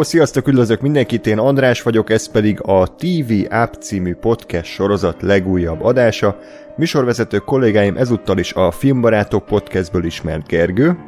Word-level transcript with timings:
Hello, 0.00 0.12
sziasztok, 0.12 0.48
üdvözlök 0.48 0.80
mindenkit, 0.80 1.26
én 1.26 1.38
András 1.38 1.82
vagyok, 1.82 2.10
ez 2.10 2.30
pedig 2.30 2.60
a 2.62 2.94
TV 2.94 3.32
App 3.48 3.72
című 3.72 4.14
podcast 4.14 4.72
sorozat 4.72 5.22
legújabb 5.22 5.82
adása. 5.82 6.38
Műsorvezető 6.76 7.38
kollégáim 7.38 7.96
ezúttal 7.96 8.38
is 8.38 8.52
a 8.52 8.70
Filmbarátok 8.70 9.44
podcastből 9.46 10.04
ismert 10.04 10.46
Gergő. 10.46 10.98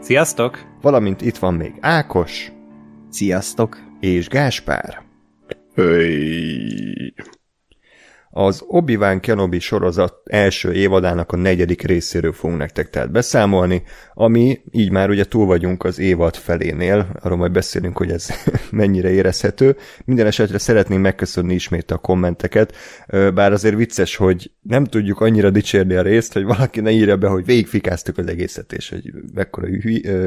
Sziasztok! 0.00 0.58
Valamint 0.80 1.20
itt 1.20 1.36
van 1.36 1.54
még 1.54 1.72
Ákos. 1.80 2.52
Sziasztok! 3.08 3.78
És 4.00 4.28
Gáspár. 4.28 5.02
Hey 5.74 7.09
az 8.32 8.62
Obi-Wan 8.66 9.20
Kenobi 9.20 9.58
sorozat 9.58 10.14
első 10.24 10.72
évadának 10.72 11.32
a 11.32 11.36
negyedik 11.36 11.82
részéről 11.82 12.32
fogunk 12.32 12.58
nektek 12.58 12.90
tehát 12.90 13.10
beszámolni, 13.10 13.82
ami 14.14 14.60
így 14.70 14.90
már 14.90 15.10
ugye 15.10 15.24
túl 15.24 15.46
vagyunk 15.46 15.84
az 15.84 15.98
évad 15.98 16.34
felénél, 16.36 17.08
arról 17.22 17.38
majd 17.38 17.52
beszélünk, 17.52 17.96
hogy 17.96 18.10
ez 18.10 18.28
mennyire 18.70 19.10
érezhető. 19.10 19.76
Minden 20.04 20.26
esetre 20.26 20.58
szeretném 20.58 21.00
megköszönni 21.00 21.54
ismét 21.54 21.90
a 21.90 21.98
kommenteket, 21.98 22.74
bár 23.34 23.52
azért 23.52 23.76
vicces, 23.76 24.16
hogy 24.16 24.50
nem 24.62 24.84
tudjuk 24.84 25.20
annyira 25.20 25.50
dicsérni 25.50 25.94
a 25.94 26.02
részt, 26.02 26.32
hogy 26.32 26.44
valaki 26.44 26.80
ne 26.80 26.90
írja 26.90 27.16
be, 27.16 27.28
hogy 27.28 27.44
végigfikáztuk 27.44 28.18
az 28.18 28.26
egészet, 28.26 28.72
és 28.72 28.88
hogy 28.88 29.12
mekkora 29.34 29.66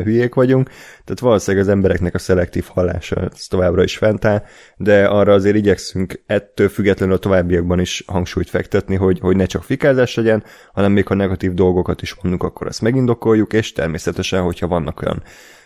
hülyék 0.03 0.33
vagyunk, 0.33 0.69
tehát 1.03 1.19
valószínűleg 1.19 1.65
az 1.65 1.71
embereknek 1.71 2.13
a 2.13 2.19
szelektív 2.19 2.65
hallása 2.67 3.29
továbbra 3.47 3.83
is 3.83 3.97
fent 3.97 4.25
áll, 4.25 4.43
de 4.77 5.05
arra 5.05 5.33
azért 5.33 5.55
igyekszünk 5.55 6.23
ettől 6.25 6.69
függetlenül 6.69 7.15
a 7.15 7.19
továbbiakban 7.19 7.79
is 7.79 7.92
is 7.99 8.03
hangsúlyt 8.07 8.49
fektetni, 8.49 8.95
hogy, 8.95 9.19
hogy 9.19 9.35
ne 9.35 9.45
csak 9.45 9.63
fikázás 9.63 10.15
legyen, 10.15 10.43
hanem 10.73 10.91
még 10.91 11.07
ha 11.07 11.13
negatív 11.13 11.53
dolgokat 11.53 12.01
is 12.01 12.15
mondunk, 12.15 12.43
akkor 12.43 12.67
ezt 12.67 12.81
megindokoljuk, 12.81 13.53
és 13.53 13.71
természetesen, 13.71 14.41
hogyha 14.41 14.67
vannak 14.67 15.01
olyan 15.01 15.23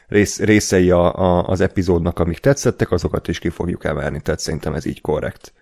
rész, 0.07 0.39
részei 0.39 0.91
a, 0.91 1.15
a, 1.15 1.47
az 1.47 1.61
epizódnak, 1.61 2.19
amik 2.19 2.39
tetszettek, 2.39 2.91
azokat 2.91 3.27
is 3.27 3.39
ki 3.39 3.49
fogjuk 3.49 3.83
emelni, 3.83 4.21
tehát 4.21 4.39
szerintem 4.39 4.73
ez 4.73 4.85
így 4.85 5.01
korrekt. 5.01 5.53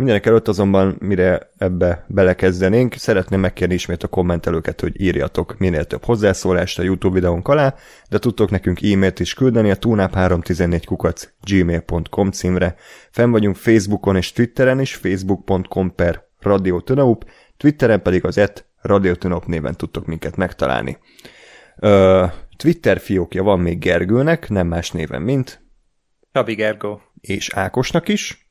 Mindenek 0.00 0.26
előtt 0.26 0.48
azonban, 0.48 0.96
mire 1.00 1.50
ebbe 1.58 2.04
belekezdenénk, 2.08 2.94
szeretném 2.94 3.40
megkérni 3.40 3.74
ismét 3.74 4.02
a 4.02 4.08
kommentelőket, 4.08 4.80
hogy 4.80 5.00
írjatok 5.00 5.58
minél 5.58 5.84
több 5.84 6.04
hozzászólást 6.04 6.78
a 6.78 6.82
YouTube 6.82 7.14
videónk 7.14 7.48
alá, 7.48 7.74
de 8.08 8.18
tudtok 8.18 8.50
nekünk 8.50 8.82
e-mailt 8.82 9.20
is 9.20 9.34
küldeni 9.34 9.70
a 9.70 9.76
tunap314 9.76 10.82
kukac 10.84 11.28
gmail.com 11.42 12.30
címre. 12.30 12.74
Fenn 13.10 13.30
vagyunk 13.30 13.56
Facebookon 13.56 14.16
és 14.16 14.32
Twitteren 14.32 14.80
is, 14.80 14.94
facebook.com 14.94 15.94
per 15.94 16.28
Radio 16.38 16.80
Tunaup, 16.80 17.24
Twitteren 17.56 18.02
pedig 18.02 18.24
az 18.24 18.38
et 18.38 18.66
Radio 18.80 19.14
Tunaup 19.14 19.46
néven 19.46 19.76
tudtok 19.76 20.06
minket 20.06 20.36
megtalálni. 20.36 20.98
Ö, 21.76 22.24
Twitter 22.56 23.00
fiókja 23.00 23.42
van 23.42 23.60
még 23.60 23.78
Gergőnek, 23.78 24.48
nem 24.48 24.66
más 24.66 24.90
néven, 24.90 25.22
mint... 25.22 25.62
Csabi 26.32 26.54
Gergó. 26.54 27.00
És 27.20 27.50
Ákosnak 27.54 28.08
is. 28.08 28.49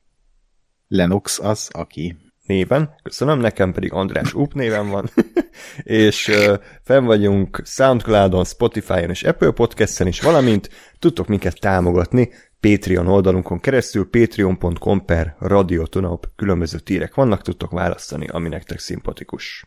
Lennox 0.91 1.39
az, 1.39 1.69
aki. 1.71 2.17
Néven, 2.45 2.95
köszönöm, 3.03 3.39
nekem 3.39 3.73
pedig 3.73 3.93
András 3.93 4.33
Up 4.33 4.53
néven 4.53 4.89
van, 4.89 5.09
és 5.83 6.27
uh, 6.27 6.57
fenn 6.83 7.05
vagyunk 7.05 7.61
Soundcloudon, 7.65 8.45
Spotify-on 8.45 9.09
és 9.09 9.23
Apple 9.23 9.51
Podcast-en 9.51 10.07
is, 10.07 10.21
valamint 10.21 10.69
tudtok 10.99 11.27
minket 11.27 11.59
támogatni 11.59 12.29
Patreon 12.59 13.07
oldalunkon 13.07 13.59
keresztül, 13.59 14.09
patreon.com 14.09 15.05
per 15.05 15.35
radiotonaup 15.39 16.27
különböző 16.35 16.79
tírek 16.79 17.15
vannak, 17.15 17.41
tudtok 17.41 17.71
választani, 17.71 18.27
ami 18.27 18.49
nektek 18.49 18.79
szimpatikus. 18.79 19.65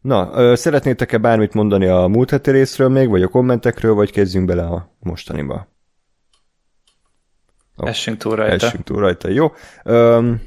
Na, 0.00 0.30
ö, 0.34 0.54
szeretnétek-e 0.54 1.18
bármit 1.18 1.54
mondani 1.54 1.86
a 1.86 2.06
múlt 2.06 2.30
heti 2.30 2.50
részről 2.50 2.88
még, 2.88 3.08
vagy 3.08 3.22
a 3.22 3.28
kommentekről, 3.28 3.94
vagy 3.94 4.10
kezdjünk 4.10 4.46
bele 4.46 4.62
a 4.62 4.96
mostaniba? 4.98 5.77
Oh, 7.78 7.88
essünk 7.88 8.16
túl 8.16 8.36
rajta. 8.36 8.66
Essünk 8.66 8.84
túl 8.84 9.00
rajta, 9.00 9.28
jó. 9.28 9.52
Um, 9.84 10.40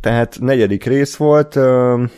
tehát 0.00 0.38
negyedik 0.40 0.84
rész 0.84 1.16
volt. 1.16 1.56
Um, 1.56 2.10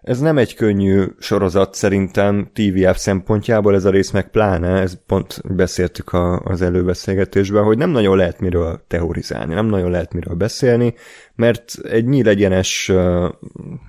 ez 0.00 0.20
nem 0.20 0.38
egy 0.38 0.54
könnyű 0.54 1.04
sorozat 1.18 1.74
szerintem 1.74 2.50
TVF 2.52 2.96
szempontjából, 2.96 3.74
ez 3.74 3.84
a 3.84 3.90
rész 3.90 4.10
meg 4.10 4.30
pláne, 4.30 4.80
ez 4.80 4.98
pont 5.06 5.40
beszéltük 5.54 6.12
a, 6.12 6.38
az 6.38 6.62
előbeszélgetésben, 6.62 7.64
hogy 7.64 7.78
nem 7.78 7.90
nagyon 7.90 8.16
lehet 8.16 8.40
miről 8.40 8.84
teorizálni, 8.88 9.54
nem 9.54 9.66
nagyon 9.66 9.90
lehet 9.90 10.12
miről 10.12 10.34
beszélni, 10.34 10.94
mert 11.34 11.74
egy 11.82 12.04
nyílegyenes 12.04 12.88
uh, 12.88 13.28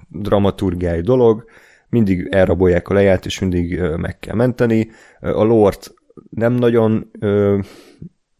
dramaturgiai 0.08 1.02
dolog, 1.02 1.46
mindig 1.90 2.28
elrabolják 2.32 2.90
a 2.90 2.94
leját, 2.94 3.26
és 3.26 3.40
mindig 3.40 3.80
uh, 3.82 3.96
meg 3.96 4.20
kell 4.20 4.36
menteni. 4.36 4.90
Uh, 5.22 5.40
a 5.40 5.44
lort 5.44 5.94
nem 6.30 6.54
nagyon 6.54 7.12
uh, 7.20 7.60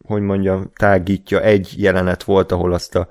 hogy 0.04 0.22
mondjam, 0.22 0.70
tágítja. 0.74 1.40
Egy 1.40 1.74
jelenet 1.76 2.22
volt, 2.22 2.52
ahol 2.52 2.72
azt 2.72 2.94
a 2.94 3.08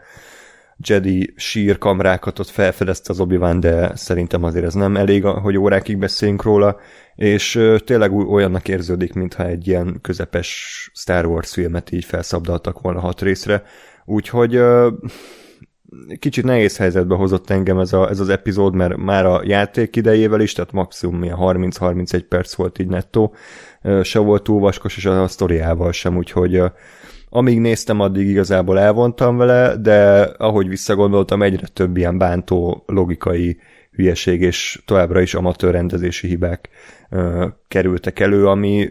Jedi 0.88 1.34
sírkamrákat 1.36 2.40
ott 2.40 2.50
felfedezte 2.50 3.12
az 3.12 3.20
obi 3.20 3.38
de 3.60 3.96
szerintem 3.96 4.44
azért 4.44 4.66
ez 4.66 4.74
nem 4.74 4.98
elég, 4.98 5.24
hogy 5.24 5.58
órákig 5.58 5.98
beszéljünk 5.98 6.44
róla, 6.44 6.78
és 7.16 7.60
tényleg 7.86 8.14
olyannak 8.14 8.68
érződik, 8.68 9.14
mintha 9.14 9.46
egy 9.46 9.68
ilyen 9.68 10.00
közepes 10.02 10.90
Star 10.94 11.26
Wars 11.26 11.54
filmet 11.54 11.92
így 11.92 12.06
felszabdaltak 12.06 12.82
volna 12.82 13.00
hat 13.00 13.22
részre, 13.22 13.64
úgyhogy 14.06 14.60
kicsit 16.20 16.44
nehéz 16.44 16.78
helyzetbe 16.78 17.16
hozott 17.16 17.50
engem 17.50 17.80
ez, 17.80 17.94
a, 17.94 18.10
ez 18.10 18.20
az 18.20 18.30
epizód, 18.30 18.74
mert 18.74 18.98
már 18.98 19.26
a 19.26 19.42
játék 19.44 19.96
idejével 19.96 20.42
is, 20.42 20.54
tehát 20.54 20.72
maximum 20.72 21.22
30-31 21.24 22.24
perc 22.30 22.54
volt 22.54 22.80
így 22.80 22.88
nettó, 22.88 23.36
se 24.04 24.20
volt 24.20 24.44
túl 24.44 24.60
vaskos, 24.60 24.98
és 24.98 25.06
a, 25.06 25.28
sztoriával 25.28 25.92
sem, 25.92 26.18
úgyhogy 26.18 26.62
amíg 27.30 27.60
néztem, 27.60 28.00
addig 28.00 28.28
igazából 28.28 28.80
elvontam 28.80 29.38
vele, 29.38 29.76
de 29.78 30.22
ahogy 30.22 30.68
visszagondoltam, 30.68 31.42
egyre 31.42 31.68
több 31.68 31.98
ilyen 31.98 32.18
bántó 32.18 32.84
logikai 32.88 33.60
hülyeség 33.92 34.42
és 34.42 34.82
továbbra 34.86 35.22
is 35.22 35.34
amatőr 35.34 35.72
rendezési 35.72 36.28
hibák 36.28 36.70
ö, 37.10 37.48
kerültek 37.68 38.20
elő, 38.20 38.48
ami 38.48 38.88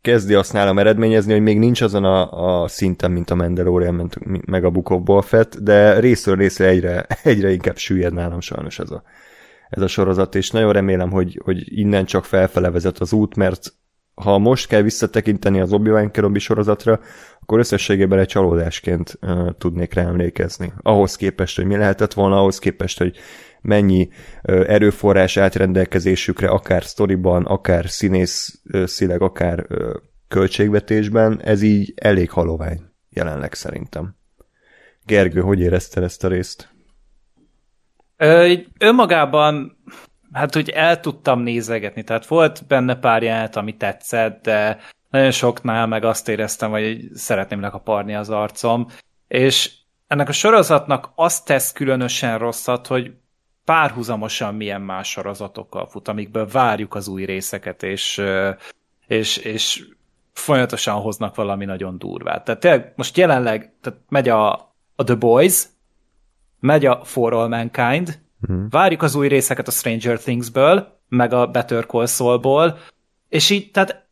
kezdi 0.00 0.34
azt 0.34 0.52
nálam 0.52 0.78
eredményezni, 0.78 1.32
hogy 1.32 1.42
még 1.42 1.58
nincs 1.58 1.80
azon 1.80 2.04
a, 2.04 2.62
a 2.62 2.68
szinten, 2.68 3.10
mint 3.10 3.30
a 3.30 3.34
Mandalorian, 3.34 4.10
meg 4.46 4.64
a 4.64 4.70
Book 4.70 4.90
of 4.90 5.02
Boba 5.02 5.44
de 5.60 6.00
részről 6.00 6.36
részre 6.36 6.66
egyre, 6.66 7.06
egyre 7.22 7.52
inkább 7.52 7.76
süllyed 7.76 8.12
nálam 8.12 8.40
sajnos 8.40 8.78
ez 8.78 8.90
a, 8.90 9.02
ez 9.68 9.82
a 9.82 9.86
sorozat, 9.86 10.34
és 10.34 10.50
nagyon 10.50 10.72
remélem, 10.72 11.10
hogy, 11.10 11.40
hogy 11.44 11.78
innen 11.78 12.04
csak 12.04 12.24
felfele 12.24 12.70
vezet 12.70 12.98
az 12.98 13.12
út, 13.12 13.36
mert 13.36 13.72
ha 14.22 14.38
most 14.38 14.68
kell 14.68 14.82
visszatekinteni 14.82 15.60
az 15.60 15.72
Obi-Wan 15.72 16.10
Kenobi 16.10 16.38
sorozatra, 16.38 17.00
akkor 17.40 17.58
összességében 17.58 18.18
egy 18.18 18.28
csalódásként 18.28 19.18
uh, 19.22 19.50
tudnék 19.58 19.94
rá. 19.94 20.12
Ahhoz 20.82 21.16
képest, 21.16 21.56
hogy 21.56 21.64
mi 21.64 21.76
lehetett 21.76 22.12
volna, 22.12 22.38
ahhoz 22.38 22.58
képest, 22.58 22.98
hogy 22.98 23.16
mennyi 23.60 24.08
uh, 24.08 24.64
erőforrás 24.68 25.36
átrendelkezésükre, 25.36 26.48
akár 26.48 26.84
sztoriban, 26.84 27.44
akár 27.44 27.88
színészszileg, 27.88 29.20
uh, 29.20 29.26
akár 29.26 29.66
uh, 29.68 29.94
költségvetésben, 30.28 31.40
ez 31.42 31.62
így 31.62 31.92
elég 31.96 32.30
halovány 32.30 32.80
jelenleg 33.10 33.54
szerintem. 33.54 34.16
Gergő, 35.04 35.40
hogy 35.40 35.60
érezted 35.60 36.02
ezt 36.02 36.24
a 36.24 36.28
részt? 36.28 36.68
Ö, 38.16 38.52
önmagában 38.78 39.76
hát 40.36 40.54
hogy 40.54 40.68
el 40.68 41.00
tudtam 41.00 41.40
nézegetni, 41.40 42.04
tehát 42.04 42.26
volt 42.26 42.66
benne 42.66 42.96
pár 42.96 43.22
jelenet, 43.22 43.56
ami 43.56 43.76
tetszett, 43.76 44.42
de 44.42 44.78
nagyon 45.10 45.30
soknál 45.30 45.86
meg 45.86 46.04
azt 46.04 46.28
éreztem, 46.28 46.70
hogy 46.70 47.08
szeretném 47.14 47.60
lekaparni 47.60 48.14
az 48.14 48.30
arcom, 48.30 48.86
és 49.28 49.72
ennek 50.06 50.28
a 50.28 50.32
sorozatnak 50.32 51.12
azt 51.14 51.44
tesz 51.44 51.72
különösen 51.72 52.38
rosszat, 52.38 52.86
hogy 52.86 53.12
párhuzamosan 53.64 54.54
milyen 54.54 54.80
más 54.80 55.10
sorozatokkal 55.10 55.88
fut, 55.88 56.08
amikből 56.08 56.46
várjuk 56.46 56.94
az 56.94 57.08
új 57.08 57.24
részeket, 57.24 57.82
és, 57.82 58.22
és, 59.06 59.36
és 59.36 59.84
folyamatosan 60.32 61.00
hoznak 61.00 61.34
valami 61.34 61.64
nagyon 61.64 61.98
durvát. 61.98 62.44
Tehát 62.44 62.60
tényleg 62.60 62.92
most 62.96 63.16
jelenleg 63.16 63.72
tehát 63.80 64.00
megy 64.08 64.28
a, 64.28 64.52
a 64.96 65.04
The 65.04 65.14
Boys, 65.14 65.64
megy 66.60 66.86
a 66.86 67.04
For 67.04 67.32
All 67.32 67.48
Mankind, 67.48 68.24
hmm. 68.46 68.66
várjuk 68.70 69.02
az 69.02 69.14
új 69.14 69.28
részeket 69.28 69.68
a 69.68 69.70
Stranger 69.70 70.18
Things-ből, 70.18 71.00
meg 71.08 71.32
a 71.32 71.46
Better 71.46 71.86
Call 71.86 72.06
Saul-ból, 72.06 72.78
és 73.28 73.50
így, 73.50 73.70
tehát 73.70 74.04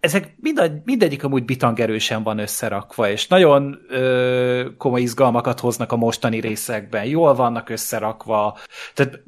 ezek 0.00 0.34
mindegy, 0.40 0.80
mindegyik 0.84 1.24
amúgy 1.24 1.44
bitangerősen 1.44 2.22
van 2.22 2.38
összerakva, 2.38 3.10
és 3.10 3.28
nagyon 3.28 3.78
ö, 3.88 4.66
komoly 4.78 5.00
izgalmakat 5.00 5.60
hoznak 5.60 5.92
a 5.92 5.96
mostani 5.96 6.40
részekben, 6.40 7.04
jól 7.04 7.34
vannak 7.34 7.68
összerakva, 7.68 8.58
tehát 8.94 9.22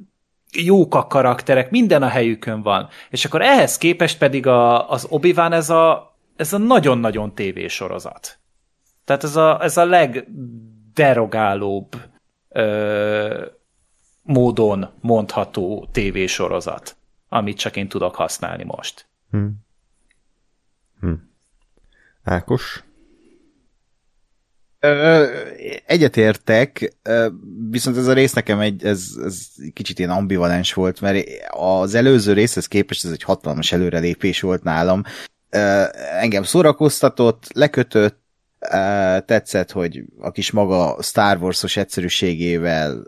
jók 0.52 0.94
a 0.94 1.06
karakterek, 1.06 1.70
minden 1.70 2.02
a 2.02 2.08
helyükön 2.08 2.62
van. 2.62 2.88
És 3.10 3.24
akkor 3.24 3.42
ehhez 3.42 3.78
képest 3.78 4.18
pedig 4.18 4.46
a, 4.46 4.90
az 4.90 5.06
obi 5.10 5.34
ez 5.36 5.70
a, 5.70 6.16
ez 6.36 6.52
a 6.52 6.58
nagyon-nagyon 6.58 7.34
tévésorozat. 7.34 8.38
Tehát 9.04 9.24
ez 9.24 9.36
a, 9.36 9.62
ez 9.62 9.76
a 9.76 9.84
legderogálóbb 9.84 11.96
ö, 12.48 13.46
módon 14.24 14.90
mondható 15.00 15.88
tévésorozat, 15.92 16.96
amit 17.28 17.58
csak 17.58 17.76
én 17.76 17.88
tudok 17.88 18.14
használni 18.14 18.64
most. 18.64 19.06
Hmm. 19.30 19.52
Hm. 21.00 21.12
Ákos? 22.24 22.84
Egyetértek, 25.86 26.94
viszont 27.70 27.96
ez 27.96 28.06
a 28.06 28.12
rész 28.12 28.32
nekem 28.32 28.60
egy, 28.60 28.84
ez, 28.84 29.08
ez 29.24 29.46
kicsit 29.72 29.98
ilyen 29.98 30.10
ambivalens 30.10 30.72
volt, 30.72 31.00
mert 31.00 31.26
az 31.50 31.94
előző 31.94 32.32
részhez 32.32 32.66
képest 32.66 33.04
ez 33.04 33.10
egy 33.10 33.22
hatalmas 33.22 33.72
előrelépés 33.72 34.40
volt 34.40 34.62
nálam. 34.62 35.02
Engem 36.20 36.42
szórakoztatott, 36.42 37.52
lekötött, 37.52 38.22
tetszett, 39.24 39.70
hogy 39.70 40.04
a 40.18 40.30
kis 40.30 40.50
maga 40.50 41.02
Star 41.02 41.42
Wars-os 41.42 41.76
egyszerűségével 41.76 43.06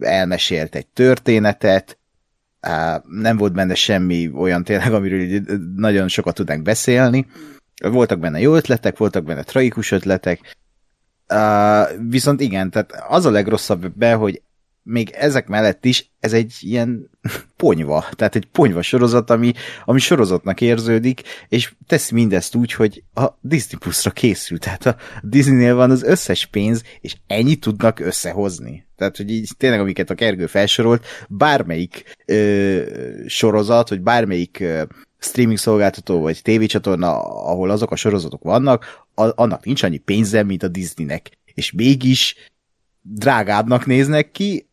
elmesélt 0.00 0.74
egy 0.74 0.86
történetet, 0.86 1.98
nem 3.02 3.36
volt 3.36 3.52
benne 3.52 3.74
semmi 3.74 4.30
olyan 4.34 4.64
tényleg, 4.64 4.92
amiről 4.92 5.40
nagyon 5.76 6.08
sokat 6.08 6.34
tudnánk 6.34 6.62
beszélni. 6.62 7.26
Voltak 7.82 8.18
benne 8.18 8.40
jó 8.40 8.54
ötletek, 8.54 8.96
voltak 8.96 9.24
benne 9.24 9.42
tragikus 9.42 9.90
ötletek, 9.90 10.56
viszont 12.08 12.40
igen, 12.40 12.70
tehát 12.70 12.92
az 13.08 13.26
a 13.26 13.30
legrosszabb 13.30 13.92
be, 13.96 14.14
hogy 14.14 14.42
még 14.88 15.10
ezek 15.10 15.46
mellett 15.46 15.84
is 15.84 16.10
ez 16.20 16.32
egy 16.32 16.54
ilyen 16.60 17.10
ponyva, 17.56 18.04
tehát 18.12 18.36
egy 18.36 18.46
ponyva 18.46 18.82
sorozat, 18.82 19.30
ami, 19.30 19.52
ami 19.84 19.98
sorozatnak 19.98 20.60
érződik, 20.60 21.22
és 21.48 21.74
teszi 21.86 22.14
mindezt 22.14 22.54
úgy, 22.54 22.72
hogy 22.72 23.02
a 23.14 23.26
Disney 23.40 23.78
Plus-ra 23.78 24.10
készült, 24.10 24.60
tehát 24.60 24.86
a 24.86 24.96
Disneynél 25.22 25.74
van 25.74 25.90
az 25.90 26.02
összes 26.02 26.46
pénz, 26.46 26.82
és 27.00 27.16
ennyit 27.26 27.60
tudnak 27.60 28.00
összehozni. 28.00 28.86
Tehát, 28.96 29.16
hogy 29.16 29.30
így 29.30 29.50
tényleg, 29.56 29.80
amiket 29.80 30.10
a 30.10 30.14
Kergő 30.14 30.46
felsorolt, 30.46 31.04
bármelyik 31.28 32.16
ö, 32.26 32.82
sorozat, 33.26 33.88
vagy 33.88 34.00
bármelyik 34.00 34.60
ö, 34.60 34.82
streaming 35.18 35.58
szolgáltató, 35.58 36.20
vagy 36.20 36.42
tévécsatorna, 36.42 37.18
ahol 37.44 37.70
azok 37.70 37.90
a 37.90 37.96
sorozatok 37.96 38.42
vannak, 38.42 39.04
a, 39.14 39.42
annak 39.42 39.64
nincs 39.64 39.82
annyi 39.82 39.98
pénze, 39.98 40.42
mint 40.42 40.62
a 40.62 40.68
Disneynek. 40.68 41.30
És 41.54 41.72
mégis 41.72 42.36
drágábbnak 43.08 43.86
néznek 43.86 44.30
ki, 44.30 44.68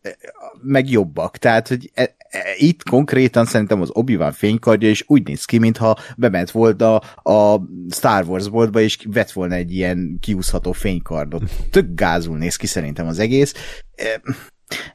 meg 0.61 0.89
jobbak. 0.89 1.37
Tehát, 1.37 1.67
hogy 1.67 1.91
e, 1.93 2.01
e, 2.01 2.39
itt 2.57 2.83
konkrétan 2.83 3.45
szerintem 3.45 3.81
az 3.81 3.89
Obi-Wan 3.93 4.31
fénykardja 4.31 4.89
is 4.89 5.03
úgy 5.07 5.27
néz 5.27 5.45
ki, 5.45 5.57
mintha 5.57 5.97
bement 6.17 6.51
volna 6.51 6.97
a 7.15 7.61
Star 7.89 8.25
Wars 8.27 8.49
boltba, 8.49 8.79
és 8.79 8.97
vett 9.05 9.31
volna 9.31 9.55
egy 9.55 9.73
ilyen 9.73 10.17
kiúszható 10.21 10.71
fénykardot. 10.71 11.43
Tök 11.71 11.87
gázul 11.95 12.37
néz 12.37 12.55
ki 12.55 12.67
szerintem 12.67 13.07
az 13.07 13.19
egész. 13.19 13.53
E, 13.95 14.21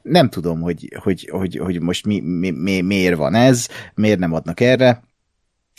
nem 0.01 0.29
tudom, 0.29 0.61
hogy, 0.61 0.95
hogy, 0.99 1.29
hogy, 1.31 1.57
hogy 1.57 1.81
most 1.81 2.05
mi, 2.05 2.19
mi, 2.19 2.49
mi, 2.49 2.81
miért 2.81 3.17
van 3.17 3.35
ez, 3.35 3.67
miért 3.95 4.19
nem 4.19 4.33
adnak 4.33 4.59
erre, 4.59 5.03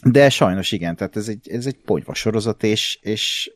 de 0.05 0.31
sajnos 0.31 0.73
igen, 0.73 0.97
tehát 0.97 1.17
ez 1.17 1.29
egy, 1.29 1.49
ez 1.51 1.67
egy 1.67 1.77
ponyva 1.85 2.15
sorozat, 2.15 2.63
és, 2.63 2.99
és 3.03 3.53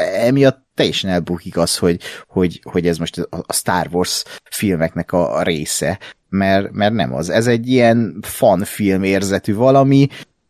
emiatt 0.00 0.61
teljesen 0.74 1.10
elbukik 1.10 1.56
az, 1.56 1.78
hogy, 1.78 2.00
hogy, 2.26 2.60
hogy 2.62 2.86
ez 2.86 2.98
most 2.98 3.18
a 3.30 3.52
Star 3.52 3.88
Wars 3.90 4.24
filmeknek 4.50 5.12
a, 5.12 5.42
része, 5.42 5.98
mert, 6.28 6.72
mert 6.72 6.94
nem 6.94 7.14
az. 7.14 7.30
Ez 7.30 7.46
egy 7.46 7.68
ilyen 7.68 8.18
fan 8.22 8.64
film 8.64 9.02
érzetű 9.02 9.54
valami, 9.54 10.08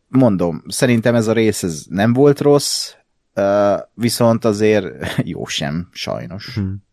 mondom, 0.09 0.63
szerintem 0.69 1.15
ez 1.15 1.27
a 1.27 1.33
rész 1.33 1.63
ez 1.63 1.85
nem 1.89 2.13
volt 2.13 2.41
rossz, 2.41 2.93
viszont 3.95 4.45
azért 4.45 4.87
jó 5.35 5.47
sem, 5.47 5.89
sajnos. 5.93 6.55
Hmm. 6.55 6.85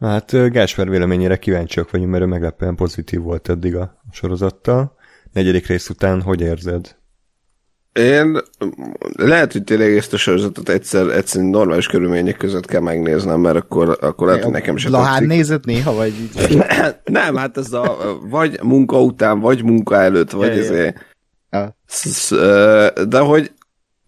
Hát 0.00 0.50
Gásper 0.50 0.88
véleményére 0.88 1.38
kíváncsiak 1.38 1.90
vagyunk, 1.90 2.10
mert 2.10 2.22
ő 2.22 2.26
meglepően 2.26 2.74
pozitív 2.74 3.20
volt 3.20 3.48
eddig 3.48 3.76
a 3.76 3.94
sorozattal. 4.10 4.96
Negyedik 5.32 5.66
rész 5.66 5.88
után 5.88 6.22
hogy 6.22 6.40
érzed? 6.40 6.96
Én 7.98 8.38
lehet, 9.16 9.52
hogy 9.52 9.64
tényleg 9.64 9.96
ezt 9.96 10.12
a 10.12 10.16
sorozatot 10.16 10.68
egyszer, 10.68 11.06
egyszer 11.06 11.42
normális 11.42 11.86
körülmények 11.86 12.36
között 12.36 12.66
kell 12.66 12.80
megnéznem, 12.80 13.40
mert 13.40 13.56
akkor, 13.56 13.98
akkor 14.00 14.26
lehet, 14.26 14.42
hogy 14.42 14.52
nekem 14.52 14.76
sem 14.76 14.92
Lahán 14.92 15.24
nézett 15.24 15.64
néha, 15.64 15.94
vagy 15.94 16.12
így? 16.20 16.62
Nem, 17.04 17.36
hát 17.36 17.56
ez 17.56 17.72
a 17.72 17.96
vagy 18.30 18.58
munka 18.62 19.02
után, 19.02 19.40
vagy 19.40 19.64
munka 19.64 19.96
előtt, 19.96 20.30
vagy 20.30 20.58
ezért. 20.58 20.96
De 23.08 23.18
hogy 23.18 23.52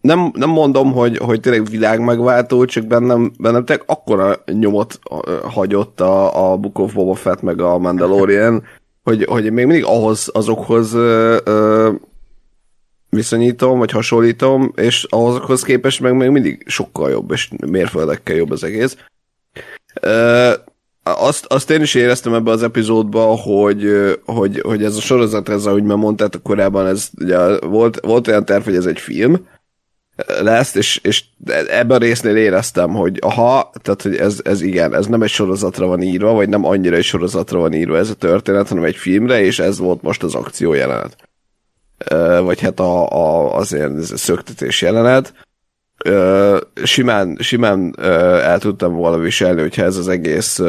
nem, 0.01 0.31
nem 0.35 0.49
mondom, 0.49 0.91
hogy, 0.91 1.17
hogy 1.17 1.39
tényleg 1.39 1.65
világ 1.65 1.99
megváltó, 1.99 2.65
csak 2.65 2.85
bennem, 2.85 3.31
bennem 3.39 3.65
tényleg 3.65 3.85
akkora 3.87 4.43
nyomot 4.45 4.99
hagyott 5.43 6.01
a, 6.01 6.51
a 6.51 6.57
Book 6.57 6.79
of 6.79 6.93
Boba 6.93 7.13
Fett 7.13 7.41
meg 7.41 7.61
a 7.61 7.77
Mandalorian, 7.77 8.63
hogy, 9.03 9.25
hogy 9.25 9.51
még 9.51 9.65
mindig 9.65 9.85
ahhoz, 9.85 10.29
azokhoz 10.33 10.93
ö, 10.93 11.37
ö, 11.43 11.91
viszonyítom, 13.11 13.79
vagy 13.79 13.91
hasonlítom, 13.91 14.71
és 14.75 15.03
ahhozhoz 15.09 15.63
képest 15.63 15.99
meg 15.99 16.15
még 16.15 16.29
mindig 16.29 16.63
sokkal 16.65 17.09
jobb, 17.09 17.31
és 17.31 17.49
mérföldekkel 17.65 18.35
jobb 18.35 18.51
az 18.51 18.63
egész. 18.63 18.97
Ö, 20.01 20.51
azt, 21.03 21.45
azt 21.45 21.69
én 21.69 21.81
is 21.81 21.93
éreztem 21.93 22.33
ebbe 22.33 22.51
az 22.51 22.63
epizódban, 22.63 23.37
hogy, 23.37 24.11
hogy, 24.25 24.59
hogy 24.59 24.83
ez 24.83 24.95
a 24.95 25.01
sorozat, 25.01 25.49
ez 25.49 25.65
ahogy 25.65 25.83
már 25.83 25.97
mondtátok 25.97 26.43
korábban, 26.43 26.87
ez 26.87 27.09
ugye 27.19 27.59
volt, 27.59 27.99
volt 27.99 28.27
olyan 28.27 28.45
terv, 28.45 28.63
hogy 28.63 28.75
ez 28.75 28.85
egy 28.85 28.99
film 28.99 29.47
lesz, 30.41 30.75
és, 30.75 30.99
és 31.03 31.23
ebben 31.67 31.97
a 31.97 31.99
résznél 31.99 32.35
éreztem, 32.35 32.89
hogy 32.89 33.17
aha, 33.21 33.71
tehát 33.81 34.01
hogy 34.01 34.15
ez, 34.15 34.39
ez 34.43 34.61
igen, 34.61 34.95
ez 34.95 35.05
nem 35.05 35.21
egy 35.21 35.29
sorozatra 35.29 35.87
van 35.87 36.01
írva, 36.01 36.33
vagy 36.33 36.49
nem 36.49 36.65
annyira 36.65 36.95
egy 36.95 37.03
sorozatra 37.03 37.59
van 37.59 37.73
írva 37.73 37.97
ez 37.97 38.09
a 38.09 38.13
történet, 38.13 38.67
hanem 38.67 38.83
egy 38.83 38.95
filmre, 38.95 39.41
és 39.41 39.59
ez 39.59 39.77
volt 39.77 40.01
most 40.01 40.23
az 40.23 40.35
akció 40.35 40.73
jelenet 40.73 41.30
vagy 42.43 42.61
hát 42.61 42.79
a, 42.79 43.07
a, 43.09 43.55
azért 43.55 43.97
ez 43.97 44.11
a 44.11 44.17
szöktetés 44.17 44.81
jelenet. 44.81 45.33
Simán, 46.83 47.37
simán 47.39 47.95
el 48.41 48.59
tudtam 48.59 48.93
volna 48.93 49.17
viselni, 49.17 49.61
hogyha 49.61 49.83
ez 49.83 49.97
az 49.97 50.07
egész 50.07 50.61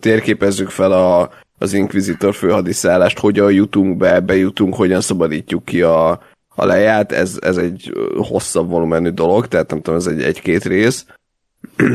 térképezzük 0.00 0.68
fel 0.68 0.92
a, 0.92 1.30
az 1.58 1.72
Inquisitor 1.72 2.34
főhadiszállást, 2.34 3.18
hogyan 3.18 3.52
jutunk 3.52 3.96
be, 3.96 4.20
bejutunk, 4.20 4.74
hogyan 4.74 5.00
szabadítjuk 5.00 5.64
ki 5.64 5.82
a, 5.82 6.10
a 6.54 6.64
leját, 6.64 7.12
ez, 7.12 7.38
ez 7.40 7.56
egy 7.56 7.92
hosszabb 8.16 8.68
volumenű 8.68 9.08
dolog, 9.08 9.46
tehát 9.46 9.70
nem 9.70 9.80
tudom, 9.80 9.98
ez 9.98 10.06
egy 10.06 10.22
egy-két 10.22 10.64
rész 10.64 11.06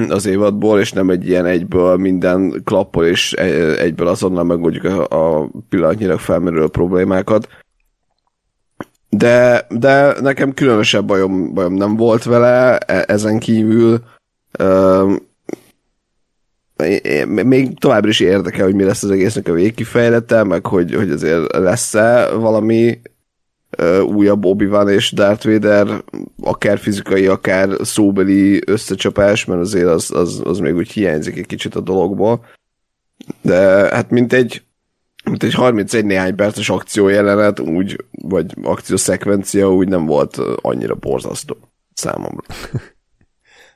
az 0.09 0.25
évadból, 0.25 0.79
és 0.79 0.91
nem 0.91 1.09
egy 1.09 1.27
ilyen 1.27 1.45
egyből 1.45 1.97
minden 1.97 2.61
klappol, 2.63 3.05
és 3.05 3.33
egyből 3.33 4.07
azonnal 4.07 4.43
megoldjuk 4.43 4.83
a, 4.83 5.07
a 5.41 5.49
pillanatnyilag 5.69 6.19
felmerülő 6.19 6.67
problémákat 6.67 7.47
de, 9.17 9.67
de 9.69 10.21
nekem 10.21 10.53
különösebb 10.53 11.05
bajom, 11.05 11.53
bajom 11.53 11.73
nem 11.73 11.95
volt 11.95 12.23
vele, 12.23 12.77
e, 12.77 13.03
ezen 13.07 13.39
kívül 13.39 14.03
uh, 14.59 15.15
még 17.25 17.79
továbbra 17.79 18.09
is 18.09 18.19
érdekel, 18.19 18.65
hogy 18.65 18.75
mi 18.75 18.83
lesz 18.83 19.03
az 19.03 19.11
egésznek 19.11 19.47
a 19.47 19.53
végkifejlete, 19.53 20.43
meg 20.43 20.65
hogy, 20.65 20.95
hogy 20.95 21.09
azért 21.09 21.55
lesz-e 21.55 22.29
valami 22.33 22.99
uh, 23.77 24.03
újabb 24.03 24.45
obi 24.45 24.69
és 24.87 25.11
Darth 25.11 25.45
Vader, 25.45 26.03
akár 26.43 26.77
fizikai, 26.77 27.27
akár 27.27 27.69
szóbeli 27.81 28.61
összecsapás, 28.65 29.45
mert 29.45 29.61
azért 29.61 29.87
az, 29.87 30.11
az, 30.11 30.41
az 30.43 30.59
még 30.59 30.75
úgy 30.75 30.91
hiányzik 30.91 31.37
egy 31.37 31.45
kicsit 31.45 31.75
a 31.75 31.79
dologból. 31.81 32.45
De 33.41 33.57
hát 33.91 34.09
mint 34.09 34.33
egy 34.33 34.64
mint 35.29 35.43
egy 35.43 35.53
31 35.53 36.05
néhány 36.05 36.35
perces 36.35 36.69
akciójelenet, 36.69 37.59
úgy, 37.59 38.05
vagy 38.11 38.53
akciószekvencia 38.63 39.73
úgy 39.73 39.87
nem 39.87 40.05
volt 40.05 40.37
annyira 40.61 40.95
borzasztó 40.95 41.57
számomra. 41.93 42.43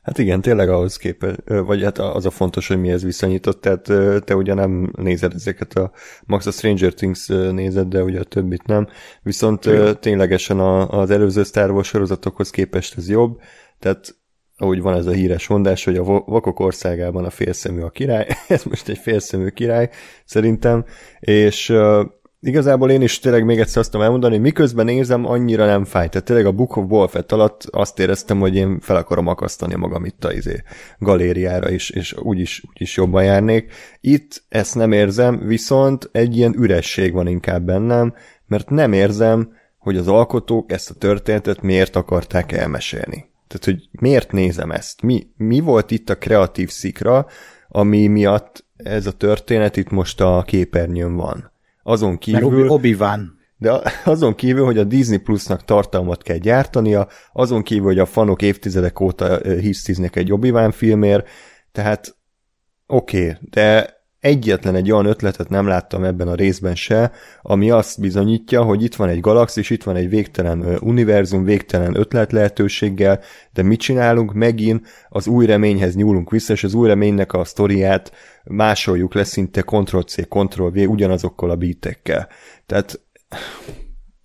Hát 0.01 0.17
igen, 0.17 0.41
tényleg 0.41 0.69
ahhoz 0.69 0.97
képest, 0.97 1.41
vagy 1.45 1.83
hát 1.83 1.97
az 1.97 2.25
a 2.25 2.29
fontos, 2.29 2.67
hogy 2.67 2.79
mihez 2.79 3.03
viszonyított, 3.03 3.61
tehát 3.61 3.83
te 4.23 4.35
ugye 4.35 4.53
nem 4.53 4.91
nézed 4.95 5.33
ezeket 5.33 5.73
a 5.73 5.91
Max 6.25 6.45
a 6.45 6.51
Stranger 6.51 6.93
Things 6.93 7.27
nézed, 7.27 7.87
de 7.87 8.03
ugye 8.03 8.19
a 8.19 8.23
többit 8.23 8.65
nem, 8.65 8.87
viszont 9.21 9.65
igen. 9.65 9.99
ténylegesen 9.99 10.59
az 10.59 11.09
előző 11.09 11.43
Star 11.43 11.71
Wars 11.71 11.87
sorozatokhoz 11.87 12.49
képest 12.49 12.97
ez 12.97 13.09
jobb, 13.09 13.39
tehát 13.79 14.18
ahogy 14.59 14.81
van 14.81 14.95
ez 14.95 15.05
a 15.05 15.11
híres 15.11 15.47
mondás, 15.47 15.83
hogy 15.83 15.97
a 15.97 16.03
vakok 16.03 16.59
országában 16.59 17.25
a 17.25 17.29
félszemű 17.29 17.81
a 17.81 17.89
király, 17.89 18.27
ez 18.47 18.63
most 18.63 18.89
egy 18.89 18.97
félszemű 18.97 19.47
király, 19.47 19.89
szerintem, 20.25 20.85
és 21.19 21.69
uh, 21.69 22.05
igazából 22.41 22.91
én 22.91 23.01
is 23.01 23.19
tényleg 23.19 23.45
még 23.45 23.59
egyszer 23.59 23.77
azt 23.77 23.91
tudom 23.91 24.05
elmondani, 24.05 24.33
hogy 24.33 24.43
miközben 24.43 24.85
nézem, 24.85 25.25
annyira 25.25 25.65
nem 25.65 25.85
fáj. 25.85 26.09
Tehát 26.09 26.25
tényleg 26.25 26.45
a 26.45 26.51
Book 26.51 26.75
of 26.75 26.85
Boba 26.85 27.07
Fett 27.07 27.31
alatt 27.31 27.63
azt 27.71 27.99
éreztem, 27.99 28.39
hogy 28.39 28.55
én 28.55 28.79
fel 28.79 28.95
akarom 28.95 29.27
akasztani 29.27 29.75
magam 29.75 30.05
itt 30.05 30.25
a 30.25 30.33
izé, 30.33 30.63
galériára 30.97 31.69
is, 31.69 31.89
és 31.89 32.13
úgyis, 32.17 32.63
úgyis 32.69 32.95
jobban 32.97 33.23
járnék. 33.23 33.73
Itt 34.01 34.43
ezt 34.49 34.75
nem 34.75 34.91
érzem, 34.91 35.39
viszont 35.47 36.09
egy 36.11 36.37
ilyen 36.37 36.55
üresség 36.57 37.13
van 37.13 37.27
inkább 37.27 37.63
bennem, 37.63 38.13
mert 38.47 38.69
nem 38.69 38.93
érzem, 38.93 39.51
hogy 39.77 39.97
az 39.97 40.07
alkotók 40.07 40.71
ezt 40.71 40.89
a 40.89 40.93
történetet 40.93 41.61
miért 41.61 41.95
akarták 41.95 42.51
elmesélni. 42.51 43.29
Tehát, 43.49 43.65
hogy 43.65 43.89
miért 44.01 44.31
nézem 44.31 44.71
ezt? 44.71 45.01
Mi, 45.01 45.27
mi 45.37 45.59
volt 45.59 45.91
itt 45.91 46.09
a 46.09 46.17
kreatív 46.17 46.69
szikra, 46.69 47.25
ami 47.67 48.07
miatt 48.07 48.65
ez 48.77 49.05
a 49.05 49.11
történet 49.11 49.77
itt 49.77 49.89
most 49.89 50.21
a 50.21 50.43
képernyőn 50.45 51.15
van? 51.15 51.51
Azon 51.83 52.17
kívül... 52.17 52.49
Mert 52.49 52.69
Obi-Wan. 52.69 53.37
de 53.57 53.81
azon 54.05 54.35
kívül, 54.35 54.65
hogy 54.65 54.77
a 54.77 54.83
Disney 54.83 55.17
Plusnak 55.17 55.65
tartalmat 55.65 56.23
kell 56.23 56.37
gyártania, 56.37 57.07
azon 57.33 57.63
kívül, 57.63 57.85
hogy 57.85 57.99
a 57.99 58.05
fanok 58.05 58.41
évtizedek 58.41 58.99
óta 58.99 59.37
hisztiznek 59.37 60.15
egy 60.15 60.31
obi 60.31 60.53
filmért, 60.71 61.27
tehát 61.71 62.17
oké, 62.87 63.21
okay, 63.21 63.37
de 63.49 63.98
egyetlen 64.19 64.75
egy 64.75 64.91
olyan 64.91 65.05
ötletet 65.05 65.49
nem 65.49 65.67
láttam 65.67 66.03
ebben 66.03 66.27
a 66.27 66.35
részben 66.35 66.75
se, 66.75 67.11
ami 67.41 67.71
azt 67.71 67.99
bizonyítja, 67.99 68.63
hogy 68.63 68.83
itt 68.83 68.95
van 68.95 69.09
egy 69.09 69.19
galaxis, 69.19 69.69
itt 69.69 69.83
van 69.83 69.95
egy 69.95 70.09
végtelen 70.09 70.77
univerzum, 70.81 71.43
végtelen 71.43 71.95
ötlet 71.95 72.31
lehetőséggel, 72.31 73.19
de 73.53 73.63
mit 73.63 73.79
csinálunk? 73.79 74.33
Megint 74.33 74.87
az 75.09 75.27
új 75.27 75.45
reményhez 75.45 75.95
nyúlunk 75.95 76.31
vissza, 76.31 76.53
és 76.53 76.63
az 76.63 76.73
új 76.73 76.87
reménynek 76.87 77.33
a 77.33 77.43
sztoriát 77.43 78.11
másoljuk 78.43 79.13
le 79.13 79.23
szinte 79.23 79.61
Ctrl-C, 79.61 80.27
Ctrl-V 80.27 80.89
ugyanazokkal 80.89 81.49
a 81.49 81.55
beatekkel. 81.55 82.27
Tehát 82.65 83.01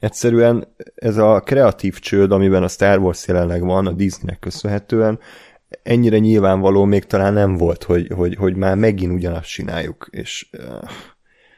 egyszerűen 0.00 0.74
ez 0.94 1.16
a 1.16 1.40
kreatív 1.40 1.98
csőd, 1.98 2.32
amiben 2.32 2.62
a 2.62 2.68
Star 2.68 2.98
Wars 2.98 3.26
jelenleg 3.26 3.64
van, 3.64 3.86
a 3.86 3.92
Disneynek 3.92 4.38
köszönhetően, 4.38 5.18
ennyire 5.82 6.18
nyilvánvaló 6.18 6.84
még 6.84 7.04
talán 7.04 7.32
nem 7.32 7.56
volt, 7.56 7.82
hogy, 7.82 8.08
hogy, 8.14 8.34
hogy 8.34 8.56
már 8.56 8.76
megint 8.76 9.12
ugyanazt 9.12 9.48
csináljuk, 9.48 10.08
és 10.10 10.46
uh, 10.52 10.88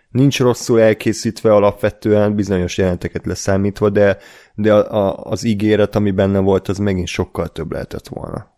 nincs 0.09 0.41
rosszul 0.41 0.81
elkészítve 0.81 1.55
alapvetően, 1.55 2.35
bizonyos 2.35 2.79
jelenteket 2.79 3.27
leszámítva, 3.27 3.91
de, 3.91 4.19
de 4.55 4.75
a, 4.75 5.07
a, 5.07 5.25
az 5.25 5.45
ígéret, 5.45 5.95
ami 5.95 6.11
benne 6.11 6.39
volt, 6.39 6.69
az 6.69 6.79
megint 6.79 7.07
sokkal 7.07 7.49
több 7.49 7.73
lehetett 7.73 8.09
volna. 8.09 8.55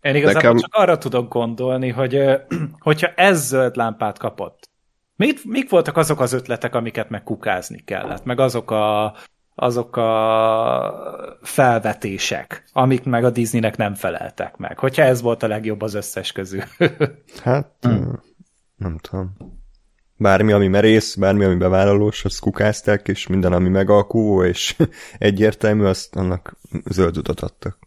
Én 0.00 0.14
igazából 0.14 0.42
Nekem... 0.42 0.56
csak 0.56 0.74
arra 0.74 0.98
tudok 0.98 1.32
gondolni, 1.32 1.88
hogy 1.88 2.18
hogyha 2.78 3.08
ez 3.08 3.46
zöld 3.46 3.76
lámpát 3.76 4.18
kapott, 4.18 4.70
Mit, 5.20 5.44
mik 5.44 5.70
voltak 5.70 5.96
azok 5.96 6.20
az 6.20 6.32
ötletek, 6.32 6.74
amiket 6.74 7.10
meg 7.10 7.22
kukázni 7.22 7.82
kellett, 7.84 8.24
meg 8.24 8.40
azok 8.40 8.70
a, 8.70 9.14
azok 9.60 9.96
a 9.96 11.38
felvetések, 11.42 12.64
amik 12.72 13.04
meg 13.04 13.24
a 13.24 13.30
Disneynek 13.30 13.76
nem 13.76 13.94
feleltek 13.94 14.56
meg. 14.56 14.78
Hogyha 14.78 15.02
ez 15.02 15.20
volt 15.22 15.42
a 15.42 15.46
legjobb 15.46 15.82
az 15.82 15.94
összes 15.94 16.32
közül. 16.32 16.62
hát, 17.44 17.72
hmm. 17.80 18.20
nem 18.76 18.98
tudom. 18.98 19.36
Bármi, 20.16 20.52
ami 20.52 20.68
merész, 20.68 21.14
bármi, 21.14 21.44
ami 21.44 21.54
bevállalós, 21.54 22.24
azt 22.24 22.40
kukázták, 22.40 23.08
és 23.08 23.26
minden, 23.26 23.52
ami 23.52 23.68
megalkuvó, 23.68 24.44
és 24.44 24.76
egyértelmű, 25.18 25.84
azt 25.84 26.16
annak 26.16 26.56
zöld 26.84 27.16
utat 27.16 27.40
adtak. 27.40 27.78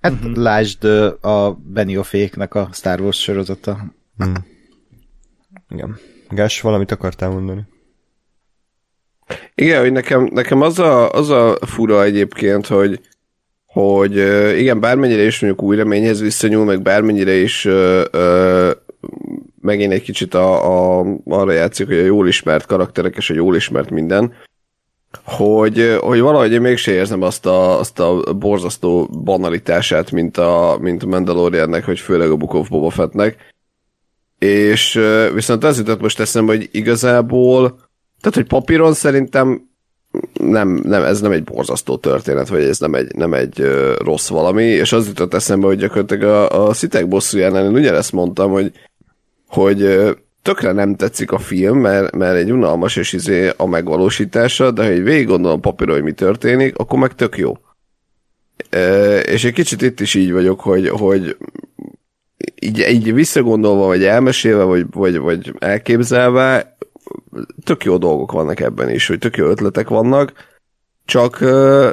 Hát 0.00 0.12
uh-huh. 0.12 0.36
lásd 0.36 0.84
a 1.20 1.58
Beniofféknek 1.64 2.54
a 2.54 2.68
Star 2.72 3.00
Wars 3.00 3.20
sorozata. 3.20 3.94
Hmm. 4.16 4.34
Igen. 5.68 5.96
Gás, 6.28 6.60
valamit 6.60 6.90
akartál 6.90 7.30
mondani? 7.30 7.66
Igen, 9.54 9.80
hogy 9.80 9.92
nekem, 9.92 10.30
nekem 10.32 10.60
az, 10.60 10.78
a, 10.78 11.10
az 11.10 11.30
a 11.30 11.58
fura 11.60 12.02
egyébként, 12.02 12.66
hogy, 12.66 13.00
hogy 13.66 14.16
igen, 14.58 14.80
bármennyire 14.80 15.22
is 15.22 15.40
mondjuk 15.40 15.62
új 15.62 15.76
reményhez 15.76 16.20
visszanyúl, 16.20 16.64
meg 16.64 16.82
bármennyire 16.82 17.32
is 17.32 17.64
ö, 17.64 18.04
ö, 18.10 18.70
megint 19.60 19.92
egy 19.92 20.02
kicsit 20.02 20.34
a, 20.34 20.98
a, 20.98 21.06
arra 21.26 21.52
játszik, 21.52 21.86
hogy 21.86 21.96
a 21.96 22.04
jól 22.04 22.28
ismert 22.28 22.66
karakterek 22.66 23.16
és 23.16 23.30
a 23.30 23.34
jól 23.34 23.56
ismert 23.56 23.90
minden, 23.90 24.32
hogy, 25.24 25.96
hogy 26.00 26.20
valahogy 26.20 26.52
én 26.52 26.60
mégse 26.60 26.92
érzem 26.92 27.22
azt 27.22 27.46
a, 27.46 27.78
azt 27.78 27.98
a 28.00 28.34
borzasztó 28.34 29.06
banalitását, 29.06 30.10
mint 30.10 30.36
a, 30.38 30.78
mint 30.80 31.02
a 31.02 31.06
Mandaloriannek, 31.06 31.84
hogy 31.84 31.98
főleg 31.98 32.30
a 32.30 32.36
Book 32.36 32.54
of 32.54 32.68
Boba 32.68 32.90
Fettnek. 32.90 33.52
És 34.38 35.00
viszont 35.34 35.64
az 35.64 35.78
jutott 35.78 36.00
most 36.00 36.20
eszembe, 36.20 36.52
hogy 36.52 36.68
igazából 36.72 37.78
tehát, 38.24 38.38
hogy 38.38 38.58
papíron 38.58 38.92
szerintem 38.92 39.68
nem, 40.32 40.68
nem, 40.68 41.02
ez 41.02 41.20
nem 41.20 41.32
egy 41.32 41.44
borzasztó 41.44 41.96
történet, 41.96 42.48
vagy 42.48 42.62
ez 42.62 42.78
nem 42.78 42.94
egy, 42.94 43.14
nem 43.14 43.34
egy 43.34 43.60
uh, 43.60 43.94
rossz 43.96 44.28
valami, 44.28 44.64
és 44.64 44.92
az 44.92 45.06
jutott 45.06 45.34
eszembe, 45.34 45.66
hogy 45.66 45.78
gyakorlatilag 45.78 46.22
a, 46.22 46.66
a 46.68 46.72
Szitek 46.72 47.08
bosszújánál 47.08 47.64
én 47.64 47.74
ugyanezt 47.74 48.12
mondtam, 48.12 48.50
hogy, 48.50 48.72
hogy 49.48 49.82
uh, 49.82 50.10
tökre 50.42 50.72
nem 50.72 50.96
tetszik 50.96 51.32
a 51.32 51.38
film, 51.38 51.78
mert, 51.78 52.14
mert 52.14 52.36
egy 52.36 52.52
unalmas 52.52 52.96
és 52.96 53.12
izé 53.12 53.50
a 53.56 53.66
megvalósítása, 53.66 54.70
de 54.70 54.82
ha 54.82 54.88
egy 54.88 55.02
végig 55.02 55.26
gondolom 55.26 55.60
papíron, 55.60 55.94
hogy 55.94 56.04
mi 56.04 56.12
történik, 56.12 56.76
akkor 56.76 56.98
meg 56.98 57.14
tök 57.14 57.36
jó. 57.36 57.58
Uh, 58.76 59.20
és 59.26 59.44
egy 59.44 59.52
kicsit 59.52 59.82
itt 59.82 60.00
is 60.00 60.14
így 60.14 60.32
vagyok, 60.32 60.60
hogy, 60.60 60.88
hogy 60.88 61.36
így, 62.60 62.78
így 62.90 63.14
visszagondolva, 63.14 63.86
vagy 63.86 64.04
elmesélve, 64.04 64.62
vagy, 64.62 64.86
vagy, 64.90 65.18
vagy 65.18 65.54
elképzelve, 65.58 66.74
tök 67.64 67.84
jó 67.84 67.96
dolgok 67.96 68.32
vannak 68.32 68.60
ebben 68.60 68.90
is, 68.90 69.06
hogy 69.06 69.18
tök 69.18 69.36
jó 69.36 69.46
ötletek 69.46 69.88
vannak, 69.88 70.32
csak 71.04 71.40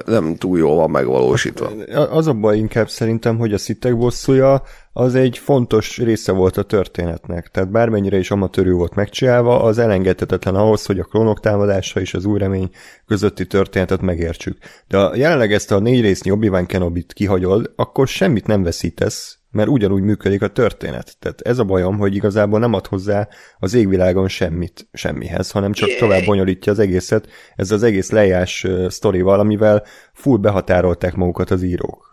nem 0.06 0.36
túl 0.36 0.58
jól 0.58 0.75
van 0.75 0.89
megvalósítva. 0.89 1.70
Az 2.10 2.27
a 2.27 2.34
baj 2.34 2.58
inkább 2.58 2.89
szerintem, 2.89 3.38
hogy 3.38 3.53
a 3.53 3.58
szitek 3.58 3.98
bosszúja 3.98 4.62
az 4.94 5.15
egy 5.15 5.38
fontos 5.38 5.98
része 5.98 6.32
volt 6.32 6.58
a 6.58 6.63
történetnek, 6.63 7.48
tehát 7.48 7.72
bármennyire 7.72 8.18
is 8.18 8.32
amatőrű 8.32 8.72
volt 8.72 8.96
megcsinálva, 8.96 9.63
az 9.63 9.77
elengedhetetlen 9.77 10.56
ahhoz, 10.56 10.86
hogy 10.86 11.00
a 11.00 11.03
klónok 11.03 11.39
támadása 11.39 12.00
és 12.00 12.13
az 12.13 12.25
új 12.25 12.39
remény 12.39 12.70
közötti 13.06 13.48
történetet 13.48 14.01
megértsük. 14.01 14.58
De 14.88 14.98
ha 14.98 15.15
jelenleg 15.15 15.53
ezt 15.53 15.72
a 15.72 15.80
négy 15.80 16.01
résznyi 16.01 16.32
Obi-Wan 16.32 16.65
Kenobi-t 16.65 17.13
kihagyod, 17.13 17.74
akkor 17.75 18.08
semmit 18.08 18.48
nem 18.48 18.63
veszítesz, 18.63 19.39
mert 19.51 19.70
ugyanúgy 19.70 20.01
működik 20.01 20.41
a 20.41 20.48
történet. 20.48 21.15
Tehát 21.20 21.41
ez 21.41 21.60
a 21.60 21.63
bajom, 21.63 21.98
hogy 21.98 22.15
igazából 22.15 22.60
nem 22.60 22.74
ad 22.74 22.88
hozzá 22.88 23.27
az 23.60 23.74
égvilágon 23.74 24.27
semmit 24.27 24.88
semmihez, 24.93 25.51
hanem 25.51 25.72
csak 25.72 25.89
tovább 26.00 26.25
bonyolítja 26.25 26.72
az 26.72 26.79
egészet. 26.79 27.27
Ez 27.55 27.72
az 27.72 27.84
egész 27.84 28.12
lejás 28.12 28.67
sztorival, 28.88 29.39
amivel 29.39 29.84
full 30.13 30.38
behatárolták 30.38 31.15
magukat 31.15 31.51
az 31.51 31.63
írók. 31.63 32.10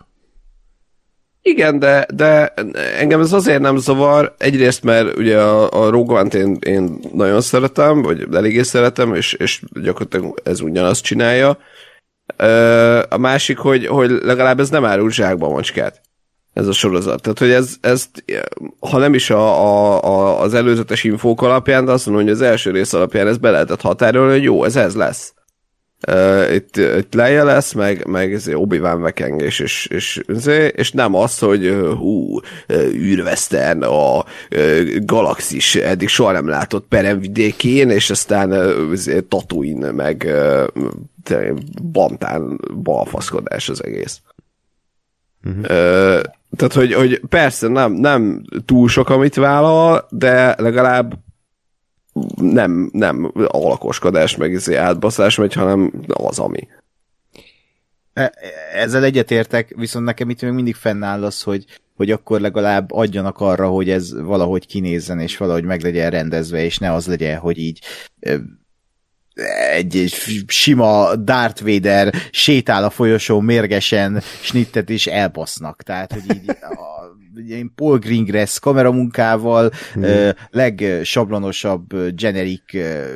Igen, 1.43 1.79
de, 1.79 2.07
de 2.15 2.55
engem 2.99 3.21
ez 3.21 3.33
azért 3.33 3.61
nem 3.61 3.77
zavar, 3.77 4.35
egyrészt, 4.39 4.83
mert 4.83 5.17
ugye 5.17 5.41
a, 5.41 5.85
a 5.85 5.91
Rogue 5.91 6.23
én, 6.23 6.57
én 6.61 6.99
nagyon 7.13 7.41
szeretem, 7.41 8.03
vagy 8.03 8.27
eléggé 8.33 8.63
szeretem, 8.63 9.15
és, 9.15 9.33
és 9.33 9.63
gyakorlatilag 9.83 10.41
ez 10.45 10.61
ugyanazt 10.61 11.03
csinálja. 11.03 11.59
A 13.09 13.19
másik, 13.19 13.59
hogy, 13.59 13.87
hogy 13.87 14.11
legalább 14.11 14.61
ez 14.61 14.71
nem 14.71 14.85
árul 14.85 15.11
zsákba 15.11 15.49
macskát 15.49 16.01
ez 16.59 16.67
a 16.67 16.73
sorozat. 16.73 17.23
Tehát, 17.23 17.39
hogy 17.39 17.51
ez, 17.51 17.77
ez 17.81 18.09
ha 18.81 18.99
nem 18.99 19.15
is 19.15 19.31
a, 19.31 19.63
a, 19.63 20.05
a, 20.05 20.41
az 20.41 20.55
előzetes 20.55 21.05
infók 21.05 21.43
alapján, 21.43 21.85
de 21.85 21.93
azt 21.93 22.07
mondom, 22.07 22.25
hogy 22.25 22.33
az 22.33 22.43
első 22.43 22.71
rész 22.71 22.93
alapján 22.93 23.27
ez 23.27 23.39
be 23.39 23.51
lehetett 23.51 23.81
határolni, 23.81 24.33
hogy 24.33 24.43
jó, 24.43 24.65
ez 24.65 24.77
ez 24.77 24.95
lesz. 24.95 25.33
Uh, 26.09 26.55
itt, 26.55 26.77
itt 26.77 27.15
leje 27.15 27.43
lesz, 27.43 27.73
meg, 27.73 28.07
meg 28.07 28.35
ez 28.35 28.49
Obi-Wan 28.49 29.01
vekengés, 29.01 29.59
és, 29.59 29.87
és, 29.87 30.21
és 30.73 30.91
nem 30.91 31.15
az, 31.15 31.39
hogy 31.39 31.77
hú, 31.99 32.39
űrveszten 32.93 33.83
a 33.83 34.25
galaxis 35.01 35.75
eddig 35.75 36.09
soha 36.09 36.33
nem 36.33 36.49
látott 36.49 36.87
peremvidékén, 36.89 37.91
és 37.91 38.11
aztán 38.11 38.75
Tatooine, 39.29 39.91
meg 39.91 40.29
Bantán 41.83 42.61
balfaszkodás 42.83 43.69
az 43.69 43.85
egész. 43.85 44.21
Uh-huh. 45.45 45.63
Uh, 45.63 46.23
tehát, 46.57 46.73
hogy, 46.73 46.93
hogy 46.93 47.21
persze 47.29 47.69
nem, 47.69 47.93
nem 47.93 48.45
túl 48.65 48.89
sok, 48.89 49.09
amit 49.09 49.35
vállal, 49.35 50.07
de 50.11 50.55
legalább 50.59 51.19
nem, 52.37 52.91
nem 52.93 53.33
alakoskodás, 53.47 54.37
meg 54.37 54.51
izé 54.51 54.75
átbaszás 54.75 55.37
megy, 55.37 55.53
hanem 55.53 55.93
az, 56.07 56.39
ami. 56.39 56.69
E, 58.13 58.33
ezzel 58.75 59.05
egyetértek, 59.05 59.73
viszont 59.77 60.05
nekem 60.05 60.31
itt 60.31 60.43
még 60.43 60.53
mindig 60.53 60.75
fennáll 60.75 61.25
az, 61.25 61.43
hogy, 61.43 61.65
hogy 61.97 62.11
akkor 62.11 62.41
legalább 62.41 62.93
adjanak 62.93 63.41
arra, 63.41 63.69
hogy 63.69 63.91
ez 63.91 64.21
valahogy 64.21 64.67
kinézzen, 64.67 65.21
és 65.21 65.37
valahogy 65.37 65.65
meg 65.65 65.83
legyen 65.83 66.11
rendezve, 66.11 66.65
és 66.65 66.79
ne 66.79 66.93
az 66.93 67.07
legyen, 67.07 67.39
hogy 67.39 67.59
így 67.59 67.81
egy, 69.73 69.97
egy 69.97 70.15
sima 70.47 71.17
Darth 71.17 71.65
Vader 71.65 72.15
sétál 72.31 72.85
a 72.85 72.91
folyosó 72.91 73.41
mérgesen 73.41 74.21
snittet 74.43 74.89
is 74.89 75.07
elbasznak. 75.07 75.83
Tehát, 75.83 76.13
hogy 76.13 76.37
így 76.37 76.49
a, 76.49 76.99
ilyen 77.47 77.73
Paul 77.75 77.99
Greengrass 77.99 78.59
kameramunkával, 78.59 79.71
hmm. 79.93 80.03
uh, 80.03 80.31
legsablonosabb 80.51 82.15
generic 82.15 82.75
uh, 82.75 83.07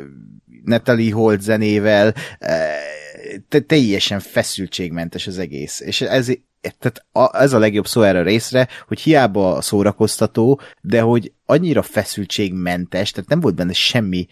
Natalie 0.65 1.13
Holt 1.13 1.41
zenével, 1.41 2.15
uh, 2.41 3.61
teljesen 3.67 4.21
feszültségmentes 4.21 5.27
az 5.27 5.39
egész. 5.39 5.81
És 5.81 6.01
ez, 6.01 6.31
tehát 6.61 7.05
a, 7.13 7.43
ez 7.43 7.53
a 7.53 7.59
legjobb 7.59 7.87
szó 7.87 8.03
erre 8.03 8.19
a 8.19 8.23
részre, 8.23 8.69
hogy 8.87 9.01
hiába 9.01 9.61
szórakoztató, 9.61 10.61
de 10.81 11.01
hogy 11.01 11.33
annyira 11.47 11.83
feszültségmentes, 11.83 13.11
tehát 13.11 13.29
nem 13.29 13.41
volt 13.41 13.55
benne 13.55 13.73
semmi 13.73 14.27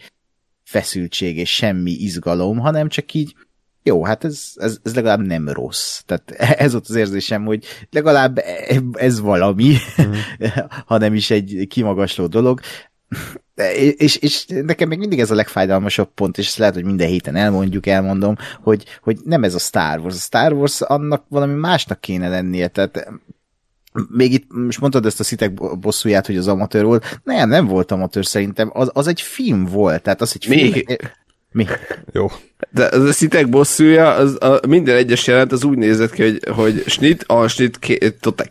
feszültség 0.71 1.37
és 1.37 1.55
semmi 1.55 1.91
izgalom, 1.91 2.57
hanem 2.57 2.89
csak 2.89 3.13
így 3.13 3.35
jó, 3.83 4.03
hát 4.03 4.23
ez, 4.23 4.51
ez, 4.55 4.77
ez 4.83 4.95
legalább 4.95 5.25
nem 5.25 5.49
rossz. 5.49 6.01
Tehát 6.05 6.31
ez 6.65 6.75
ott 6.75 6.87
az 6.87 6.95
érzésem, 6.95 7.45
hogy 7.45 7.65
legalább 7.89 8.43
ez 8.93 9.19
valami, 9.19 9.75
mm. 10.01 10.11
ha 10.87 10.97
nem 10.97 11.13
is 11.13 11.29
egy 11.29 11.65
kimagasló 11.69 12.27
dolog. 12.27 12.59
és, 13.97 14.15
és 14.15 14.45
nekem 14.45 14.87
még 14.87 14.99
mindig 14.99 15.19
ez 15.19 15.31
a 15.31 15.35
legfájdalmasabb 15.35 16.09
pont, 16.13 16.37
és 16.37 16.47
ezt 16.47 16.57
lehet, 16.57 16.73
hogy 16.73 16.83
minden 16.83 17.07
héten 17.07 17.35
elmondjuk, 17.35 17.85
elmondom, 17.85 18.35
hogy, 18.61 18.85
hogy 19.01 19.17
nem 19.23 19.43
ez 19.43 19.55
a 19.55 19.59
Star 19.59 19.99
Wars. 19.99 20.15
A 20.15 20.19
Star 20.19 20.53
Wars 20.53 20.81
annak 20.81 21.25
valami 21.27 21.53
másnak 21.53 22.01
kéne 22.01 22.29
lennie, 22.29 22.67
tehát 22.67 23.11
még 24.09 24.33
itt 24.33 24.45
most 24.65 24.79
mondtad 24.79 25.05
ezt 25.05 25.19
a 25.19 25.23
szitek 25.23 25.79
bosszúját, 25.79 26.25
hogy 26.25 26.37
az 26.37 26.47
amatőr 26.47 26.83
volt. 26.83 27.19
Nem, 27.23 27.49
nem 27.49 27.65
volt 27.65 27.91
amatőr 27.91 28.25
szerintem. 28.25 28.69
Az, 28.73 28.89
az 28.93 29.07
egy 29.07 29.21
film 29.21 29.65
volt. 29.65 30.01
Tehát 30.01 30.21
az 30.21 30.31
egy 30.35 30.45
még, 30.49 30.71
film. 30.73 30.97
Mi? 31.53 31.65
Jó. 32.11 32.27
De 32.69 32.85
az 32.85 33.03
a 33.03 33.11
szitek 33.11 33.49
bosszúja, 33.49 34.13
az 34.13 34.37
a, 34.41 34.59
minden 34.67 34.95
egyes 34.95 35.27
jelent 35.27 35.51
az 35.51 35.63
úgy 35.63 35.77
nézett 35.77 36.11
ki, 36.11 36.21
hogy, 36.21 36.39
hogy 36.55 36.83
snit, 36.85 37.23
a 37.27 37.47
snit 37.47 37.79
ké, 37.79 37.97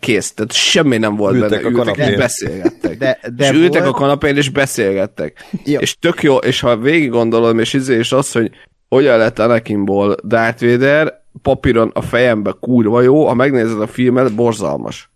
kész. 0.01 0.33
Tehát 0.33 0.53
semmi 0.53 0.99
nem 0.99 1.17
volt 1.17 1.35
Ültek 1.35 1.51
benne. 1.51 1.63
a 1.65 1.71
Ültek 1.71 1.85
kanapén. 1.85 2.09
és 2.09 2.17
beszélgettek. 2.17 2.99
De, 2.99 3.19
de 3.37 3.45
és 3.45 3.51
ültek 3.57 3.83
volt, 3.83 3.95
a 3.95 3.99
kanapén 3.99 4.37
és 4.37 4.49
beszélgettek. 4.49 5.49
Jó. 5.65 5.79
És 5.79 5.99
tök 5.99 6.23
jó, 6.23 6.37
és 6.37 6.61
ha 6.61 6.77
végig 6.77 7.11
gondolom, 7.11 7.59
és 7.59 7.73
izé, 7.73 7.97
és 7.97 8.13
az, 8.13 8.33
hogy 8.33 8.51
hogyan 8.89 9.19
lett 9.19 9.39
Anakinból 9.39 10.17
Darth 10.25 10.65
Vader, 10.67 11.23
papíron 11.43 11.91
a 11.95 12.03
fejembe 12.03 12.57
kurva 12.61 13.01
jó, 13.01 13.27
ha 13.27 13.35
megnézed 13.35 13.81
a 13.81 13.87
filmet, 13.87 14.35
borzalmas. 14.35 15.11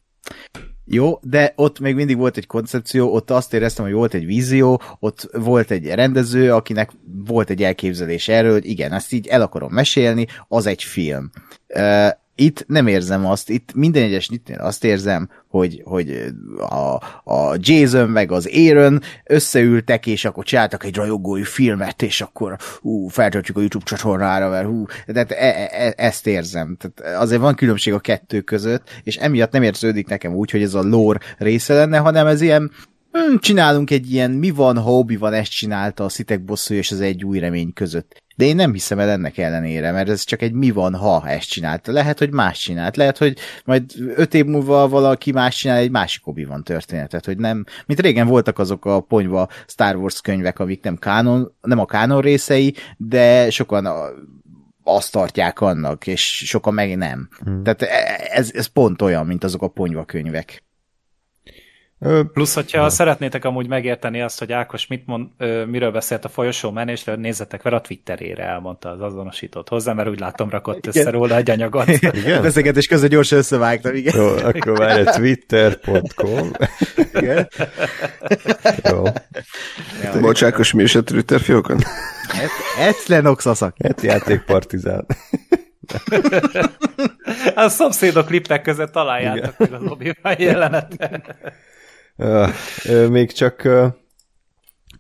Jó, 0.86 1.18
de 1.22 1.52
ott 1.56 1.80
még 1.80 1.94
mindig 1.94 2.16
volt 2.16 2.36
egy 2.36 2.46
koncepció, 2.46 3.14
ott 3.14 3.30
azt 3.30 3.54
éreztem, 3.54 3.84
hogy 3.84 3.94
volt 3.94 4.14
egy 4.14 4.26
vízió, 4.26 4.82
ott 4.98 5.28
volt 5.32 5.70
egy 5.70 5.86
rendező, 5.86 6.52
akinek 6.52 6.90
volt 7.26 7.50
egy 7.50 7.62
elképzelés 7.62 8.28
erről, 8.28 8.52
hogy 8.52 8.66
igen, 8.66 8.92
ezt 8.92 9.12
így 9.12 9.26
el 9.26 9.42
akarom 9.42 9.72
mesélni, 9.72 10.26
az 10.48 10.66
egy 10.66 10.82
film. 10.82 11.30
Itt 12.36 12.64
nem 12.66 12.86
érzem 12.86 13.26
azt, 13.26 13.50
itt 13.50 13.74
minden 13.74 14.02
egyes 14.02 14.28
nyitnél 14.28 14.58
azt 14.58 14.84
érzem, 14.84 15.28
hogy, 15.48 15.82
hogy 15.84 16.24
a, 16.58 16.94
a 17.34 17.56
Jason 17.56 18.08
meg 18.08 18.32
az 18.32 18.50
Aaron 18.52 19.00
összeültek, 19.24 20.06
és 20.06 20.24
akkor 20.24 20.44
csináltak 20.44 20.84
egy 20.84 20.94
rajongói 20.94 21.42
filmet, 21.42 22.02
és 22.02 22.20
akkor 22.20 22.56
hú, 22.80 23.08
feltöltjük 23.08 23.56
a 23.56 23.60
YouTube 23.60 23.84
csatornára, 23.84 24.48
mert 24.48 24.66
hú, 24.66 24.84
tehát 25.06 25.30
e, 25.30 25.68
e, 25.70 25.94
ezt 25.96 26.26
érzem. 26.26 26.76
Tehát 26.78 27.20
azért 27.20 27.40
van 27.40 27.54
különbség 27.54 27.92
a 27.92 28.00
kettő 28.00 28.40
között, 28.40 28.88
és 29.02 29.16
emiatt 29.16 29.52
nem 29.52 29.62
érződik 29.62 30.08
nekem 30.08 30.34
úgy, 30.34 30.50
hogy 30.50 30.62
ez 30.62 30.74
a 30.74 30.82
lore 30.82 31.20
része 31.38 31.74
lenne, 31.74 31.98
hanem 31.98 32.26
ez 32.26 32.40
ilyen 32.40 32.70
hm, 33.12 33.36
csinálunk 33.36 33.90
egy 33.90 34.12
ilyen 34.12 34.30
mi 34.30 34.50
van, 34.50 34.78
ha 34.78 34.98
obi 34.98 35.16
van 35.16 35.32
ezt 35.32 35.50
csinálta 35.50 36.04
a 36.04 36.08
szitek 36.08 36.44
bosszú 36.44 36.74
és 36.74 36.90
az 36.90 37.00
egy 37.00 37.24
új 37.24 37.38
remény 37.38 37.72
között. 37.72 38.22
De 38.36 38.44
én 38.44 38.56
nem 38.56 38.72
hiszem 38.72 38.98
el 38.98 39.10
ennek 39.10 39.38
ellenére, 39.38 39.92
mert 39.92 40.08
ez 40.08 40.22
csak 40.24 40.42
egy 40.42 40.52
mi 40.52 40.70
van, 40.70 40.94
ha 40.94 41.28
ezt 41.28 41.48
csinálta. 41.48 41.92
Lehet, 41.92 42.18
hogy 42.18 42.30
más 42.30 42.58
csinált. 42.58 42.96
Lehet, 42.96 43.18
hogy 43.18 43.38
majd 43.64 43.92
öt 44.16 44.34
év 44.34 44.44
múlva 44.44 44.88
valaki 44.88 45.32
más 45.32 45.56
csinál 45.56 45.76
egy 45.76 45.90
másik 45.90 46.26
obi 46.26 46.44
van 46.44 46.64
történetet, 46.64 47.24
hogy 47.24 47.38
nem, 47.38 47.64
mint 47.86 48.00
régen 48.00 48.26
voltak 48.26 48.58
azok 48.58 48.84
a 48.84 49.00
ponyva 49.00 49.48
Star 49.66 49.96
Wars 49.96 50.20
könyvek, 50.20 50.58
amik 50.58 50.82
nem 50.82 50.96
kánon, 50.96 51.54
nem 51.60 51.78
a 51.78 51.84
kánon 51.84 52.20
részei, 52.20 52.74
de 52.96 53.50
sokan 53.50 53.86
a, 53.86 54.08
azt 54.82 55.12
tartják 55.12 55.60
annak, 55.60 56.06
és 56.06 56.42
sokan 56.46 56.74
meg 56.74 56.96
nem. 56.96 57.28
Hmm. 57.44 57.62
Tehát 57.62 57.82
ez, 58.30 58.50
ez 58.54 58.66
pont 58.66 59.02
olyan, 59.02 59.26
mint 59.26 59.44
azok 59.44 59.62
a 59.62 59.68
ponyva 59.68 60.04
könyvek. 60.04 60.62
Plusz, 62.32 62.54
hogyha 62.54 62.82
ja. 62.82 62.88
szeretnétek 62.88 63.44
amúgy 63.44 63.68
megérteni 63.68 64.20
azt, 64.20 64.38
hogy 64.38 64.52
Ákos 64.52 64.86
mit 64.86 65.06
mond, 65.06 65.28
ö, 65.38 65.64
miről 65.64 65.90
beszélt 65.90 66.24
a 66.24 66.28
folyosó 66.28 66.70
menésről, 66.70 67.16
nézzetek 67.16 67.62
vele 67.62 67.76
a 67.76 67.80
Twitterére, 67.80 68.44
elmondta 68.44 68.90
az 68.90 69.00
azonosított 69.00 69.68
hozzá, 69.68 69.92
mert 69.92 70.08
úgy 70.08 70.20
látom 70.20 70.50
rakott 70.50 70.86
össze 70.86 71.10
róla 71.10 71.36
egy 71.36 71.50
anyagot. 71.50 71.88
Igen? 71.88 72.38
A 72.38 72.40
beszélgetés 72.40 72.86
közben 72.86 73.10
gyorsan 73.10 73.38
összevágtam, 73.38 73.94
igen. 73.94 74.16
Jó, 74.16 74.26
akkor 74.26 74.78
várj, 74.78 75.04
twitter.com. 75.04 76.50
igen. 77.14 77.48
Jó. 78.82 79.02
Ja, 80.02 80.20
Bocs, 80.20 80.42
Ákos, 80.42 80.72
mi 80.72 80.82
is 80.82 80.94
a 80.94 81.02
Twitter 81.02 81.40
fiókon? 81.40 81.78
Eclenox 82.78 83.46
a 83.46 83.54
szak. 83.54 83.76
Hát 83.82 84.00
játékpartizán. 84.00 85.06
a 87.54 87.68
szomszédok 87.68 88.26
klippek 88.26 88.62
között 88.62 88.92
találjátok 88.92 89.58
meg 89.58 89.72
az 89.72 89.82
obi 89.86 90.14
jelenetet. 90.38 91.34
Még 93.08 93.32
csak 93.32 93.68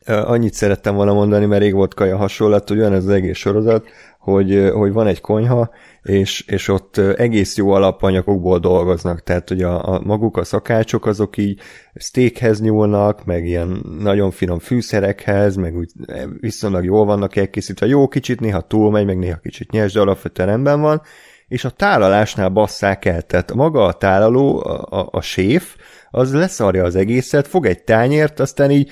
annyit 0.06 0.54
szerettem 0.54 0.94
volna 0.94 1.12
mondani, 1.12 1.46
mert 1.46 1.62
rég 1.62 1.74
volt 1.74 1.94
kaja 1.94 2.16
hasonlat, 2.16 2.68
hogy 2.68 2.78
olyan 2.78 2.92
ez 2.92 3.04
az 3.04 3.10
egész 3.10 3.36
sorozat, 3.36 3.88
hogy, 4.18 4.70
hogy 4.72 4.92
van 4.92 5.06
egy 5.06 5.20
konyha, 5.20 5.70
és, 6.02 6.40
és 6.40 6.68
ott 6.68 6.96
egész 6.96 7.56
jó 7.56 7.70
alapanyagokból 7.70 8.58
dolgoznak, 8.58 9.22
tehát 9.22 9.48
hogy 9.48 9.62
a, 9.62 9.92
a 9.92 10.00
maguk 10.04 10.36
a 10.36 10.44
szakácsok 10.44 11.06
azok 11.06 11.36
így 11.36 11.60
steakhez 11.94 12.60
nyúlnak, 12.60 13.24
meg 13.24 13.46
ilyen 13.46 13.82
nagyon 13.98 14.30
finom 14.30 14.58
fűszerekhez, 14.58 15.56
meg 15.56 15.76
úgy 15.76 15.92
viszonylag 16.40 16.84
jól 16.84 17.04
vannak 17.04 17.36
elkészítve, 17.36 17.86
jó 17.86 18.08
kicsit 18.08 18.40
néha 18.40 18.60
túlmegy, 18.60 19.06
meg 19.06 19.18
néha 19.18 19.38
kicsit 19.42 19.70
nyers, 19.70 19.92
de 19.92 20.00
alapvetően 20.00 20.48
rendben 20.48 20.80
van, 20.80 21.02
és 21.48 21.64
a 21.64 21.70
tálalásnál 21.70 22.48
basszák 22.48 23.04
el, 23.04 23.22
tehát 23.22 23.54
maga 23.54 23.84
a 23.84 23.92
tálaló, 23.92 24.64
a, 24.64 24.98
a, 25.00 25.08
a 25.10 25.20
séf, 25.20 25.76
az 26.14 26.34
leszarja 26.34 26.84
az 26.84 26.96
egészet, 26.96 27.46
fog 27.46 27.66
egy 27.66 27.82
tányért, 27.82 28.40
aztán 28.40 28.70
így 28.70 28.90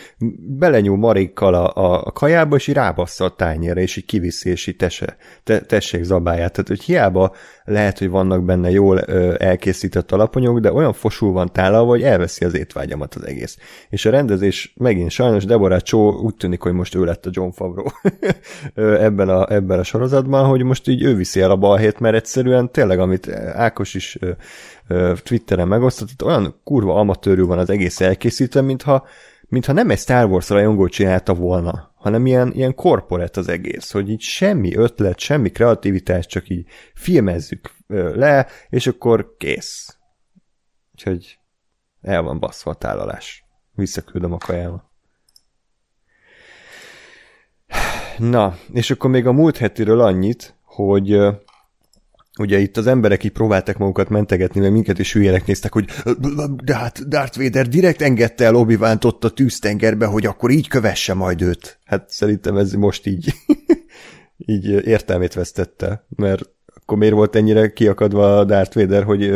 belenyúl 0.58 0.96
marékkal 0.96 1.54
a, 1.54 1.72
a 2.06 2.12
kajába, 2.12 2.56
és 2.56 2.66
így 2.66 2.74
rábassza 2.74 3.24
a 3.24 3.34
tányérra, 3.34 3.80
és 3.80 3.96
így 3.96 4.04
kiviszi, 4.04 4.50
és 4.50 4.66
így 4.66 4.76
tesse, 4.76 5.16
te, 5.44 5.60
tessék 5.60 6.02
zabáját. 6.02 6.52
Tehát, 6.52 6.68
hogy 6.68 6.82
hiába 6.82 7.34
lehet, 7.64 7.98
hogy 7.98 8.10
vannak 8.10 8.44
benne 8.44 8.70
jól 8.70 9.02
ö, 9.06 9.34
elkészített 9.38 10.12
alapanyagok, 10.12 10.60
de 10.60 10.72
olyan 10.72 10.92
fosul 10.92 11.32
van 11.32 11.52
tálalva, 11.52 11.90
hogy 11.90 12.02
elveszi 12.02 12.44
az 12.44 12.56
étvágyamat 12.56 13.14
az 13.14 13.26
egész. 13.26 13.58
És 13.88 14.04
a 14.04 14.10
rendezés 14.10 14.74
megint 14.76 15.10
sajnos 15.10 15.44
Deborah 15.44 15.80
Csó 15.80 16.12
úgy 16.12 16.34
tűnik, 16.34 16.60
hogy 16.60 16.72
most 16.72 16.94
ő 16.94 17.04
lett 17.04 17.26
a 17.26 17.30
John 17.32 17.50
Favreau 17.50 17.86
ebben, 19.06 19.28
a, 19.28 19.52
ebben 19.52 19.78
a 19.78 19.82
sorozatban, 19.84 20.46
hogy 20.46 20.62
most 20.62 20.88
így 20.88 21.02
ő 21.02 21.14
viszi 21.14 21.40
el 21.40 21.50
a 21.50 21.56
balhét, 21.56 22.00
mert 22.00 22.14
egyszerűen 22.14 22.70
tényleg, 22.70 22.98
amit 22.98 23.28
Ákos 23.54 23.94
is 23.94 24.18
Twitteren 25.22 25.68
megosztott, 25.68 26.24
olyan 26.24 26.60
kurva 26.64 26.94
amatőrű 26.94 27.42
van 27.42 27.58
az 27.58 27.70
egész 27.70 28.00
elkészítve, 28.00 28.60
mintha, 28.60 29.06
mintha 29.48 29.72
nem 29.72 29.90
egy 29.90 29.98
Star 29.98 30.24
Wars 30.24 30.48
rajongó 30.48 30.88
csinálta 30.88 31.34
volna, 31.34 31.92
hanem 31.94 32.26
ilyen, 32.26 32.52
ilyen 32.52 32.74
korporát 32.74 33.36
az 33.36 33.48
egész, 33.48 33.90
hogy 33.90 34.10
így 34.10 34.20
semmi 34.20 34.76
ötlet, 34.76 35.18
semmi 35.18 35.50
kreativitás, 35.50 36.26
csak 36.26 36.48
így 36.48 36.66
filmezzük 36.94 37.70
le, 38.14 38.46
és 38.68 38.86
akkor 38.86 39.34
kész. 39.38 39.96
Úgyhogy 40.92 41.38
el 42.00 42.22
van 42.22 42.38
baszva 42.38 42.70
a 42.70 42.74
tálalás. 42.74 43.44
Visszaküldöm 43.74 44.32
a 44.32 44.38
kajába. 44.38 44.90
Na, 48.18 48.56
és 48.72 48.90
akkor 48.90 49.10
még 49.10 49.26
a 49.26 49.32
múlt 49.32 49.56
hetiről 49.56 50.00
annyit, 50.00 50.56
hogy 50.62 51.18
ugye 52.38 52.58
itt 52.58 52.76
az 52.76 52.86
emberek 52.86 53.24
így 53.24 53.32
próbáltak 53.32 53.76
magukat 53.76 54.08
mentegetni, 54.08 54.60
mert 54.60 54.72
minket 54.72 54.98
is 54.98 55.12
hülyének 55.12 55.46
néztek, 55.46 55.72
hogy 55.72 55.88
de 56.64 56.76
hát 56.76 57.08
Darth 57.08 57.38
Vader 57.38 57.68
direkt 57.68 58.02
engedte 58.02 58.44
el 58.44 58.54
obi 58.54 58.78
ott 59.02 59.24
a 59.24 59.30
tűztengerbe, 59.30 60.06
hogy 60.06 60.26
akkor 60.26 60.50
így 60.50 60.68
kövesse 60.68 61.14
majd 61.14 61.42
őt. 61.42 61.78
Hát 61.84 62.10
szerintem 62.10 62.56
ez 62.56 62.72
most 62.72 63.06
így, 63.06 63.34
így 64.36 64.86
értelmét 64.86 65.34
vesztette, 65.34 66.06
mert 66.16 66.50
akkor 66.74 66.98
miért 66.98 67.14
volt 67.14 67.36
ennyire 67.36 67.72
kiakadva 67.72 68.38
a 68.38 68.44
Darth 68.44 68.76
Vader, 68.76 69.04
hogy 69.04 69.30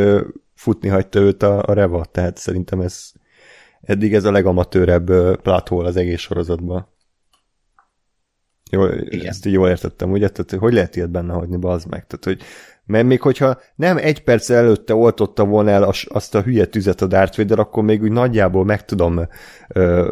futni 0.54 0.88
hagyta 0.88 1.20
őt 1.20 1.42
a, 1.42 1.62
a 1.66 1.72
Reva, 1.72 2.04
tehát 2.04 2.36
szerintem 2.36 2.80
ez 2.80 3.10
eddig 3.80 4.14
ez 4.14 4.24
a 4.24 4.30
legamatőrebb 4.30 5.06
plathol 5.42 5.86
az 5.86 5.96
egész 5.96 6.20
sorozatban. 6.20 6.88
Jó, 8.70 8.86
Igen. 8.86 9.26
ezt 9.26 9.46
így 9.46 9.52
jól 9.52 9.68
értettem, 9.68 10.10
ugye? 10.10 10.28
Tehát, 10.28 10.62
hogy 10.62 10.72
lehet 10.72 10.96
ilyet 10.96 11.10
benne 11.10 11.32
hagyni, 11.32 11.56
bazd 11.56 11.88
meg? 11.88 12.06
Tehát, 12.06 12.24
hogy 12.24 12.46
mert 12.86 13.06
még 13.06 13.20
hogyha 13.20 13.60
nem 13.74 13.96
egy 13.96 14.22
perc 14.22 14.50
előtte 14.50 14.94
oltotta 14.94 15.44
volna 15.44 15.70
el 15.70 15.92
azt 16.08 16.34
a 16.34 16.42
hülye 16.42 16.64
tüzet 16.64 17.02
a 17.02 17.06
Darth 17.06 17.36
Vader, 17.36 17.58
akkor 17.58 17.82
még 17.82 18.02
úgy 18.02 18.12
nagyjából 18.12 18.64
meg 18.64 18.84
tudom 18.84 19.20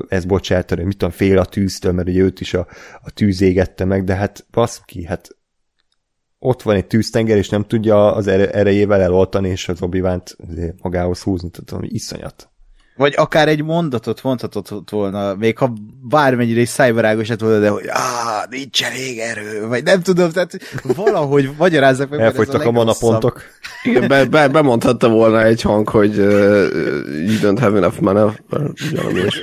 ezt 0.08 0.26
bocsátani, 0.26 0.82
mit 0.82 0.96
tudom, 0.96 1.14
fél 1.14 1.38
a 1.38 1.44
tűztől, 1.44 1.92
mert 1.92 2.08
ugye 2.08 2.20
őt 2.20 2.40
is 2.40 2.54
a, 2.54 2.66
a 3.02 3.10
tűz 3.10 3.40
égette 3.40 3.84
meg, 3.84 4.04
de 4.04 4.14
hát 4.14 4.46
baszki, 4.50 5.04
hát 5.04 5.28
ott 6.38 6.62
van 6.62 6.76
egy 6.76 6.87
tűztenger, 6.87 7.37
és 7.37 7.48
nem 7.48 7.64
tudja 7.64 8.14
az 8.14 8.26
erejével 8.26 9.00
eloltani, 9.00 9.48
és 9.48 9.68
az 9.68 9.82
obi 9.82 10.02
magához 10.82 11.22
húzni, 11.22 11.50
valami 11.66 11.88
iszonyat. 11.90 12.53
Vagy 12.96 13.14
akár 13.16 13.48
egy 13.48 13.62
mondatot 13.62 14.22
mondhatott 14.22 14.90
volna, 14.90 15.35
még 15.35 15.59
ha 15.59 15.72
bármennyire 16.09 16.61
is 16.61 16.68
szájbarágos 16.68 17.28
lett 17.28 17.40
volna, 17.40 17.59
de 17.59 17.68
hogy 17.68 17.85
áh, 17.88 18.44
nincs 18.50 18.85
elég 18.85 19.18
erő, 19.18 19.66
vagy 19.66 19.83
nem 19.83 20.02
tudom, 20.02 20.30
tehát 20.30 20.59
valahogy 20.83 21.50
magyarázzak 21.59 22.09
meg. 22.09 22.20
Elfogytak 22.20 22.62
a, 22.62 22.66
a 22.66 22.70
manapontok. 22.70 23.42
Igen, 23.83 24.09
be, 24.09 24.24
be, 24.24 24.48
bemondhatta 24.48 25.09
volna 25.09 25.42
egy 25.42 25.62
hang, 25.62 25.88
hogy 25.88 26.18
uh, 26.18 26.26
you 27.26 27.38
don't 27.40 27.59
have 27.61 27.76
enough 27.76 28.00
mana. 28.00 28.35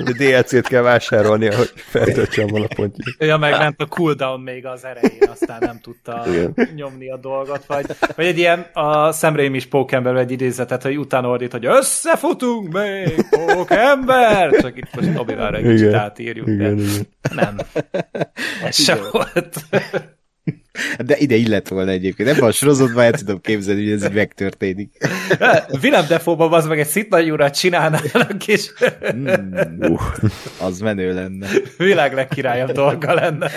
De 0.04 0.12
DLC-t 0.18 0.68
kell 0.68 0.82
vásárolni, 0.82 1.54
hogy 1.54 1.72
feltöltse 1.76 2.44
a 2.44 2.48
manapontját. 2.52 3.16
Ja, 3.18 3.38
meg 3.38 3.52
ment 3.58 3.82
a 3.82 3.86
cooldown 3.86 4.40
még 4.40 4.66
az 4.66 4.86
erején, 4.86 5.30
aztán 5.32 5.58
nem 5.60 5.80
tudta 5.82 6.24
Igen. 6.28 6.54
nyomni 6.76 7.10
a 7.10 7.18
dolgot, 7.18 7.66
vagy, 7.68 7.86
vagy 8.16 8.26
egy 8.26 8.38
ilyen 8.38 8.60
a 8.74 9.12
Raimi 9.22 9.58
is 9.58 9.68
egy 10.18 10.32
idézetet, 10.32 10.84
hogy 10.84 10.98
utána 10.98 11.28
ordít, 11.28 11.52
hogy 11.52 11.66
összefutunk 11.66 12.74
még, 12.74 13.26
Sok 13.50 13.72
ember! 13.72 14.52
Csak 14.62 14.78
itt 14.78 14.96
most 14.96 15.18
Obi-Wanra 15.18 15.58
egy 15.58 15.68
kicsit 15.68 15.94
átírjuk. 15.94 16.48
Igen, 16.48 16.76
de 16.76 16.84
igen. 16.84 17.08
Nem. 17.36 17.58
Ez 18.64 18.84
sem 18.84 19.00
volt. 19.12 19.66
De 21.06 21.18
ide 21.18 21.36
illet 21.36 21.68
volna 21.68 21.92
egyébként. 21.92 22.30
Ebben 22.30 22.44
a 22.44 22.52
sorozatban 22.52 23.04
el 23.04 23.12
tudom 23.12 23.42
képzelni, 23.42 23.84
hogy 23.84 23.92
ez 23.92 24.04
így 24.04 24.14
megtörténik. 24.14 24.98
Willem 25.82 26.06
Defoe-ban 26.08 26.54
az 26.54 26.68
meg 26.68 26.80
egy 26.80 26.88
szitnagy 26.88 27.32
urat 27.32 27.58
csinálnának, 27.58 28.48
és... 28.48 28.72
Mm, 29.14 29.28
uh, 29.80 30.02
az 30.62 30.80
menő 30.80 31.14
lenne. 31.14 31.48
Világ 31.78 32.14
legkirályabb 32.14 32.72
dolga 32.72 33.14
lenne. 33.14 33.52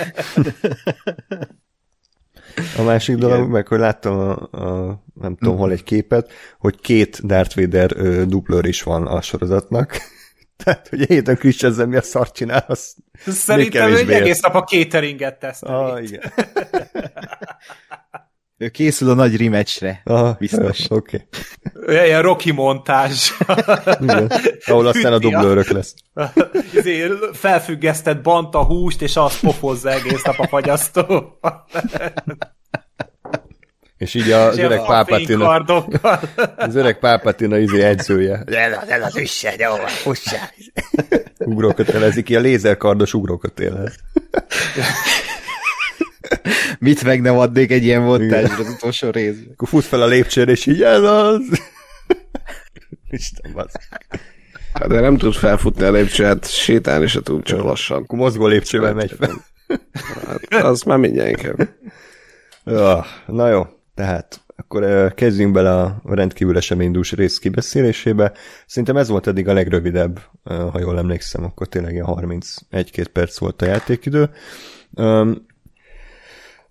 A 2.76 2.82
másik 2.82 3.16
Igen. 3.16 3.28
dolog, 3.28 3.50
meg 3.50 3.66
hogy 3.66 3.78
láttam 3.78 4.18
a, 4.18 4.30
a 4.58 5.02
nem 5.20 5.36
tudom, 5.36 5.56
hol 5.56 5.70
egy 5.70 5.84
képet, 5.84 6.32
hogy 6.58 6.80
két 6.80 7.26
Darth 7.26 7.56
Vader 7.56 7.90
ö, 7.96 8.24
duplőr 8.24 8.64
is 8.64 8.82
van 8.82 9.06
a 9.06 9.20
sorozatnak. 9.20 9.96
Tehát, 10.64 10.88
hogy 10.88 11.06
Hayden 11.06 11.36
Christensen 11.36 11.88
mi 11.88 11.96
a 11.96 12.02
szart 12.02 12.34
csinál, 12.34 12.64
az 12.66 12.96
Szerintem 13.26 13.90
ő 13.90 14.12
egész 14.12 14.40
nap 14.40 14.54
a 14.54 14.62
cateringet 14.62 15.38
tesz. 15.38 15.62
Ah, 15.62 16.02
igen. 16.02 16.32
ő 18.58 18.68
készül 18.68 19.10
a 19.10 19.14
nagy 19.14 19.36
rematchre. 19.36 20.00
Ah, 20.04 20.36
biztos. 20.38 20.84
Oké. 20.88 21.26
Okay. 21.74 22.06
Ilyen 22.06 22.22
Rocky 22.22 22.52
montázs. 22.52 23.30
igen. 24.00 24.32
Ahol 24.64 24.86
aztán 24.86 25.12
a 25.12 25.18
dublőrök 25.18 25.68
lesz. 25.68 25.94
felfüggesztett 27.32 28.22
banta 28.22 28.64
húst, 28.64 29.02
és 29.02 29.16
azt 29.16 29.40
pofozza 29.40 29.90
egész 29.90 30.22
nap 30.22 30.38
a 30.38 30.46
fagyasztó. 30.46 31.24
És 33.98 34.14
így 34.14 34.30
az 34.30 34.58
öreg 34.58 34.84
Pápatina, 34.86 35.64
az 36.56 36.74
öreg 36.74 36.98
Pápatina 36.98 37.58
izé 37.58 37.82
edzője. 37.82 38.42
Ez 38.88 39.02
az 39.02 39.16
üsse, 39.16 39.54
jó, 39.58 39.74
fussál. 39.74 40.50
Ugrókötelezik 41.38 42.24
ki 42.24 42.36
a 42.36 42.40
lézerkardos 42.40 43.14
ugrókötélhez. 43.14 43.94
Mit 46.78 47.04
meg 47.04 47.20
nem 47.20 47.38
adnék 47.38 47.70
egy 47.70 47.84
ilyen 47.84 48.02
montázsra 48.02 48.64
az 48.64 48.68
utolsó 48.68 49.10
rész. 49.10 49.36
Akkor 49.52 49.68
fut 49.68 49.84
fel 49.84 50.02
a 50.02 50.06
lépcsőre, 50.06 50.50
és 50.50 50.66
így 50.66 50.82
ez 50.82 51.02
az. 51.02 51.40
Isten 53.10 53.52
basz. 53.52 53.72
Hát 54.72 54.88
de 54.88 55.00
nem 55.00 55.16
tud 55.16 55.34
felfutni 55.34 55.84
a 55.84 55.90
lépcsőt, 55.90 56.26
hát 56.26 56.50
sétálni 56.50 57.06
se 57.06 57.20
tud, 57.22 57.42
csak 57.42 57.62
lassan. 57.62 58.02
Akkor 58.02 58.18
mozgó 58.18 58.46
lépcsővel 58.46 58.94
megy 58.94 59.12
fel. 59.18 59.44
Hát, 60.26 60.64
az 60.64 60.82
már 60.82 60.98
mindjárt 60.98 61.30
inkább. 61.30 61.68
Ja, 62.64 63.04
na 63.26 63.48
jó, 63.48 63.66
tehát 63.94 64.44
akkor 64.56 65.14
kezdjünk 65.14 65.52
bele 65.52 65.70
a 65.82 66.00
rendkívül 66.04 66.56
eseménydús 66.56 67.12
rész 67.12 67.38
kibeszélésébe. 67.38 68.32
Szerintem 68.66 68.96
ez 68.96 69.08
volt 69.08 69.26
eddig 69.26 69.48
a 69.48 69.52
legrövidebb, 69.52 70.20
ha 70.44 70.80
jól 70.80 70.98
emlékszem, 70.98 71.44
akkor 71.44 71.66
tényleg 71.66 72.02
31-2 72.06 73.06
perc 73.12 73.38
volt 73.38 73.62
a 73.62 73.66
játékidő. 73.66 74.30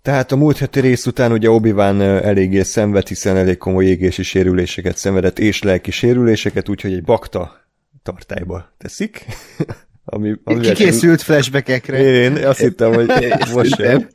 Tehát 0.04 0.32
a 0.32 0.36
múlt 0.36 0.58
heti 0.58 0.80
rész 0.80 1.06
után 1.06 1.32
ugye 1.32 1.50
obi 1.50 1.70
eléggé 1.78 2.62
szenved, 2.62 3.08
hiszen 3.08 3.36
elég 3.36 3.56
komoly 3.56 3.84
égési 3.84 4.22
sérüléseket 4.22 4.96
szenvedett, 4.96 5.38
és 5.38 5.62
lelki 5.62 5.90
sérüléseket, 5.90 6.68
úgyhogy 6.68 6.92
egy 6.92 7.04
bakta 7.04 7.60
tartályba 8.02 8.74
teszik. 8.78 9.24
Ami, 10.04 10.34
ami 10.44 10.60
Kikészült 10.60 11.22
flashbackekre. 11.22 11.98
Én 11.98 12.46
azt 12.46 12.58
hittem, 12.58 12.92
hogy 12.92 13.06
most 13.54 13.74
sem. 13.74 14.08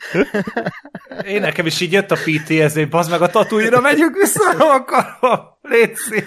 Én 1.33 1.41
nekem 1.41 1.65
is 1.65 1.81
így 1.81 1.91
jött 1.91 2.11
a 2.11 2.15
PTSD, 2.15 2.89
bazd 2.89 3.09
meg 3.09 3.21
a 3.21 3.27
tatúira, 3.27 3.81
megyünk 3.81 4.15
vissza, 4.15 4.53
nem 4.57 4.67
akarom. 4.67 5.39
Létszik. 5.61 6.25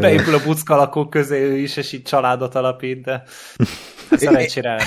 Beépül 0.00 0.34
a 0.34 0.42
buckalakók 0.44 1.10
közé 1.10 1.40
ő 1.40 1.56
is, 1.56 1.76
és 1.76 1.92
így 1.92 2.02
családot 2.02 2.54
alapít, 2.54 3.02
de 3.02 3.22
szerencsére 4.18 4.76
nem. 4.76 4.86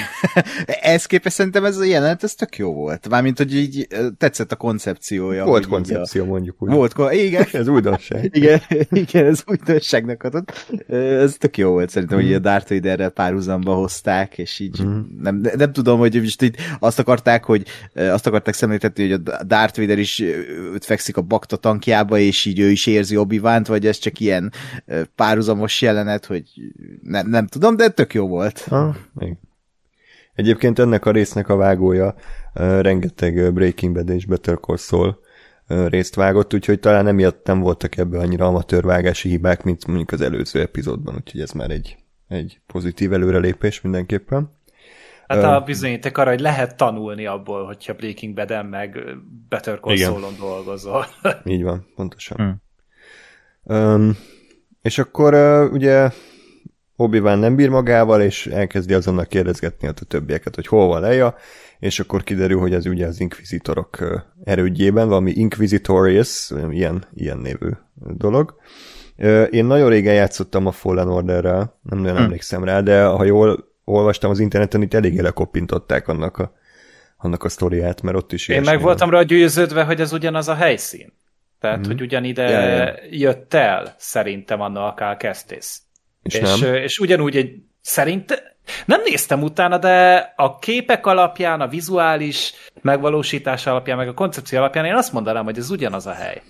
Ehhez 0.81 1.05
képest 1.05 1.35
szerintem 1.35 1.65
ez 1.65 1.77
a 1.77 1.83
jelenet, 1.83 2.23
ez 2.23 2.33
tök 2.33 2.57
jó 2.57 2.73
volt. 2.73 3.09
Mármint, 3.09 3.38
hogy 3.38 3.55
így 3.55 3.88
tetszett 4.17 4.51
a 4.51 4.55
koncepciója. 4.55 5.45
Volt 5.45 5.67
koncepció, 5.67 6.23
a... 6.23 6.25
mondjuk 6.25 6.55
úgy. 6.59 6.69
Volt, 6.69 6.95
igen. 7.11 7.45
ez 7.61 7.67
újdonság. 7.67 8.29
Igen, 8.33 8.61
igen, 8.89 9.25
ez 9.25 9.43
újdonságnak 9.45 10.23
adott. 10.23 10.65
Ez 10.88 11.35
tök 11.38 11.57
jó 11.57 11.69
volt 11.71 11.89
szerintem, 11.89 12.17
hogy 12.17 12.33
a 12.33 12.39
Darth 12.39 12.69
Vaderrel 12.69 13.09
párhuzamba 13.09 13.73
hozták, 13.73 14.38
és 14.38 14.59
így 14.59 14.83
mm. 14.83 14.99
nem, 15.21 15.41
nem 15.57 15.73
tudom, 15.73 15.99
hogy 15.99 16.21
most 16.21 16.41
így 16.41 16.55
azt 16.79 16.99
akarták, 16.99 17.43
hogy 17.43 17.65
azt 17.93 18.27
akarták 18.27 18.53
szemléltetni, 18.53 19.09
hogy 19.09 19.21
a 19.25 19.43
Darth 19.43 19.79
Vader 19.79 19.99
is 19.99 20.23
fekszik 20.79 21.17
a 21.17 21.21
bakta 21.21 21.55
tankjába, 21.55 22.17
és 22.17 22.45
így 22.45 22.59
ő 22.59 22.69
is 22.69 22.85
érzi 22.85 23.17
obi 23.17 23.39
vagy 23.39 23.85
ez 23.85 23.97
csak 23.97 24.19
ilyen 24.19 24.51
párhuzamos 25.15 25.81
jelenet, 25.81 26.25
hogy 26.25 26.43
nem, 27.01 27.29
nem 27.29 27.47
tudom, 27.47 27.75
de 27.75 27.89
tök 27.89 28.13
jó 28.13 28.27
volt. 28.27 28.59
Ha, 28.59 28.95
még. 29.15 29.36
Egyébként 30.34 30.80
ennek 30.80 31.06
a 31.06 31.12
résznek 31.12 31.49
a 31.49 31.56
vágója 31.56 32.15
uh, 32.56 32.82
rengeteg 32.82 33.54
Breaking 33.54 33.93
Bad 33.93 34.10
és 34.10 34.25
Better 34.25 34.58
Call 34.60 34.78
Saul 34.78 35.19
uh, 35.67 35.88
részt 35.88 36.15
vágott, 36.15 36.54
úgyhogy 36.54 36.80
talán 36.80 37.08
emiatt 37.08 37.45
nem 37.45 37.60
voltak 37.60 37.97
ebből 37.97 38.19
annyira 38.19 38.45
amatőrvágási 38.45 39.30
hibák, 39.30 39.63
mint 39.63 39.88
mondjuk 39.88 40.12
az 40.12 40.21
előző 40.21 40.62
epizódban, 40.62 41.15
úgyhogy 41.15 41.41
ez 41.41 41.51
már 41.51 41.69
egy, 41.69 41.97
egy 42.28 42.60
pozitív 42.67 43.13
előrelépés 43.13 43.82
mindenképpen. 43.82 44.54
Hát 45.28 45.43
a 45.43 45.62
bizonyíték 45.65 46.17
arra, 46.17 46.30
hogy 46.30 46.39
lehet 46.39 46.78
tanulni 46.78 47.25
abból, 47.25 47.65
hogyha 47.65 47.93
Breaking 47.93 48.34
Bad-en 48.34 48.65
meg 48.65 48.99
Better 49.49 49.80
Call 49.80 49.95
Saul-on 49.95 50.36
dolgozol. 50.39 51.06
Így 51.43 51.63
van, 51.63 51.88
pontosan. 51.95 52.38
Hmm. 53.63 53.78
Um, 53.78 54.17
és 54.82 54.97
akkor 54.97 55.34
uh, 55.34 55.73
ugye 55.73 56.10
obi 56.95 57.19
nem 57.19 57.55
bír 57.55 57.69
magával, 57.69 58.21
és 58.21 58.47
elkezdi 58.47 58.93
azonnal 58.93 59.25
kérdezgetni 59.25 59.88
a 59.88 59.91
többieket, 59.91 60.55
hogy 60.55 60.67
hol 60.67 60.88
van 60.88 61.01
Leia, 61.01 61.36
és 61.79 61.99
akkor 61.99 62.23
kiderül, 62.23 62.60
hogy 62.60 62.73
ez 62.73 62.86
ugye 62.86 63.08
az 63.08 63.19
inkvizitorok 63.19 64.23
erődjében, 64.43 65.08
valami 65.08 65.31
Inquisitorius, 65.31 66.51
ilyen, 66.69 67.03
ilyen 67.13 67.38
névű 67.38 67.69
dolog. 67.93 68.55
Én 69.49 69.65
nagyon 69.65 69.89
régen 69.89 70.13
játszottam 70.13 70.65
a 70.65 70.71
Fallen 70.71 71.10
Orderrel, 71.10 71.79
nem 71.81 71.99
nagyon 71.99 72.17
hm. 72.17 72.23
emlékszem 72.23 72.63
rá, 72.63 72.81
de 72.81 73.03
ha 73.03 73.23
jól 73.23 73.73
olvastam 73.84 74.29
az 74.31 74.39
interneten, 74.39 74.81
itt 74.81 74.93
eléggé 74.93 75.19
lekoppintották 75.19 76.08
annak 76.08 76.38
a, 76.38 76.53
annak 77.17 77.43
a 77.43 77.49
sztoriát, 77.49 78.01
mert 78.01 78.17
ott 78.17 78.34
is 78.34 78.47
Én 78.47 78.62
meg 78.62 78.81
voltam 78.81 79.10
rá 79.10 79.21
győződve, 79.21 79.84
hogy 79.84 80.01
ez 80.01 80.13
ugyanaz 80.13 80.47
a 80.47 80.53
helyszín. 80.53 81.13
Tehát, 81.60 81.79
mm. 81.79 81.89
hogy 81.89 82.01
ugyanide 82.01 82.49
ja, 82.49 82.84
ja. 82.86 82.93
jött 83.10 83.53
el 83.53 83.95
szerintem 83.97 84.62
anna 84.62 84.93
a 84.93 85.17
Kestis. 85.17 85.85
És, 86.25 86.33
és, 86.33 86.59
nem? 86.59 86.73
és 86.73 86.99
ugyanúgy 86.99 87.35
egy 87.35 87.55
szerint 87.81 88.55
nem 88.85 89.01
néztem 89.05 89.43
utána, 89.43 89.77
de 89.77 90.15
a 90.35 90.59
képek 90.59 91.05
alapján, 91.05 91.61
a 91.61 91.67
vizuális 91.67 92.53
megvalósítás 92.81 93.67
alapján, 93.67 93.97
meg 93.97 94.07
a 94.07 94.13
koncepció 94.13 94.59
alapján 94.59 94.85
én 94.85 94.93
azt 94.93 95.13
mondanám, 95.13 95.43
hogy 95.43 95.57
ez 95.57 95.69
ugyanaz 95.69 96.05
a 96.05 96.13
hely. 96.13 96.41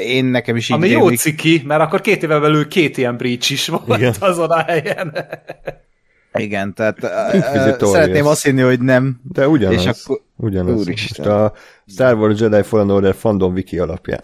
Én 0.00 0.24
nekem 0.24 0.56
is 0.56 0.68
így 0.68 0.76
Ami 0.76 0.88
jó 0.88 1.08
ciki, 1.08 1.62
mert 1.66 1.80
akkor 1.80 2.00
két 2.00 2.22
éve 2.22 2.38
belül 2.38 2.68
két 2.68 2.96
ilyen 2.96 3.16
breach 3.16 3.50
is 3.50 3.68
volt 3.68 3.98
Igen. 3.98 4.14
azon 4.30 4.50
a 4.50 4.62
helyen. 4.62 5.28
Igen, 6.34 6.74
tehát 6.74 6.98
szeretném 7.78 8.26
azt 8.26 8.44
hinni, 8.44 8.62
hogy 8.62 8.80
nem. 8.80 9.20
De 9.32 9.48
ugyanaz. 9.48 9.86
És 9.86 9.86
akkor... 9.86 10.20
Ugyanaz. 10.36 10.80
Úristen. 10.80 11.28
Most 11.28 11.40
a 11.40 11.52
Star 11.86 12.14
Wars 12.14 12.40
Jedi 12.40 12.62
Fallen 12.62 12.90
Order 12.90 13.14
fandom 13.14 13.52
wiki 13.52 13.78
alapján. 13.78 14.20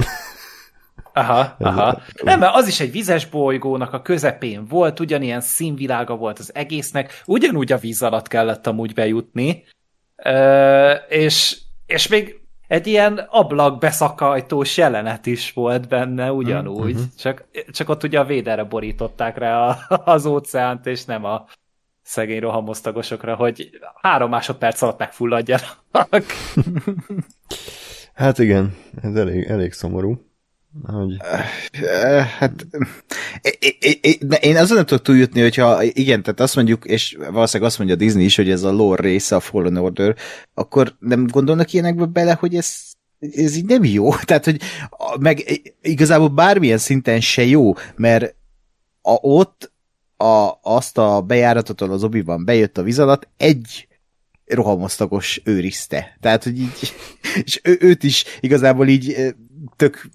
Aha, 1.16 1.56
aha. 1.58 2.00
Nem, 2.22 2.38
mert 2.38 2.54
az 2.54 2.66
is 2.66 2.80
egy 2.80 2.90
vizes 2.90 3.26
bolygónak 3.26 3.92
a 3.92 4.02
közepén 4.02 4.66
volt, 4.66 5.00
ugyanilyen 5.00 5.40
színvilága 5.40 6.16
volt 6.16 6.38
az 6.38 6.54
egésznek, 6.54 7.22
ugyanúgy 7.26 7.72
a 7.72 7.78
víz 7.78 8.02
alatt 8.02 8.28
kellett 8.28 8.66
amúgy 8.66 8.94
bejutni, 8.94 9.64
Ö, 10.16 10.92
és, 11.08 11.60
és 11.86 12.08
még 12.08 12.40
egy 12.68 12.86
ilyen 12.86 13.18
ablak 13.30 13.78
beszakajtós 13.78 14.76
jelenet 14.76 15.26
is 15.26 15.52
volt 15.52 15.88
benne 15.88 16.32
ugyanúgy, 16.32 16.94
mm-hmm. 16.94 17.02
csak, 17.18 17.44
csak 17.70 17.88
ott 17.88 18.02
ugye 18.02 18.18
a 18.18 18.24
védelre 18.24 18.64
borították 18.64 19.38
rá 19.38 19.66
a, 19.66 19.78
az 20.04 20.26
óceánt, 20.26 20.86
és 20.86 21.04
nem 21.04 21.24
a 21.24 21.46
szegény 22.02 22.40
rohamosztagosokra, 22.40 23.34
hogy 23.34 23.70
három 24.00 24.30
másodperc 24.30 24.82
alatt 24.82 24.98
megfulladjanak. 24.98 25.78
hát 28.14 28.38
igen, 28.38 28.76
ez 29.02 29.14
elég, 29.14 29.44
elég 29.44 29.72
szomorú. 29.72 30.32
Hogy... 30.82 31.16
Hát, 32.38 32.66
én 34.40 34.56
azon 34.56 34.76
nem 34.76 34.86
tudok 34.86 35.04
túljutni, 35.04 35.40
hogyha 35.40 35.82
igen, 35.82 36.22
tehát 36.22 36.40
azt 36.40 36.54
mondjuk, 36.54 36.84
és 36.84 37.16
valószínűleg 37.18 37.70
azt 37.70 37.78
mondja 37.78 37.96
Disney 37.96 38.24
is, 38.24 38.36
hogy 38.36 38.50
ez 38.50 38.62
a 38.62 38.72
lore 38.72 39.02
része 39.02 39.36
a 39.36 39.40
Fallen 39.40 39.76
Order, 39.76 40.16
akkor 40.54 40.96
nem 40.98 41.26
gondolnak 41.26 41.72
ilyenekbe 41.72 42.04
bele, 42.04 42.32
hogy 42.32 42.54
ez, 42.54 42.74
ez 43.18 43.56
így 43.56 43.64
nem 43.64 43.84
jó. 43.84 44.14
Tehát, 44.24 44.44
hogy 44.44 44.60
meg 45.20 45.62
igazából 45.82 46.28
bármilyen 46.28 46.78
szinten 46.78 47.20
se 47.20 47.44
jó, 47.44 47.72
mert 47.96 48.34
a, 49.02 49.18
ott 49.20 49.72
a, 50.16 50.58
azt 50.62 50.98
a 50.98 51.20
bejáratot, 51.20 51.80
az 51.80 52.04
obiban 52.04 52.44
bejött 52.44 52.78
a 52.78 52.82
víz 52.82 52.98
alatt, 52.98 53.28
egy 53.36 53.88
rohamosztagos 54.44 55.40
őrizte. 55.44 56.16
Tehát, 56.20 56.44
hogy 56.44 56.58
így, 56.58 56.94
és 57.44 57.60
ő, 57.62 57.76
őt 57.80 58.02
is 58.02 58.24
igazából 58.40 58.88
így 58.88 59.34
tök 59.76 60.08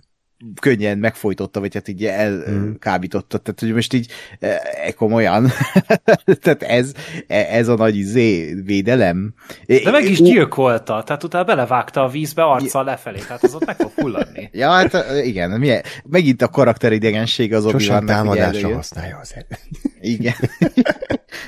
könnyen 0.61 0.97
megfojtotta, 0.97 1.59
vagy 1.59 1.73
hát 1.73 1.87
így 1.87 2.05
elkábította. 2.05 3.37
Mm. 3.37 3.41
Tehát, 3.41 3.59
hogy 3.59 3.73
most 3.73 3.93
így 3.93 4.11
e, 4.39 4.61
e 4.85 4.91
komolyan. 4.91 5.51
tehát 6.41 6.63
ez, 6.63 6.93
e, 7.27 7.35
ez 7.35 7.67
a 7.67 7.75
nagy 7.75 7.95
izé 7.95 8.53
védelem. 8.53 9.33
De 9.65 9.91
meg 9.91 10.03
is 10.03 10.21
gyilkolta, 10.21 11.03
tehát 11.03 11.23
utána 11.23 11.43
belevágta 11.43 12.03
a 12.03 12.07
vízbe 12.07 12.43
arccal 12.43 12.83
lefelé, 12.83 13.19
tehát 13.19 13.43
az 13.43 13.55
ott 13.55 13.65
meg 13.65 13.75
fog 13.75 13.91
fulladni. 13.91 14.49
ja, 14.61 14.69
hát 14.69 15.05
igen, 15.23 15.51
milyen, 15.51 15.83
megint 16.09 16.41
a 16.41 16.47
karakteridegenség 16.47 17.53
az 17.53 17.65
obi 17.65 17.71
Sosem 17.71 18.05
támadásra 18.05 18.73
használja 18.73 19.17
az 19.17 19.35
igen. 20.01 20.35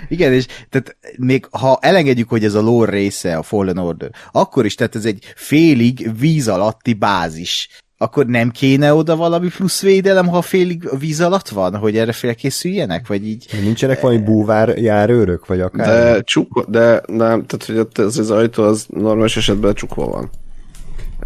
igen, 0.08 0.34
és 0.34 0.45
tehát 0.69 0.97
még 1.17 1.47
ha 1.51 1.77
elengedjük, 1.82 2.30
hogy 2.30 2.43
ez 2.43 2.54
a 2.54 2.62
lore 2.62 2.91
része 2.91 3.38
a 3.38 3.43
Fallen 3.43 3.77
Order, 3.77 4.10
akkor 4.32 4.65
is, 4.65 4.75
tehát 4.75 4.95
ez 4.95 5.06
egy 5.06 5.34
félig 5.36 6.19
víz 6.19 6.47
alatti 6.47 6.93
bázis 6.93 7.69
akkor 8.02 8.26
nem 8.26 8.50
kéne 8.50 8.94
oda 8.94 9.16
valami 9.16 9.48
plusz 9.48 9.82
védelem, 9.82 10.28
ha 10.28 10.42
félig 10.42 10.90
víz 11.00 11.22
alatt 11.22 11.50
van, 11.50 11.76
hogy 11.76 11.98
erre 11.98 12.12
felkészüljenek, 12.12 13.08
vagy 13.08 13.28
így? 13.28 13.46
Nincsenek 13.62 14.02
valami 14.02 14.20
búvár 14.20 14.78
járőrök, 14.78 15.46
vagy 15.46 15.62
akár? 15.62 15.88
De 15.88 16.22
csukva, 16.22 16.66
de 16.68 17.02
nem, 17.06 17.46
tehát 17.46 17.66
hogy 17.66 17.78
ott 17.78 17.98
ez 17.98 18.18
az 18.18 18.32
ajtó 18.32 18.64
az 18.64 18.86
normális 18.90 19.38
esetben 19.38 19.74
csukva 19.74 20.08
van. 20.08 20.30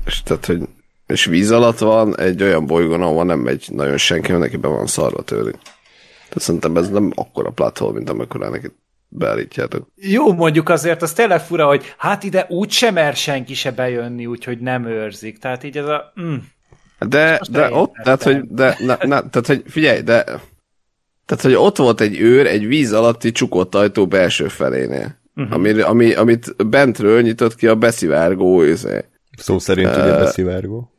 És 0.05 0.23
tehát, 0.23 0.45
hogy 0.45 0.61
és 1.07 1.25
víz 1.25 1.51
alatt 1.51 1.77
van 1.77 2.19
egy 2.19 2.43
olyan 2.43 2.65
bolygón, 2.65 3.01
ahol 3.01 3.25
nem 3.25 3.39
megy 3.39 3.67
nagyon 3.71 3.97
senki, 3.97 4.31
mert 4.31 4.43
neki 4.43 4.57
be 4.57 4.67
van 4.67 4.87
szarva 4.87 5.21
tőle. 5.21 5.51
Tehát 5.51 6.41
szerintem 6.41 6.77
ez 6.77 6.89
nem 6.89 7.11
akkora 7.15 7.49
plathol, 7.49 7.93
mint 7.93 8.09
amikor 8.09 8.49
neki 8.49 8.71
beállítjátok. 9.07 9.87
Jó, 9.95 10.33
mondjuk 10.33 10.69
azért 10.69 11.01
az 11.01 11.13
tényleg 11.13 11.39
fura, 11.39 11.67
hogy 11.67 11.93
hát 11.97 12.23
ide 12.23 12.45
úgy 12.49 12.71
sem 12.71 12.93
mer 12.93 13.15
senki 13.15 13.53
se 13.53 13.71
bejönni, 13.71 14.25
úgyhogy 14.25 14.59
nem 14.59 14.85
őrzik. 14.85 15.37
Tehát 15.37 15.63
így 15.63 15.77
ez 15.77 15.85
a... 15.85 16.13
Mm. 16.21 16.35
De, 16.99 17.41
de 17.51 17.71
ott, 17.71 17.93
tehát 18.03 18.23
hogy, 18.23 18.47
de, 18.49 18.77
na, 18.79 18.97
na, 19.01 19.29
tehát, 19.29 19.47
hogy 19.47 19.63
figyelj, 19.67 20.01
de 20.01 20.23
tehát, 21.25 21.43
hogy 21.43 21.53
ott 21.53 21.77
volt 21.77 22.01
egy 22.01 22.19
őr 22.19 22.47
egy 22.47 22.67
víz 22.67 22.93
alatti 22.93 23.31
csukott 23.31 23.75
ajtó 23.75 24.07
belső 24.07 24.47
felénél. 24.47 25.19
Uh-huh. 25.35 25.53
Ami, 25.53 25.81
ami, 25.81 26.13
amit 26.13 26.67
bentről 26.67 27.21
nyitott 27.21 27.55
ki 27.55 27.67
a 27.67 27.75
beszivárgó 27.75 28.63
izé. 28.63 29.05
Szó 29.37 29.59
szerint 29.59 29.95
uh, 29.95 30.03
ugye 30.03 30.17
beszivárgó. 30.17 30.91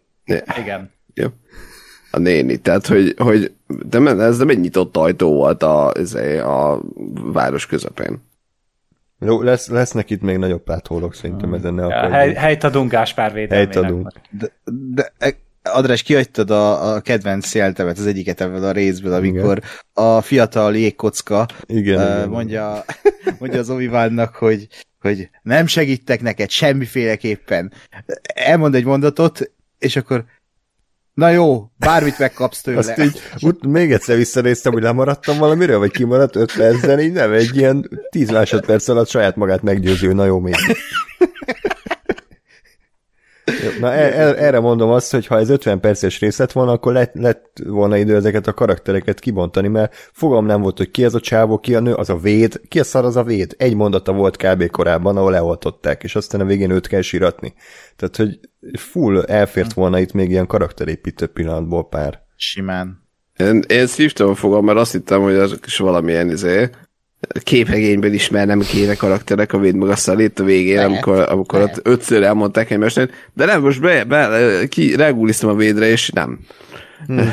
Igen. 0.58 0.90
Jó. 1.14 1.26
A 2.10 2.18
néni, 2.18 2.56
tehát, 2.56 2.86
hogy, 2.86 3.14
hogy 3.18 3.52
de 3.66 3.98
ez 3.98 4.38
nem 4.38 4.48
egy 4.48 4.60
nyitott 4.60 4.96
ajtó 4.96 5.32
volt 5.32 5.62
a, 5.62 5.92
izé, 5.98 6.38
a 6.38 6.80
város 7.14 7.66
közepén. 7.66 8.24
Jó, 9.20 9.42
lesz, 9.42 9.68
lesznek 9.68 10.10
itt 10.10 10.22
még 10.22 10.36
nagyobb 10.36 10.62
páthólok 10.62 11.14
szerintem 11.14 11.54
ezen 11.54 11.74
ne 11.74 11.86
ja, 11.86 12.10
hely, 12.10 12.32
helyt 12.32 12.64
adunk 12.64 12.90
Gáspár 12.90 13.32
védelmének. 13.32 13.74
Helyt 13.74 13.86
adunk. 13.86 14.12
De, 14.30 14.52
de 14.94 15.12
András, 15.72 16.02
kihagytad 16.02 16.50
a, 16.50 16.94
a 16.94 17.00
kedvenc 17.00 17.54
jeltemet, 17.54 17.98
az 17.98 18.06
egyiket 18.06 18.40
ebből 18.40 18.64
a 18.64 18.72
részből, 18.72 19.12
amikor 19.12 19.56
igen. 19.56 19.70
a 20.06 20.20
fiatal 20.20 20.76
jégkocka 20.76 21.46
igen, 21.66 22.00
uh, 22.00 22.16
igen. 22.16 22.28
mondja, 22.28 22.84
mondja 23.38 23.58
az 23.58 23.70
obi 23.70 23.90
hogy, 24.32 24.68
hogy 25.00 25.30
nem 25.42 25.66
segítek 25.66 26.22
neked 26.22 26.50
semmiféleképpen. 26.50 27.72
Elmond 28.34 28.74
egy 28.74 28.84
mondatot, 28.84 29.52
és 29.78 29.96
akkor 29.96 30.24
Na 31.16 31.30
jó, 31.30 31.70
bármit 31.76 32.18
megkapsz 32.18 32.60
tőle. 32.60 32.78
Azt 32.78 32.98
így, 32.98 33.20
ut- 33.40 33.66
még 33.66 33.92
egyszer 33.92 34.16
visszanéztem, 34.16 34.72
hogy 34.72 34.82
lemaradtam 34.82 35.38
valamiről, 35.38 35.78
vagy 35.78 35.90
kimaradt 35.90 36.36
öt 36.36 36.56
percen, 36.56 37.00
így 37.00 37.12
nem, 37.12 37.32
egy 37.32 37.56
ilyen 37.56 37.90
tíz 38.10 38.30
másodperc 38.30 38.88
alatt 38.88 39.08
saját 39.08 39.36
magát 39.36 39.62
meggyőző, 39.62 40.12
na 40.12 40.24
jó, 40.24 40.38
még. 40.38 40.54
Na 43.80 43.92
er, 43.92 44.42
erre 44.42 44.60
mondom 44.60 44.90
azt, 44.90 45.12
hogy 45.12 45.26
ha 45.26 45.38
ez 45.38 45.48
50 45.48 45.80
perces 45.80 46.20
rész 46.20 46.38
lett 46.38 46.52
volna, 46.52 46.72
akkor 46.72 46.92
lett, 46.92 47.14
lett 47.14 47.60
volna 47.64 47.96
idő 47.96 48.14
ezeket 48.14 48.46
a 48.46 48.52
karaktereket 48.52 49.20
kibontani, 49.20 49.68
mert 49.68 49.94
fogam 50.12 50.46
nem 50.46 50.60
volt, 50.60 50.76
hogy 50.76 50.90
ki 50.90 51.04
az 51.04 51.14
a 51.14 51.20
csávó, 51.20 51.58
ki 51.58 51.74
a 51.74 51.80
nő, 51.80 51.92
az 51.92 52.10
a 52.10 52.16
véd, 52.16 52.60
ki 52.68 52.80
a 52.80 52.84
szar 52.84 53.04
az 53.04 53.16
a 53.16 53.22
véd. 53.22 53.54
Egy 53.58 53.74
mondata 53.74 54.12
volt 54.12 54.36
kb. 54.36 54.70
korábban, 54.70 55.16
ahol 55.16 55.30
leoltották, 55.30 56.02
és 56.02 56.16
aztán 56.16 56.40
a 56.40 56.44
végén 56.44 56.70
őt 56.70 56.86
kell 56.86 57.00
síratni. 57.00 57.54
Tehát, 57.96 58.16
hogy 58.16 58.40
full 58.78 59.22
elfért 59.22 59.72
volna 59.72 59.98
itt 59.98 60.12
még 60.12 60.30
ilyen 60.30 60.46
karakterépítő 60.46 61.26
pillanatból 61.26 61.88
pár. 61.88 62.22
Simán. 62.36 63.04
Én, 63.36 63.62
én 63.68 63.86
szívtam 63.86 64.28
a 64.28 64.34
fogam, 64.34 64.64
mert 64.64 64.78
azt 64.78 64.92
hittem, 64.92 65.22
hogy 65.22 65.34
az 65.34 65.58
is 65.66 65.76
valamilyen 65.76 66.30
izé, 66.30 66.68
képregényből 67.42 68.12
ismernem 68.12 68.60
kéne 68.60 68.94
karakterek 68.94 69.52
a 69.52 69.58
véd 69.58 69.74
meg 69.74 69.88
a 69.88 69.96
szalét 69.96 70.38
a 70.38 70.44
végén, 70.44 70.74
lehet, 70.74 70.90
amikor, 70.90 71.18
amikor 71.28 71.58
lehet. 71.58 71.76
ott 71.76 71.86
ötször 71.86 72.22
elmondták 72.22 72.70
egymásnak, 72.70 73.10
de 73.34 73.44
nem, 73.44 73.60
most 73.60 73.80
be, 73.80 74.04
be 74.04 74.66
ki 74.68 74.96
reguliztam 74.96 75.50
a 75.50 75.54
védre, 75.54 75.86
és 75.86 76.10
nem. 76.10 76.38
Hmm. 77.06 77.32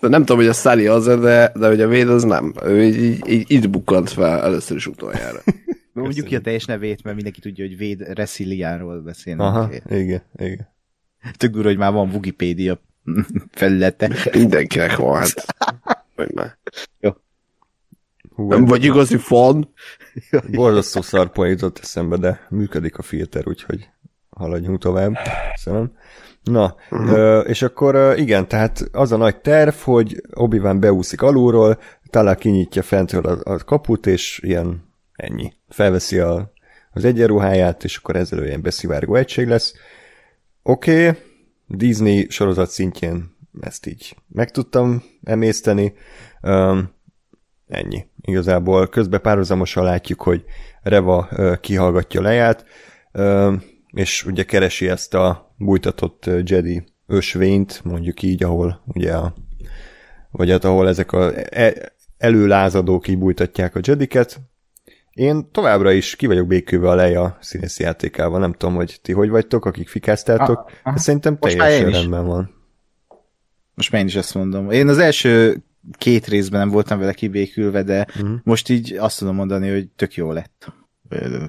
De 0.00 0.08
nem 0.14 0.20
tudom, 0.20 0.36
hogy 0.36 0.46
a 0.46 0.52
Sally 0.52 0.86
az, 0.86 1.04
de, 1.04 1.52
de 1.54 1.68
hogy 1.68 1.80
a 1.80 1.88
véd 1.88 2.08
az 2.08 2.22
nem. 2.22 2.54
Ő 2.64 2.84
így, 2.84 2.96
így, 2.96 3.22
így 3.26 3.50
itt 3.50 3.70
bukkant 3.70 4.10
fel 4.10 4.42
először 4.42 4.76
is 4.76 4.86
utoljára. 4.86 5.42
Mondjuk 5.92 6.26
ki 6.26 6.36
a 6.36 6.40
teljes 6.40 6.64
nevét, 6.64 7.02
mert 7.02 7.14
mindenki 7.14 7.40
tudja, 7.40 7.66
hogy 7.66 7.76
Véd 7.76 8.00
Resiliánról 8.00 9.00
beszélnek. 9.00 9.46
Aha, 9.46 9.70
igen, 9.90 10.22
igen. 10.36 10.68
Tök 11.36 11.50
durva, 11.52 11.68
hogy 11.68 11.76
már 11.76 11.92
van 11.92 12.10
Wikipédia 12.14 12.80
felülete. 13.50 14.10
Mindenkinek 14.32 14.96
van, 14.96 15.18
hát. 15.18 15.56
Jó. 17.00 17.10
Hú, 18.38 18.48
nem 18.48 18.64
vagy 18.64 18.84
igazi 18.84 19.16
fan. 19.16 19.74
Borzasztó 20.52 21.00
szarpoint 21.00 21.60
jutott 21.60 21.78
eszembe, 21.78 22.16
de 22.16 22.46
működik 22.50 22.98
a 22.98 23.02
filter, 23.02 23.48
úgyhogy 23.48 23.88
haladjunk 24.30 24.78
tovább. 24.78 25.16
Köszönöm. 25.54 25.92
Na, 26.42 26.74
ö, 26.90 27.40
és 27.40 27.62
akkor 27.62 28.14
igen, 28.16 28.48
tehát 28.48 28.88
az 28.92 29.12
a 29.12 29.16
nagy 29.16 29.40
terv, 29.40 29.74
hogy 29.74 30.22
obi 30.34 30.58
beúszik 30.58 31.22
alulról, 31.22 31.78
talán 32.10 32.36
kinyitja 32.36 32.82
fentről 32.82 33.24
a, 33.24 33.52
a 33.52 33.64
kaput, 33.64 34.06
és 34.06 34.40
ilyen 34.42 34.92
ennyi. 35.12 35.52
Felveszi 35.68 36.18
a, 36.18 36.52
az 36.92 37.04
egyenruháját, 37.04 37.84
és 37.84 37.96
akkor 37.96 38.16
ezzel 38.16 38.38
olyan 38.38 38.62
beszivárgó 38.62 39.14
egység 39.14 39.48
lesz. 39.48 39.74
Oké, 40.62 41.08
okay, 41.08 41.22
Disney 41.66 42.26
sorozat 42.28 42.70
szintjén 42.70 43.36
ezt 43.60 43.86
így 43.86 44.16
meg 44.28 44.50
tudtam 44.50 45.02
emészteni. 45.24 45.94
Um, 46.42 46.96
Ennyi. 47.68 48.06
Igazából 48.20 48.86
közben 48.86 49.20
párhuzamosan 49.20 49.84
látjuk, 49.84 50.22
hogy 50.22 50.44
Reva 50.82 51.28
kihallgatja 51.60 52.20
leját, 52.20 52.64
és 53.92 54.24
ugye 54.24 54.42
keresi 54.42 54.88
ezt 54.88 55.14
a 55.14 55.54
bújtatott 55.56 56.30
Jedi 56.44 56.84
ösvényt, 57.06 57.80
mondjuk 57.84 58.22
így, 58.22 58.42
ahol 58.42 58.82
ugye 58.86 59.14
a, 59.14 59.34
vagy 60.30 60.50
hát 60.50 60.64
ahol 60.64 60.88
ezek 60.88 61.12
a 61.12 61.32
e, 61.50 61.92
előlázadók 62.18 63.08
így 63.08 63.18
bújtatják 63.18 63.74
a 63.76 63.80
Jediket. 63.82 64.40
Én 65.10 65.50
továbbra 65.52 65.92
is 65.92 66.16
ki 66.16 66.26
vagyok 66.26 66.46
békülve 66.46 66.88
a 66.88 66.94
Leia 66.94 67.38
színészi 67.40 67.82
játékával. 67.82 68.38
Nem 68.38 68.52
tudom, 68.52 68.74
hogy 68.74 68.98
ti 69.02 69.12
hogy 69.12 69.28
vagytok, 69.28 69.64
akik 69.64 69.88
fikáztátok, 69.88 70.70
ah, 70.82 70.94
de 70.94 71.00
szerintem 71.00 71.38
teljesen 71.38 71.90
rendben 71.90 72.26
van. 72.26 72.56
Most 73.74 73.92
már 73.92 74.00
én 74.00 74.06
is 74.06 74.16
ezt 74.16 74.34
mondom. 74.34 74.70
Én 74.70 74.88
az 74.88 74.98
első 74.98 75.62
két 75.92 76.26
részben 76.26 76.60
nem 76.60 76.68
voltam 76.68 76.98
vele 76.98 77.12
kibékülve, 77.12 77.82
de 77.82 78.06
uh-huh. 78.08 78.38
most 78.42 78.68
így 78.68 78.92
azt 78.92 79.18
tudom 79.18 79.34
mondani, 79.34 79.70
hogy 79.70 79.88
tök 79.88 80.14
jó 80.14 80.32
lett. 80.32 80.72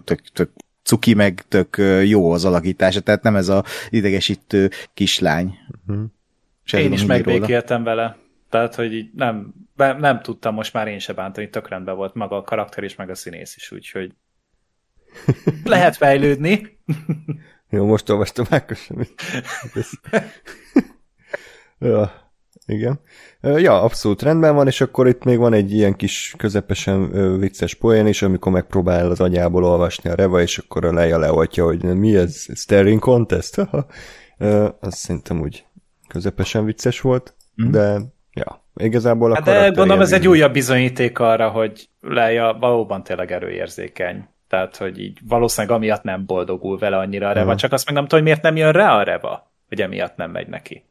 Tök, 0.03 0.21
tök 0.33 0.49
cuki, 0.83 1.13
meg 1.13 1.45
tök 1.47 1.77
jó 2.03 2.31
az 2.31 2.45
alakítása, 2.45 2.99
tehát 2.99 3.23
nem 3.23 3.35
ez 3.35 3.49
a 3.49 3.63
idegesítő 3.89 4.69
kislány. 4.93 5.57
Uh-huh. 5.87 6.05
Én 6.71 6.91
is 6.91 7.05
megbékéltem 7.05 7.83
vele. 7.83 8.17
Tehát, 8.49 8.75
hogy 8.75 8.93
így 8.93 9.09
nem, 9.15 9.53
nem, 9.75 9.99
nem 9.99 10.21
tudtam 10.21 10.53
most 10.53 10.73
már 10.73 10.87
én 10.87 10.99
se 10.99 11.13
bántani, 11.13 11.49
tök 11.49 11.67
rendben 11.67 11.95
volt 11.95 12.13
maga 12.13 12.37
a 12.37 12.41
karakter 12.41 12.83
is, 12.83 12.95
meg 12.95 13.09
a 13.09 13.15
színész 13.15 13.55
is, 13.55 13.71
úgyhogy 13.71 14.13
lehet 15.63 15.95
fejlődni. 15.95 16.77
Jó, 17.69 17.85
most 17.85 18.09
olvastam 18.09 18.45
Ákos. 18.49 18.89
ja. 21.79 22.28
Igen. 22.69 22.99
Ja, 23.41 23.81
abszolút 23.81 24.21
rendben 24.21 24.55
van, 24.55 24.67
és 24.67 24.81
akkor 24.81 25.07
itt 25.07 25.23
még 25.23 25.37
van 25.37 25.53
egy 25.53 25.73
ilyen 25.73 25.95
kis 25.95 26.33
közepesen 26.37 27.09
vicces 27.39 27.73
poén 27.73 28.07
is, 28.07 28.21
amikor 28.21 28.51
megpróbál 28.51 29.09
az 29.09 29.19
agyából 29.19 29.63
olvasni 29.63 30.09
a 30.09 30.15
Reva, 30.15 30.41
és 30.41 30.57
akkor 30.57 30.85
a 30.85 30.93
Leia 30.93 31.17
leoltja, 31.17 31.63
hogy 31.63 31.83
mi 31.83 32.15
ez, 32.15 32.45
staring 32.55 32.99
contest? 32.99 33.57
az 34.79 34.95
szerintem 34.95 35.41
úgy 35.41 35.65
közepesen 36.07 36.65
vicces 36.65 37.01
volt, 37.01 37.35
mm. 37.63 37.71
de 37.71 37.99
ja, 38.33 38.63
igazából 38.75 39.31
a 39.31 39.35
hát 39.35 39.43
De 39.43 39.67
gondolom 39.67 40.01
ez 40.01 40.11
egy 40.11 40.27
újabb 40.27 40.53
bizonyíték 40.53 41.19
arra, 41.19 41.49
hogy 41.49 41.89
Leia 42.01 42.57
valóban 42.59 43.03
tényleg 43.03 43.31
erőérzékeny. 43.31 44.27
Tehát, 44.47 44.77
hogy 44.77 44.99
így 44.99 45.19
valószínűleg 45.27 45.75
amiatt 45.75 46.03
nem 46.03 46.25
boldogul 46.25 46.77
vele 46.77 46.97
annyira 46.97 47.27
a 47.27 47.31
Reva, 47.31 47.45
uh-huh. 47.45 47.59
csak 47.59 47.71
azt 47.71 47.85
meg 47.85 47.95
nem 47.95 48.03
tudom, 48.03 48.19
hogy 48.19 48.29
miért 48.29 48.43
nem 48.43 48.55
jön 48.55 48.71
rá 48.71 48.97
a 48.97 49.03
Reva, 49.03 49.51
hogy 49.67 49.81
emiatt 49.81 50.15
nem 50.15 50.31
megy 50.31 50.47
neki. 50.47 50.88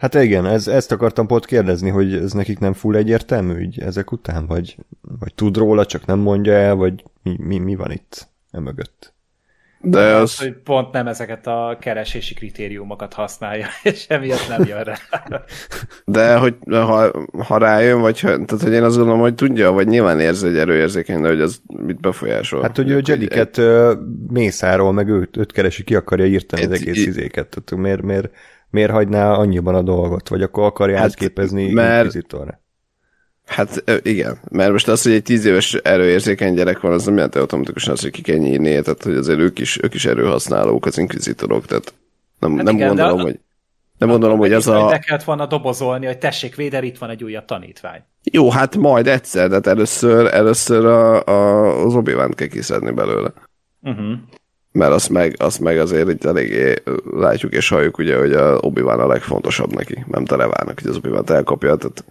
Hát 0.00 0.14
igen, 0.14 0.46
ez, 0.46 0.68
ezt 0.68 0.92
akartam 0.92 1.26
pont 1.26 1.46
kérdezni, 1.46 1.90
hogy 1.90 2.14
ez 2.14 2.32
nekik 2.32 2.58
nem 2.58 2.72
full 2.72 2.94
egyértelmű 2.94 3.60
így 3.60 3.80
ezek 3.80 4.12
után, 4.12 4.46
vagy, 4.46 4.76
vagy 5.00 5.34
tud 5.34 5.56
róla, 5.56 5.86
csak 5.86 6.06
nem 6.06 6.18
mondja 6.18 6.52
el, 6.52 6.74
vagy 6.74 7.04
mi, 7.22 7.36
mi, 7.38 7.58
mi 7.58 7.74
van 7.74 7.90
itt 7.90 8.28
emögött? 8.50 9.12
De 9.82 10.00
az... 10.00 10.22
az... 10.22 10.38
hogy 10.38 10.52
pont 10.52 10.92
nem 10.92 11.06
ezeket 11.06 11.46
a 11.46 11.76
keresési 11.80 12.34
kritériumokat 12.34 13.12
használja, 13.12 13.66
és 13.82 14.06
emiatt 14.08 14.48
nem 14.48 14.64
jön 14.64 14.82
rá. 14.82 14.96
De 16.04 16.36
hogy 16.36 16.54
ha, 16.70 17.10
ha 17.38 17.58
rájön, 17.58 18.00
vagy 18.00 18.20
ha, 18.20 18.28
tehát 18.28 18.62
hogy 18.62 18.72
én 18.72 18.82
azt 18.82 18.96
gondolom, 18.96 19.20
hogy 19.20 19.34
tudja, 19.34 19.72
vagy 19.72 19.86
nyilván 19.86 20.20
érzi 20.20 20.48
egy 20.48 20.56
erőérzékeny, 20.56 21.20
de 21.20 21.28
hogy 21.28 21.40
az 21.40 21.60
mit 21.66 22.00
befolyásol. 22.00 22.62
Hát, 22.62 22.76
hogy 22.76 22.90
ő 22.90 23.02
Jediket 23.04 23.58
egy... 23.58 23.98
mészáról, 24.28 24.92
meg 24.92 25.08
őt, 25.08 25.36
őt 25.36 25.52
keresi, 25.52 25.84
ki 25.84 25.94
akarja 25.94 26.26
írtani 26.26 26.64
az 26.64 26.70
egész 26.70 27.06
izéket. 27.06 27.48
Tehát 27.48 27.82
miért, 27.82 28.02
miért, 28.02 28.30
miért 28.70 28.90
hagyná 28.90 29.32
annyiban 29.32 29.74
a 29.74 29.82
dolgot, 29.82 30.28
vagy 30.28 30.42
akkor 30.42 30.64
akarja 30.64 30.96
hát, 30.96 31.04
átképezni 31.04 31.72
mert... 31.72 32.04
Inquisitorra? 32.04 32.60
Hát 33.46 33.84
igen, 34.02 34.38
mert 34.50 34.72
most 34.72 34.88
az, 34.88 35.02
hogy 35.02 35.12
egy 35.12 35.22
tíz 35.22 35.44
éves 35.44 35.74
erőérzékeny 35.74 36.54
gyerek 36.54 36.80
van, 36.80 36.92
az 36.92 37.04
nem 37.04 37.14
jelenti 37.14 37.38
automatikusan 37.38 37.92
az, 37.92 38.00
hogy 38.00 38.10
ki 38.10 38.22
kell 38.22 38.36
nyírni, 38.36 38.80
tehát 38.82 39.02
hogy 39.02 39.14
azért 39.14 39.38
ők 39.38 39.58
is, 39.58 39.82
ők 39.82 39.94
is 39.94 40.04
erőhasználók, 40.04 40.86
az 40.86 40.98
inkvizitorok, 40.98 41.66
tehát 41.66 41.94
nem, 42.38 42.56
hát 42.56 42.64
nem 42.64 42.74
igen, 42.74 42.88
gondolom, 42.88 43.18
a... 43.18 43.22
hogy 43.22 43.40
nem 43.98 44.08
gondolom, 44.08 44.38
hogy 44.38 44.52
az 44.52 44.68
a... 44.68 44.88
De 44.88 44.98
kellett 44.98 45.24
volna 45.24 45.46
dobozolni, 45.46 46.06
hogy 46.06 46.18
tessék, 46.18 46.54
Véder, 46.54 46.84
itt 46.84 46.98
van 46.98 47.10
egy 47.10 47.24
újabb 47.24 47.44
tanítvány. 47.44 48.02
Jó, 48.22 48.50
hát 48.50 48.76
majd 48.76 49.06
egyszer, 49.06 49.48
de 49.48 49.54
hát 49.54 49.66
először, 49.66 50.34
először 50.34 50.84
a, 50.84 51.24
a, 51.24 51.84
az 51.84 51.94
obi 51.94 52.12
kell 52.12 52.46
kiszedni 52.46 52.90
belőle. 52.90 53.32
Uh-huh. 53.82 54.12
Mert 54.72 54.92
azt 54.92 55.08
meg, 55.08 55.34
azt 55.38 55.60
meg 55.60 55.78
azért 55.78 56.08
itt 56.08 56.24
eléggé 56.24 56.74
látjuk 57.10 57.52
és 57.54 57.68
halljuk, 57.68 57.98
ugye, 57.98 58.18
hogy 58.18 58.32
a 58.32 58.56
obi 58.56 58.80
a 58.80 59.06
legfontosabb 59.06 59.74
neki, 59.74 60.04
nem 60.06 60.24
Terevának, 60.24 60.80
hogy 60.80 60.90
az 60.90 60.96
obi 60.96 61.10
elkapja, 61.26 61.76
tehát 61.76 62.04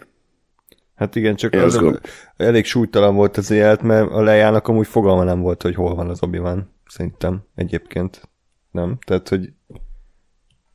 Hát 1.00 1.15
igen, 1.15 1.36
csak 1.36 1.54
az 1.54 1.76
az 1.76 2.00
elég 2.38 2.65
súlytalan 2.65 3.15
volt 3.15 3.38
az 3.38 3.52
élet, 3.52 3.82
mert 3.82 4.12
a 4.12 4.22
lejának 4.22 4.67
amúgy 4.67 4.88
fogalma 4.88 5.24
nem 5.24 5.41
volt, 5.41 5.62
hogy 5.62 5.76
hol 5.76 5.95
van 5.95 6.10
az 6.10 6.24
obi 6.24 6.41
szerintem 6.88 7.41
egyébként. 7.56 8.30
Nem? 8.72 8.98
Tehát, 9.06 9.30
hogy 9.30 9.54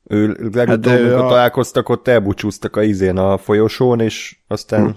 ő 0.05 0.27
legutóbb, 0.53 0.87
hát, 0.87 1.01
amikor 1.01 1.25
a... 1.25 1.29
találkoztak, 1.29 1.89
ott 1.89 2.09
elbúcsúztak 2.09 2.77
a 2.77 2.83
izén 2.83 3.17
a 3.17 3.39
folyosón, 3.39 4.01
és 4.01 4.37
aztán 4.47 4.87
hm. 4.87 4.97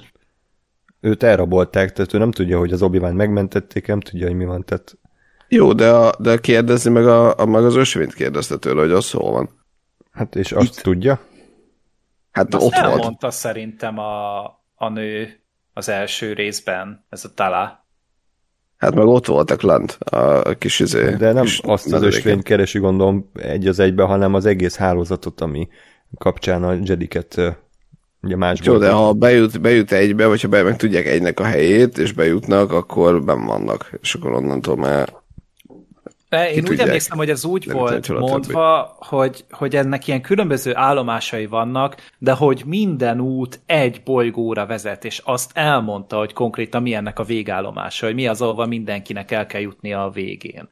őt 0.99 1.23
elrabolták, 1.23 1.93
tehát 1.93 2.13
ő 2.13 2.17
nem 2.17 2.31
tudja, 2.31 2.59
hogy 2.59 2.71
az 2.71 2.81
obi 2.81 2.99
megmentették, 2.99 3.87
nem 3.87 3.99
tudja, 3.99 4.27
hogy 4.27 4.35
mi 4.35 4.45
van, 4.45 4.65
tehát... 4.65 4.97
Jó, 5.47 5.73
de, 5.73 5.91
a, 5.91 6.13
de 6.19 6.37
kérdezni 6.37 6.91
meg, 6.91 7.07
a, 7.07 7.39
a, 7.39 7.45
meg 7.45 7.63
az 7.63 7.75
ösvényt 7.75 8.13
kérdezte 8.13 8.57
tőle, 8.57 8.81
hogy 8.81 8.91
az 8.91 9.11
hol 9.11 9.31
van. 9.31 9.49
Hát 10.11 10.35
és 10.35 10.51
azt 10.51 10.77
Itt. 10.77 10.83
tudja? 10.83 11.19
Hát 12.31 12.53
azt 12.53 12.65
ott 12.65 12.85
volt. 12.85 13.03
mondta 13.03 13.31
szerintem 13.31 13.99
a, 13.99 14.45
a 14.75 14.89
nő 14.89 15.39
az 15.73 15.89
első 15.89 16.33
részben, 16.33 17.05
ez 17.09 17.25
a 17.25 17.33
Tala. 17.33 17.85
Hát 18.77 18.95
meg 18.95 19.05
ott 19.05 19.25
voltak 19.25 19.61
lent 19.61 19.91
a 19.91 20.53
kis 20.57 20.79
izé. 20.79 21.15
De 21.15 21.31
nem 21.31 21.43
kis 21.43 21.59
azt 21.59 21.93
az 21.93 22.01
ösvényt 22.01 22.43
keresi, 22.43 22.79
gondolom, 22.79 23.31
egy 23.33 23.67
az 23.67 23.79
egybe, 23.79 24.03
hanem 24.03 24.33
az 24.33 24.45
egész 24.45 24.75
hálózatot, 24.75 25.41
ami 25.41 25.67
kapcsán 26.17 26.63
a 26.63 26.77
Jediket 26.83 27.41
ugye 28.21 28.35
másból. 28.35 28.73
Jó, 28.73 28.79
de 28.79 28.91
ha 28.91 29.13
bejut, 29.13 29.61
bejut 29.61 29.91
egybe, 29.91 30.25
vagy 30.25 30.41
ha 30.41 30.47
be, 30.47 30.63
meg 30.63 30.75
tudják 30.75 31.05
egynek 31.05 31.39
a 31.39 31.43
helyét, 31.43 31.97
és 31.97 32.11
bejutnak, 32.11 32.71
akkor 32.71 33.23
ben 33.23 33.45
vannak, 33.45 33.97
és 34.01 34.13
akkor 34.13 34.31
onnantól 34.31 34.75
már 34.75 35.13
én 36.29 36.57
úgy 36.57 36.63
tudják, 36.63 36.87
emlékszem, 36.87 37.17
hogy 37.17 37.29
ez 37.29 37.45
úgy 37.45 37.71
volt 37.71 38.07
mondva, 38.07 38.95
hogy, 38.99 39.45
hogy 39.49 39.75
ennek 39.75 40.07
ilyen 40.07 40.21
különböző 40.21 40.75
állomásai 40.75 41.45
vannak, 41.45 41.95
de 42.17 42.31
hogy 42.31 42.63
minden 42.65 43.19
út 43.19 43.59
egy 43.65 44.01
bolygóra 44.03 44.65
vezet, 44.65 45.05
és 45.05 45.21
azt 45.25 45.51
elmondta, 45.53 46.17
hogy 46.17 46.33
konkrétan 46.33 46.81
mi 46.81 46.93
ennek 46.93 47.19
a 47.19 47.23
végállomása, 47.23 48.05
hogy 48.05 48.15
mi 48.15 48.27
az, 48.27 48.41
ahova 48.41 48.65
mindenkinek 48.65 49.31
el 49.31 49.45
kell 49.45 49.61
jutnia 49.61 50.03
a 50.03 50.09
végén. 50.09 50.69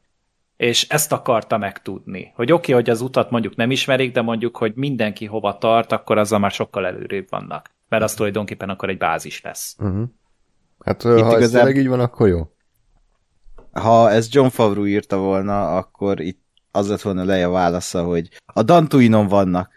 És 0.58 0.88
ezt 0.90 1.12
akarta 1.12 1.58
megtudni. 1.58 2.32
Hogy 2.36 2.52
oké, 2.52 2.72
okay, 2.72 2.84
hogy 2.84 2.90
az 2.90 3.02
utat 3.02 3.30
mondjuk 3.30 3.56
nem 3.56 3.72
ismerik, 3.72 4.12
de 4.12 4.22
mondjuk, 4.22 4.58
hogy 4.58 4.72
mindenki 4.76 5.26
hova 5.26 5.58
tart, 5.58 5.92
akkor 5.92 6.18
azzal 6.18 6.40
már 6.40 6.52
sokkal 6.52 6.86
előrébb 6.86 7.28
vannak. 7.30 7.70
Mert 7.90 8.04
az 8.04 8.14
tulajdonképpen 8.14 8.70
akkor 8.70 8.90
egy 8.90 8.98
bázis 8.98 9.42
lesz. 9.42 9.76
Uh-huh. 9.80 10.04
Hát 10.80 11.04
Itt 11.04 11.10
ha 11.10 11.38
igazán... 11.38 11.68
ez 11.68 11.76
így 11.76 11.88
van, 11.88 12.00
akkor 12.00 12.28
jó 12.28 12.50
ha 13.80 14.12
ez 14.12 14.28
John 14.32 14.48
Favreau 14.48 14.86
írta 14.86 15.18
volna, 15.18 15.76
akkor 15.78 16.20
itt 16.20 16.44
az 16.72 16.88
lett 16.88 17.02
volna 17.02 17.24
leje 17.24 17.48
válasza, 17.48 18.04
hogy 18.04 18.30
a 18.46 18.64
Dantuinon 18.64 19.28
vannak. 19.28 19.70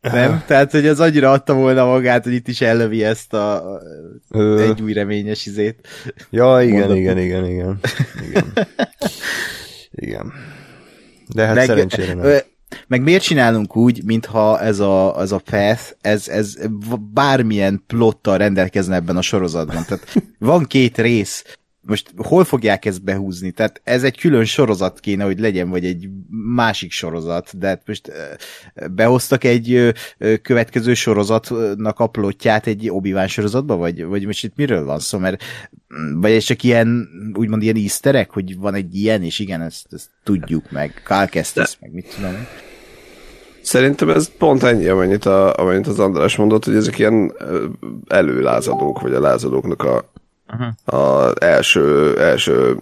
Nem? 0.00 0.42
Tehát, 0.46 0.70
hogy 0.70 0.86
ez 0.86 1.00
annyira 1.00 1.30
adta 1.30 1.54
volna 1.54 1.84
magát, 1.84 2.24
hogy 2.24 2.32
itt 2.32 2.48
is 2.48 2.60
ellövi 2.60 3.04
ezt 3.04 3.34
a 3.34 3.80
Ö... 4.30 4.62
egy 4.62 4.82
új 4.82 4.92
reményes 4.92 5.46
izét. 5.46 5.88
Ja, 6.30 6.62
igen, 6.62 6.78
Mondatot. 6.78 6.96
igen, 6.96 7.18
igen, 7.18 7.46
igen. 7.46 7.80
Igen. 8.28 8.52
igen. 9.90 10.32
De 11.34 11.46
hát 11.46 11.54
meg, 11.54 11.66
szerencsére 11.66 12.14
nem. 12.14 12.40
Meg 12.86 13.02
miért 13.02 13.22
csinálunk 13.22 13.76
úgy, 13.76 14.04
mintha 14.04 14.60
ez 14.60 14.78
a, 14.78 15.20
ez 15.20 15.32
a 15.32 15.40
path, 15.50 15.92
ez, 16.00 16.28
ez 16.28 16.56
bármilyen 17.12 17.84
plottal 17.86 18.38
rendelkezne 18.38 18.94
ebben 18.94 19.16
a 19.16 19.22
sorozatban. 19.22 19.84
Tehát 19.84 20.14
van 20.38 20.64
két 20.64 20.98
rész, 20.98 21.58
most 21.86 22.12
hol 22.16 22.44
fogják 22.44 22.84
ezt 22.84 23.02
behúzni? 23.02 23.50
Tehát 23.50 23.80
ez 23.84 24.02
egy 24.02 24.18
külön 24.18 24.44
sorozat 24.44 25.00
kéne, 25.00 25.24
hogy 25.24 25.38
legyen, 25.38 25.70
vagy 25.70 25.84
egy 25.84 26.08
másik 26.54 26.92
sorozat, 26.92 27.58
de 27.58 27.66
hát 27.66 27.82
most 27.86 28.12
behoztak 28.90 29.44
egy 29.44 29.94
következő 30.42 30.94
sorozatnak 30.94 31.98
a 31.98 32.06
plotját 32.06 32.66
egy 32.66 32.90
obi 32.90 33.14
sorozatba, 33.26 33.76
vagy, 33.76 34.04
vagy 34.04 34.26
most 34.26 34.44
itt 34.44 34.56
miről 34.56 34.84
van 34.84 34.98
szó? 34.98 35.18
Mert, 35.18 35.42
mm, 35.98 36.20
vagy 36.20 36.32
ez 36.32 36.44
csak 36.44 36.62
ilyen, 36.62 37.08
úgymond 37.34 37.62
ilyen 37.62 37.76
easter 37.76 38.26
hogy 38.30 38.58
van 38.58 38.74
egy 38.74 38.94
ilyen, 38.94 39.22
és 39.22 39.38
igen, 39.38 39.62
ezt, 39.62 39.86
ezt 39.90 40.08
tudjuk 40.24 40.70
meg, 40.70 41.02
Kál 41.04 41.28
ezt 41.32 41.78
meg 41.80 41.92
mit 41.92 42.14
tudom 42.14 42.46
Szerintem 43.66 44.08
ez 44.08 44.30
pont 44.38 44.62
ennyi, 44.62 44.86
amennyit, 44.86 45.24
a, 45.24 45.54
amennyit 45.54 45.86
az 45.86 45.98
András 45.98 46.36
mondott, 46.36 46.64
hogy 46.64 46.74
ezek 46.74 46.98
ilyen 46.98 47.32
előlázadók, 48.08 49.00
vagy 49.00 49.14
a 49.14 49.20
lázadóknak 49.20 49.82
a 49.82 50.10
uh-huh. 50.48 51.00
az 51.00 51.40
első, 51.40 52.14
első 52.20 52.76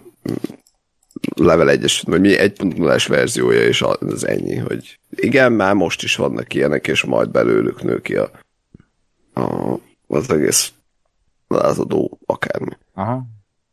level 1.35 1.77
1-es, 1.77 2.01
vagy 2.05 2.21
mi 2.21 2.29
1.0-es 2.37 3.05
verziója, 3.07 3.61
és 3.61 3.81
az 3.81 4.27
ennyi, 4.27 4.55
hogy 4.55 4.99
igen, 5.09 5.51
már 5.51 5.73
most 5.73 6.03
is 6.03 6.15
vannak 6.15 6.53
ilyenek, 6.53 6.87
és 6.87 7.03
majd 7.03 7.29
belőlük 7.29 7.83
nő 7.83 8.01
ki 8.01 8.15
a, 8.15 8.31
a, 9.33 9.77
az 10.07 10.31
egész 10.31 10.73
lázadó 11.47 12.19
akármi. 12.25 12.77
Aha. 12.93 13.25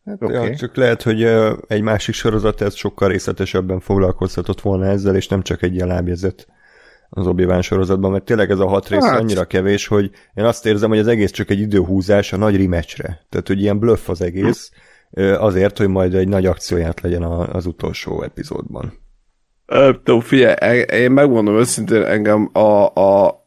Hát, 0.04 0.22
okay. 0.22 0.48
ja, 0.48 0.56
csak 0.56 0.76
lehet, 0.76 1.02
hogy 1.02 1.22
egy 1.66 1.82
másik 1.82 2.14
sorozat 2.14 2.60
ez 2.60 2.74
sokkal 2.74 3.08
részletesebben 3.08 3.80
foglalkoztatott 3.80 4.60
volna 4.60 4.86
ezzel, 4.86 5.16
és 5.16 5.28
nem 5.28 5.42
csak 5.42 5.62
egy 5.62 5.74
ilyen 5.74 5.86
lábjegyzet 5.86 6.46
az 7.14 7.26
obi 7.26 7.46
sorozatban, 7.60 8.10
mert 8.10 8.24
tényleg 8.24 8.50
ez 8.50 8.58
a 8.58 8.66
hat 8.66 8.88
rész 8.88 9.04
hát. 9.04 9.20
annyira 9.20 9.44
kevés, 9.44 9.86
hogy 9.86 10.10
én 10.34 10.44
azt 10.44 10.66
érzem, 10.66 10.88
hogy 10.88 10.98
az 10.98 11.06
egész 11.06 11.30
csak 11.30 11.50
egy 11.50 11.60
időhúzás 11.60 12.32
a 12.32 12.36
nagy 12.36 12.56
rematchre. 12.56 13.26
Tehát, 13.28 13.46
hogy 13.46 13.60
ilyen 13.60 13.78
bluff 13.78 14.08
az 14.08 14.22
egész, 14.22 14.70
azért, 15.38 15.78
hogy 15.78 15.88
majd 15.88 16.14
egy 16.14 16.28
nagy 16.28 16.46
akcióját 16.46 17.00
legyen 17.00 17.22
az 17.22 17.66
utolsó 17.66 18.22
epizódban. 18.22 18.92
Tudom, 20.02 20.20
figyelj, 20.20 20.78
én 20.80 21.10
megmondom 21.10 21.56
őszintén, 21.56 22.02
engem 22.02 22.50
a, 22.52 22.84
a 22.86 23.40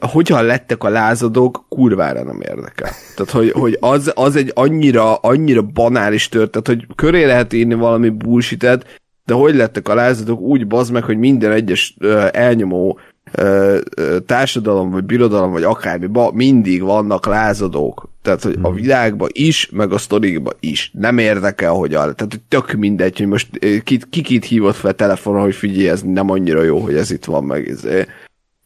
hogyan 0.00 0.44
lettek 0.44 0.84
a 0.84 0.88
lázadók, 0.88 1.64
kurvára 1.68 2.22
nem 2.22 2.40
érdekel. 2.40 2.90
Tehát, 3.16 3.30
hogy, 3.30 3.50
hogy 3.50 3.76
az, 3.80 4.12
az 4.14 4.36
egy 4.36 4.50
annyira, 4.54 5.14
annyira 5.14 5.62
banális 5.62 6.28
történet, 6.28 6.66
hogy 6.66 6.86
köré 6.94 7.24
lehet 7.24 7.52
írni 7.52 7.74
valami 7.74 8.08
bullshitet, 8.08 9.00
de 9.24 9.34
hogy 9.34 9.54
lettek 9.54 9.88
a 9.88 9.94
lázadók 9.94 10.40
úgy 10.40 10.66
bazd 10.66 10.92
meg, 10.92 11.04
hogy 11.04 11.16
minden 11.16 11.52
egyes 11.52 11.96
elnyomó 12.30 12.98
társadalom, 14.26 14.90
vagy 14.90 15.04
birodalom, 15.04 15.50
vagy 15.50 15.62
akármi, 15.62 16.06
ba, 16.06 16.30
mindig 16.32 16.82
vannak 16.82 17.26
lázadók. 17.26 18.08
Tehát, 18.22 18.42
hogy 18.42 18.58
a 18.62 18.66
hmm. 18.66 18.76
világban 18.76 19.28
is, 19.32 19.68
meg 19.72 19.92
a 19.92 19.98
sztorikban 19.98 20.54
is. 20.60 20.90
Nem 20.94 21.18
érdekel, 21.18 21.72
hogy 21.72 21.94
a, 21.94 21.98
tehát 21.98 22.20
hogy 22.20 22.40
tök 22.48 22.72
mindegy, 22.72 23.18
hogy 23.18 23.26
most 23.26 23.58
ki, 23.84 24.00
ki 24.10 24.20
kit 24.20 24.44
hívott 24.44 24.74
fel 24.74 24.94
telefonon, 24.94 25.42
hogy 25.42 25.54
figyelj, 25.54 25.88
ez 25.88 26.02
nem 26.02 26.30
annyira 26.30 26.62
jó, 26.62 26.78
hogy 26.78 26.94
ez 26.94 27.10
itt 27.10 27.24
van, 27.24 27.44
meg 27.44 27.68
ez, 27.68 27.86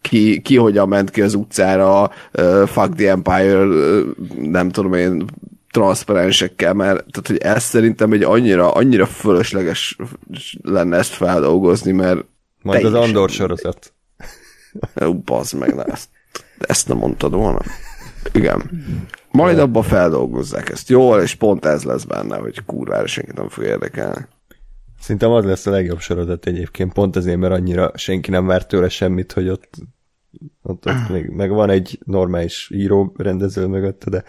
ki, 0.01 0.41
ki 0.41 0.57
hogyan 0.57 0.89
ment 0.89 1.11
ki 1.11 1.23
az 1.23 1.35
utcára, 1.35 2.11
uh, 2.39 2.67
fuck 2.67 2.95
the 2.95 3.11
empire, 3.11 3.65
uh, 3.65 4.01
nem 4.37 4.71
tudom 4.71 4.93
én, 4.93 5.25
transzparensekkel, 5.71 6.75
mert 6.75 7.05
tehát, 7.11 7.27
hogy 7.27 7.37
ez 7.37 7.63
szerintem 7.63 8.13
egy 8.13 8.23
annyira, 8.23 8.73
annyira 8.73 9.07
fölösleges 9.07 9.97
lenne 10.63 10.97
ezt 10.97 11.13
feldolgozni, 11.13 11.93
mert 11.93 12.25
majd 12.63 12.85
az 12.85 12.95
Andor 12.95 13.31
sorozat. 13.31 13.93
Ú, 14.95 15.15
bazd 15.15 15.59
meg, 15.59 15.75
ne, 15.75 15.85
ezt, 15.85 16.09
ezt 16.59 16.89
nem 16.89 16.97
mondtad 16.97 17.35
volna. 17.35 17.61
Igen. 18.33 18.71
Majd 19.31 19.59
abba 19.59 19.83
feldolgozzák 19.83 20.69
ezt 20.69 20.89
jól, 20.89 21.21
és 21.21 21.35
pont 21.35 21.65
ez 21.65 21.83
lesz 21.83 22.05
benne, 22.05 22.37
hogy 22.37 22.65
kurvára 22.65 23.07
senki 23.07 23.33
nem 23.35 23.49
fog 23.49 23.65
érdekelni. 23.65 24.27
Szerintem 25.01 25.31
az 25.31 25.45
lesz 25.45 25.67
a 25.67 25.71
legjobb 25.71 26.01
sorozat 26.01 26.47
egyébként, 26.47 26.93
pont 26.93 27.17
azért, 27.17 27.39
mert 27.39 27.53
annyira 27.53 27.93
senki 27.95 28.31
nem 28.31 28.47
várt 28.47 28.69
tőle 28.69 28.89
semmit, 28.89 29.33
hogy 29.33 29.49
ott 29.49 29.79
ott, 30.63 30.87
ott 30.87 31.09
még, 31.09 31.29
meg 31.29 31.51
van 31.51 31.71
egy 31.71 31.99
normális 32.05 32.71
író 32.75 33.13
rendező 33.17 33.67
mögötte, 33.67 34.11
de 34.11 34.25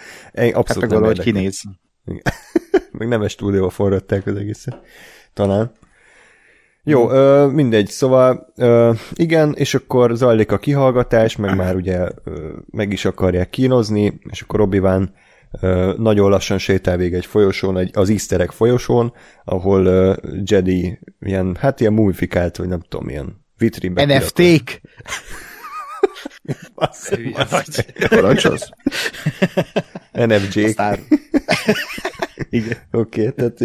abszolút 0.54 0.92
hát 0.92 1.00
nem 1.00 1.04
hogy 1.04 1.20
kinéz. 1.20 1.62
meg 2.92 3.08
nem 3.08 3.22
egy 3.22 3.30
stúdióba 3.30 3.70
forradták 3.70 4.28
az 4.28 4.36
egészet. 4.36 4.82
Talán. 5.34 5.72
Jó, 6.86 7.12
ö, 7.12 7.48
mindegy, 7.48 7.88
szóval 7.88 8.52
ö, 8.56 8.92
igen, 9.14 9.54
és 9.58 9.74
akkor 9.74 10.16
zajlik 10.16 10.52
a 10.52 10.58
kihallgatás, 10.58 11.36
meg 11.36 11.56
már 11.56 11.76
ugye 11.76 12.08
ö, 12.24 12.50
meg 12.72 12.92
is 12.92 13.06
akarják 13.06 13.50
kínozni, 13.50 14.20
és 14.30 14.42
akkor 14.42 14.62
obi 14.62 14.82
ö, 15.62 15.94
nagyon 15.98 16.30
lassan 16.30 16.58
sétál 16.58 16.98
végig 16.98 17.14
egy 17.14 17.26
folyosón, 17.26 17.78
egy, 17.78 17.90
az 17.94 18.10
easter 18.10 18.42
egg 18.42 18.50
folyosón, 18.50 19.14
ahol 19.44 19.86
ö, 19.86 20.14
Jedi 20.44 21.00
ilyen, 21.20 21.58
hát 21.60 21.80
ilyen 21.80 21.94
mumifikált, 21.94 22.58
vagy 22.58 22.68
nem 22.68 22.82
tudom, 22.90 23.10
ilyen 23.10 23.46
vitrínbe. 23.58 24.06
NFT-k? 24.06 24.82
Parancsolsz? 28.10 28.70
NFJ. 30.12 30.60
Igen. 30.60 31.00
Oké, 32.92 33.28
okay, 33.28 33.32
tehát 33.32 33.60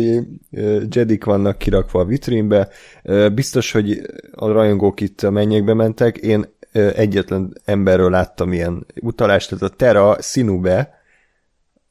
Jedik 0.95 1.25
vannak 1.25 1.59
kirakva 1.59 2.01
a 2.01 2.05
vitrínbe. 2.05 2.69
Biztos, 3.35 3.73
hogy 3.73 4.01
a 4.33 4.53
rajongók 4.53 5.01
itt 5.01 5.23
a 5.23 5.31
mennyekbe 5.31 5.75
mentek. 5.75 6.16
Én 6.16 6.47
egyetlen 6.73 7.61
emberről 7.64 8.11
láttam 8.11 8.53
ilyen 8.53 8.87
utalást, 9.01 9.49
tehát 9.49 9.64
a 9.64 9.77
Terra 9.77 10.23
Sinube, 10.23 11.03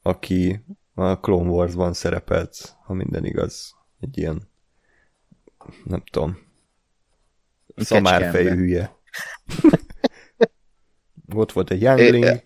aki 0.02 0.64
a 0.94 1.20
Clone 1.20 1.50
Wars-ban 1.50 1.92
szerepelt, 1.92 2.76
ha 2.84 2.92
minden 2.92 3.24
igaz. 3.24 3.74
Egy 4.00 4.18
ilyen, 4.18 4.48
nem 5.84 6.02
tudom, 6.10 6.38
szamárfejű 7.76 8.48
hülye. 8.48 8.90
Ott 11.34 11.52
volt 11.52 11.70
egy 11.70 11.82
Youngling. 11.82 12.24
Én, 12.24 12.40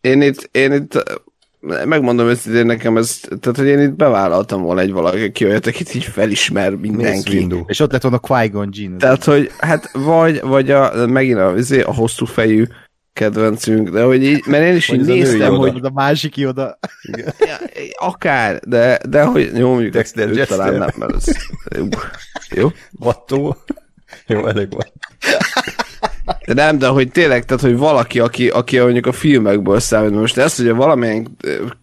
én 0.00 0.22
itt, 0.22 0.48
én 0.52 0.72
itt 0.72 1.20
megmondom 1.60 2.26
őszintén 2.26 2.66
nekem 2.66 2.96
ez, 2.96 3.20
tehát 3.40 3.56
hogy 3.56 3.66
én 3.66 3.80
itt 3.80 3.94
bevállaltam 3.94 4.62
volna 4.62 4.80
egy 4.80 4.92
valaki, 4.92 5.22
aki 5.22 5.44
olyat, 5.44 5.66
akit 5.66 5.94
így 5.94 6.04
felismer 6.04 6.74
mindenki. 6.74 7.46
És 7.66 7.80
ott 7.80 7.92
lett 7.92 8.02
volna 8.02 8.18
Qui-Gon 8.18 8.68
Jinn. 8.72 8.98
Tehát, 8.98 9.24
hogy 9.24 9.50
hát 9.58 9.90
vagy, 9.92 10.40
vagy 10.40 10.70
a, 10.70 11.06
megint 11.06 11.38
a, 11.38 11.54
izé, 11.56 11.80
a 11.80 11.94
hosszú 11.94 12.24
fejű 12.24 12.64
kedvencünk, 13.12 13.88
de 13.88 14.02
hogy 14.02 14.24
így, 14.24 14.46
mert 14.46 14.64
én 14.64 14.76
is 14.76 14.88
így 14.88 15.04
néztem, 15.04 15.54
hogy... 15.54 15.78
A 15.82 15.90
másik 15.94 16.34
oda. 16.46 16.78
Ja, 17.38 17.56
akár, 17.98 18.60
de, 18.66 18.98
de 19.08 19.22
hogy 19.22 19.50
jó, 19.54 19.70
mondjuk 19.70 19.92
Dexter 19.92 20.28
őt 20.28 20.48
talán 20.48 20.74
nem, 20.74 20.88
mert 20.96 21.14
ez... 21.14 21.24
Jó? 21.76 21.88
jó? 22.54 22.68
Vattó? 22.90 23.56
Jó, 24.28 24.46
elég 24.46 24.68
van. 24.70 24.86
De 26.46 26.54
nem, 26.54 26.78
de 26.78 26.86
hogy 26.86 27.10
tényleg, 27.10 27.44
tehát 27.44 27.62
hogy 27.62 27.76
valaki, 27.76 28.20
aki, 28.20 28.48
aki 28.48 28.78
mondjuk 28.78 29.06
a 29.06 29.12
filmekből 29.12 29.80
számít, 29.80 30.20
most 30.20 30.36
ez, 30.36 30.56
hogy 30.56 30.70
valamilyen 30.70 31.36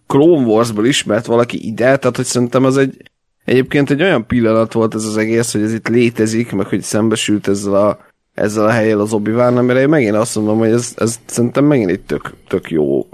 Clone 0.06 0.46
Wars-ból 0.46 0.86
ismert 0.86 1.26
valaki 1.26 1.66
ide, 1.66 1.96
tehát 1.96 2.16
hogy 2.16 2.24
szerintem 2.24 2.64
az 2.64 2.76
egy 2.76 3.10
egyébként 3.46 3.90
egy 3.90 4.02
olyan 4.02 4.26
pillanat 4.26 4.72
volt 4.72 4.94
ez 4.94 5.04
az 5.04 5.16
egész, 5.16 5.52
hogy 5.52 5.62
ez 5.62 5.72
itt 5.72 5.88
létezik, 5.88 6.52
meg 6.52 6.66
hogy 6.66 6.82
szembesült 6.82 7.48
ezzel 7.48 7.74
a, 7.74 7.98
ezzel 8.34 8.64
a 8.64 8.70
helyel 8.70 9.00
az 9.00 9.12
obi 9.12 9.30
amire 9.30 9.80
én 9.80 9.88
megint 9.88 10.14
azt 10.14 10.36
mondom, 10.36 10.58
hogy 10.58 10.70
ez, 10.70 10.92
ez 10.96 11.18
szerintem 11.26 11.64
megint 11.64 11.90
egy 11.90 12.00
tök, 12.00 12.32
tök 12.48 12.70
jó 12.70 13.08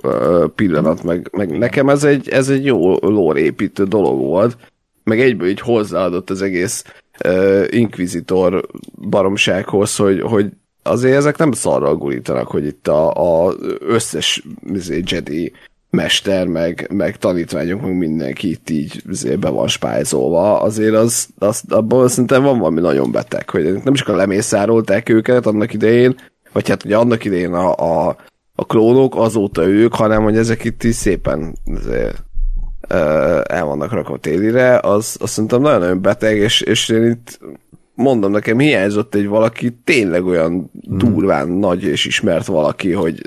pillanat, 0.54 1.02
meg, 1.02 1.28
meg 1.32 1.58
nekem 1.58 1.88
ez 1.88 2.04
egy, 2.04 2.28
ez 2.28 2.48
egy 2.48 2.64
jó 2.64 2.96
lórépítő 3.00 3.84
dolog 3.84 4.20
volt, 4.20 4.56
meg 5.04 5.20
egyből 5.20 5.48
így 5.48 5.60
hozzáadott 5.60 6.30
az 6.30 6.42
egész 6.42 6.84
uh, 7.24 7.64
Inquisitor 7.70 8.66
baromsághoz, 9.08 9.96
hogy, 9.96 10.20
hogy 10.20 10.46
azért 10.82 11.16
ezek 11.16 11.36
nem 11.36 11.52
szarral 11.52 11.96
gurítanak, 11.96 12.46
hogy 12.46 12.66
itt 12.66 12.88
a, 12.88 13.10
a 13.46 13.54
összes 13.80 14.42
izé, 14.72 15.02
Jedi 15.06 15.52
mester, 15.90 16.46
meg, 16.46 16.90
meg 16.92 17.16
tanítványok, 17.16 17.80
meg 17.80 17.96
mindenki 17.96 18.50
itt 18.50 18.70
így 18.70 19.02
azért 19.08 19.38
be 19.38 19.48
van 19.48 19.68
spájzolva, 19.68 20.60
azért 20.60 20.94
az, 20.94 21.28
az 21.38 21.62
abban 21.68 22.08
szerintem 22.08 22.42
van 22.42 22.58
valami 22.58 22.80
nagyon 22.80 23.10
beteg, 23.10 23.50
hogy 23.50 23.82
nem 23.84 23.94
csak 23.94 24.08
a 24.08 24.16
lemészárolták 24.16 25.08
őket 25.08 25.46
annak 25.46 25.72
idején, 25.72 26.16
vagy 26.52 26.68
hát 26.68 26.84
ugye 26.84 26.96
annak 26.96 27.24
idején 27.24 27.52
a, 27.52 27.74
a, 27.74 28.16
a 28.54 28.64
klónok, 28.64 29.16
azóta 29.16 29.66
ők, 29.66 29.94
hanem 29.94 30.22
hogy 30.22 30.36
ezek 30.36 30.64
itt 30.64 30.82
is 30.82 30.94
szépen 30.94 31.54
azért, 31.74 32.24
el 33.42 33.64
vannak 33.64 33.92
rakva 33.92 34.18
télire, 34.18 34.78
az, 34.78 35.16
az 35.20 35.30
szerintem 35.30 35.60
nagyon-nagyon 35.60 36.02
beteg, 36.02 36.36
és, 36.36 36.60
és 36.60 36.88
én 36.88 37.04
itt 37.04 37.38
mondom, 37.94 38.30
nekem 38.30 38.58
hiányzott 38.58 39.14
egy 39.14 39.26
valaki 39.26 39.76
tényleg 39.84 40.24
olyan 40.24 40.70
hmm. 40.86 40.98
durván 40.98 41.48
nagy 41.48 41.82
és 41.82 42.04
ismert 42.04 42.46
valaki, 42.46 42.92
hogy, 42.92 43.20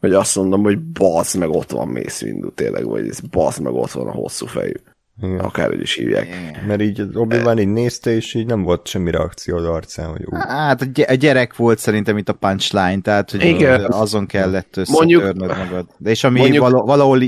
hogy 0.00 0.12
azt 0.12 0.36
mondom, 0.36 0.62
hogy 0.62 0.78
basz 0.78 1.34
meg 1.34 1.48
ott 1.48 1.70
van 1.70 1.88
Mace 1.88 2.26
Windu 2.26 2.50
tényleg, 2.50 2.86
vagy 2.86 3.10
basz 3.30 3.58
meg 3.58 3.72
ott 3.72 3.90
van 3.90 4.06
a 4.06 4.12
hosszú 4.12 4.46
fejű. 4.46 4.74
Igen. 5.22 5.38
Akárhogy 5.38 5.80
is 5.80 5.94
hívják. 5.94 6.26
Igen. 6.26 6.64
Mert 6.66 6.82
így 6.82 7.02
obi 7.14 7.38
van 7.38 7.58
így 7.58 7.68
nézte, 7.68 8.14
és 8.14 8.34
így 8.34 8.46
nem 8.46 8.62
volt 8.62 8.86
semmi 8.86 9.10
reakció 9.10 9.56
az 9.56 9.64
arcán, 9.64 10.10
hogy 10.10 10.24
ú. 10.24 10.34
Hát 10.36 10.88
a 11.06 11.14
gyerek 11.14 11.56
volt 11.56 11.78
szerintem 11.78 12.16
itt 12.16 12.28
a 12.28 12.32
punchline, 12.32 13.00
tehát 13.00 13.30
hogy 13.30 13.44
Igen. 13.44 13.84
azon 13.84 14.26
kellett 14.26 14.76
összetörnöd 14.76 15.36
magad. 15.36 15.86
De 15.98 16.10
és 16.10 16.24
ami 16.24 16.38
mondjuk, 16.38 16.68
valahol 16.68 17.22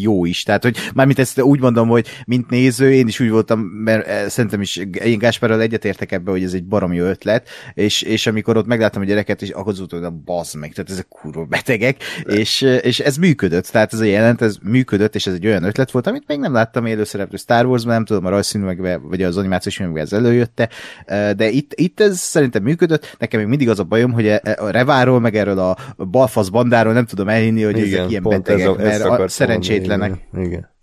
jó 0.00 0.24
is. 0.24 0.42
Tehát, 0.42 0.62
hogy 0.62 0.76
mármint 0.94 1.18
ezt 1.18 1.40
úgy 1.40 1.60
mondom, 1.60 1.88
hogy 1.88 2.06
mint 2.26 2.50
néző, 2.50 2.92
én 2.92 3.06
is 3.06 3.20
úgy 3.20 3.30
voltam, 3.30 3.60
mert 3.60 4.06
eh, 4.06 4.28
szerintem 4.28 4.60
is 4.60 4.76
én 5.04 5.18
Gáspárral 5.18 5.60
egyetértek 5.60 6.12
ebbe, 6.12 6.30
hogy 6.30 6.42
ez 6.42 6.52
egy 6.52 6.64
baromi 6.64 6.98
ötlet, 6.98 7.48
és, 7.74 8.02
és 8.02 8.26
amikor 8.26 8.56
ott 8.56 8.66
megláttam 8.66 9.02
a 9.02 9.04
gyereket, 9.04 9.42
és 9.42 9.50
akkor 9.50 9.72
az 9.72 9.84
hogy 9.88 10.04
a 10.04 10.10
bazd 10.10 10.56
meg, 10.56 10.72
tehát 10.72 10.90
ezek 10.90 11.08
kurva 11.08 11.44
betegek, 11.44 12.02
és, 12.24 12.60
és 12.60 13.00
ez 13.00 13.16
működött, 13.16 13.66
tehát 13.66 13.92
ez 13.92 14.00
a 14.00 14.04
jelent, 14.04 14.42
ez 14.42 14.56
működött, 14.62 15.14
és 15.14 15.26
ez 15.26 15.34
egy 15.34 15.46
olyan 15.46 15.62
ötlet 15.62 15.90
volt, 15.90 16.06
amit 16.06 16.24
még 16.26 16.38
nem 16.38 16.52
láttam 16.52 16.86
élőszereplő 16.88 17.36
Star 17.36 17.66
wars 17.66 17.82
nem 17.82 18.04
tudom, 18.04 18.26
a 18.26 18.28
rajzszínűekben, 18.28 19.08
vagy 19.08 19.22
az 19.22 19.36
animációs 19.36 19.76
filmekben 19.76 20.04
ez 20.04 20.12
előjötte, 20.12 20.68
de 21.36 21.48
itt, 21.48 21.72
itt 21.74 22.00
ez 22.00 22.18
szerintem 22.18 22.62
működött, 22.62 23.16
nekem 23.18 23.40
még 23.40 23.48
mindig 23.48 23.68
az 23.68 23.78
a 23.78 23.84
bajom, 23.84 24.12
hogy 24.12 24.26
e, 24.26 24.40
a 24.58 24.70
Reváról, 24.70 25.20
meg 25.20 25.36
erről 25.36 25.58
a 25.58 25.76
balfasz 26.04 26.48
bandáról 26.48 26.92
nem 26.92 27.04
tudom 27.04 27.28
elhinni, 27.28 27.62
hogy 27.62 27.78
Igen, 27.78 27.98
ezek 27.98 28.10
ilyen 28.10 28.22
betegek, 28.22 28.78
ez 28.78 29.00
a, 29.00 29.18
mert 29.18 29.28
szerencsétlenek. 29.28 30.12
Igen. 30.32 30.44
igen. 30.44 30.76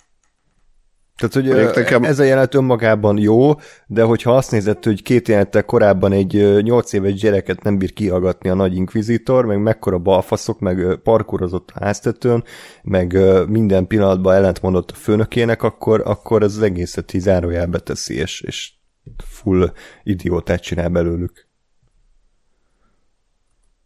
Tehát, 1.18 1.34
hogy 1.34 1.76
nekem... 1.76 2.04
ez 2.04 2.20
a 2.20 2.24
jelenet 2.24 2.56
önmagában 2.56 3.18
jó, 3.18 3.54
de 3.88 4.04
hogyha 4.04 4.36
azt 4.36 4.52
nézed, 4.52 4.84
hogy 4.84 5.02
két 5.02 5.28
jelenettel 5.28 5.64
korábban 5.64 6.12
egy 6.12 6.62
nyolc 6.62 6.94
éves 6.94 7.14
gyereket 7.14 7.64
nem 7.64 7.78
bír 7.78 7.94
kihallgatni 7.94 8.50
a 8.50 8.54
nagy 8.54 8.76
inkvizitor, 8.76 9.46
meg 9.46 9.62
mekkora 9.62 9.98
balfaszok, 9.98 10.60
meg 10.60 11.00
parkurozott 11.04 11.72
a 11.74 11.84
háztetőn, 11.84 12.44
meg 12.84 13.18
minden 13.48 13.88
pillanatban 13.88 14.36
ellentmondott 14.36 14.92
a 14.92 14.96
főnökének, 14.96 15.64
akkor, 15.64 16.02
akkor 16.06 16.44
ez 16.44 16.56
az 16.56 16.62
egészet 16.62 17.14
így 17.14 17.22
zárójelbe 17.22 17.80
teszi, 17.80 18.16
és, 18.16 18.42
és 18.42 18.74
full 19.26 19.72
idiótát 20.04 20.62
csinál 20.62 20.90
belőlük. 20.90 21.45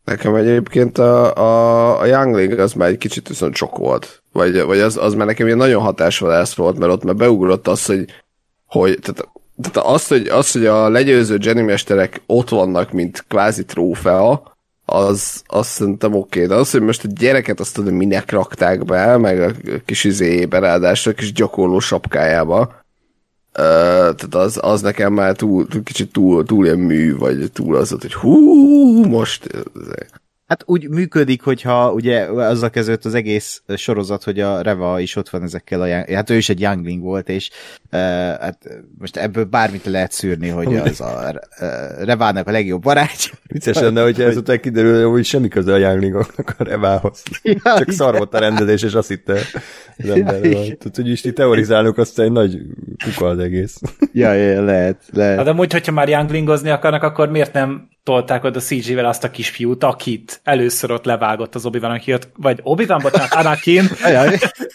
Nekem 0.09 0.35
egyébként 0.35 0.97
a, 0.97 1.35
a, 1.35 1.99
a 1.99 2.05
Youngling 2.05 2.59
az 2.59 2.73
már 2.73 2.89
egy 2.89 2.97
kicsit 2.97 3.27
viszont 3.27 3.55
sok 3.55 3.77
volt. 3.77 4.23
Vagy, 4.31 4.61
vagy 4.61 4.79
az, 4.79 4.97
az 4.97 5.13
már 5.13 5.27
nekem 5.27 5.45
ilyen 5.45 5.57
nagyon 5.57 5.81
hatásvadász 5.81 6.53
volt, 6.53 6.77
mert 6.77 6.91
ott 6.91 7.03
már 7.03 7.15
beugrott 7.15 7.67
az, 7.67 7.85
hogy, 7.85 8.05
hogy 8.65 8.99
tehát, 9.01 9.29
tehát 9.61 9.89
az, 9.89 10.07
hogy, 10.07 10.27
az, 10.27 10.51
hogy 10.51 10.65
a 10.65 10.89
legyőző 10.89 11.37
Jenny 11.41 11.63
mesterek 11.63 12.21
ott 12.25 12.49
vannak, 12.49 12.91
mint 12.91 13.25
kvázi 13.27 13.65
trófea, 13.65 14.57
az, 14.85 15.41
az 15.45 15.67
szerintem 15.67 16.13
oké, 16.13 16.45
de 16.45 16.55
az, 16.55 16.71
hogy 16.71 16.81
most 16.81 17.03
a 17.03 17.09
gyereket 17.11 17.59
azt 17.59 17.73
tudom, 17.73 17.95
minek 17.95 18.31
rakták 18.31 18.85
be, 18.85 19.17
meg 19.17 19.41
a 19.41 19.51
kis 19.85 20.03
izéjébe, 20.03 20.59
ráadásul 20.59 21.11
a 21.11 21.15
kis 21.15 21.31
gyakorló 21.33 21.79
sapkájába, 21.79 22.78
Tehát 23.51 24.35
az, 24.35 24.59
az 24.61 24.81
nekem 24.81 25.13
már 25.13 25.35
túl 25.35 25.67
kicsit 25.83 26.11
túl, 26.11 26.45
túl 26.45 26.65
ilyen 26.65 26.79
mű, 26.79 27.17
vagy 27.17 27.51
túl 27.51 27.75
az, 27.75 27.89
hogy 27.89 28.13
hú, 28.13 29.03
most 29.05 29.49
Hát 30.49 30.63
úgy 30.65 30.89
működik, 30.89 31.41
hogyha 31.41 31.91
ugye 31.91 32.21
azzal 32.25 32.69
kezdődött 32.69 33.05
az 33.05 33.13
egész 33.13 33.61
sorozat, 33.75 34.23
hogy 34.23 34.39
a 34.39 34.61
Reva 34.61 34.99
is 34.99 35.15
ott 35.15 35.29
van 35.29 35.43
ezekkel 35.43 35.81
a, 35.81 36.13
hát 36.15 36.29
ő 36.29 36.35
is 36.35 36.49
egy 36.49 36.61
youngling 36.61 37.01
volt, 37.01 37.29
és 37.29 37.49
uh, 37.91 37.99
hát 38.39 38.57
most 38.97 39.17
ebből 39.17 39.43
bármit 39.43 39.85
lehet 39.85 40.11
szűrni, 40.11 40.47
hogy 40.47 40.75
az 40.75 41.01
a 41.01 41.33
uh, 41.59 42.05
Revának 42.05 42.47
a 42.47 42.51
legjobb 42.51 42.81
barátja. 42.81 43.31
Vicces 43.47 43.79
lenne, 43.79 44.01
hogyha 44.01 44.23
ezután 44.23 44.59
kiderül, 44.59 45.09
hogy 45.09 45.25
semmi 45.25 45.47
köze 45.47 45.73
a 45.73 45.77
younglingoknak 45.77 46.55
a 46.57 46.63
Revához. 46.63 47.23
Ja, 47.43 47.77
Csak 47.77 47.91
szar 47.91 48.17
volt 48.17 48.33
a 48.33 48.39
rendezés, 48.39 48.83
és 48.83 48.93
azt 48.93 49.07
hitte 49.07 49.33
az 49.97 50.09
ember. 50.09 50.43
Ja, 50.45 50.51
Tehát, 50.51 50.95
hogy 50.95 51.09
is 51.09 51.21
teorizálunk, 51.21 51.97
aztán 51.97 52.25
egy 52.25 52.31
nagy 52.31 52.57
kuka 53.03 53.27
az 53.27 53.39
egész. 53.39 53.79
Ja, 54.11 54.33
ja, 54.33 54.63
lehet, 54.63 55.03
lehet. 55.13 55.37
Hát 55.37 55.47
amúgy, 55.47 55.71
hogyha 55.71 55.91
már 55.91 56.09
younglingozni 56.09 56.69
akarnak, 56.69 57.03
akkor 57.03 57.29
miért 57.29 57.53
nem 57.53 57.89
tolták 58.03 58.43
oda 58.43 58.59
CG-vel 58.59 59.05
azt 59.05 59.23
a 59.23 59.31
kisfiút, 59.31 59.83
akit 59.83 60.41
először 60.43 60.91
ott 60.91 61.05
levágott 61.05 61.55
az 61.55 61.65
obi 61.65 61.77
aki 61.77 62.13
ott, 62.13 62.29
vagy 62.35 62.59
obi 62.63 62.85
bocsánat, 62.85 63.33
Anakin, 63.33 63.89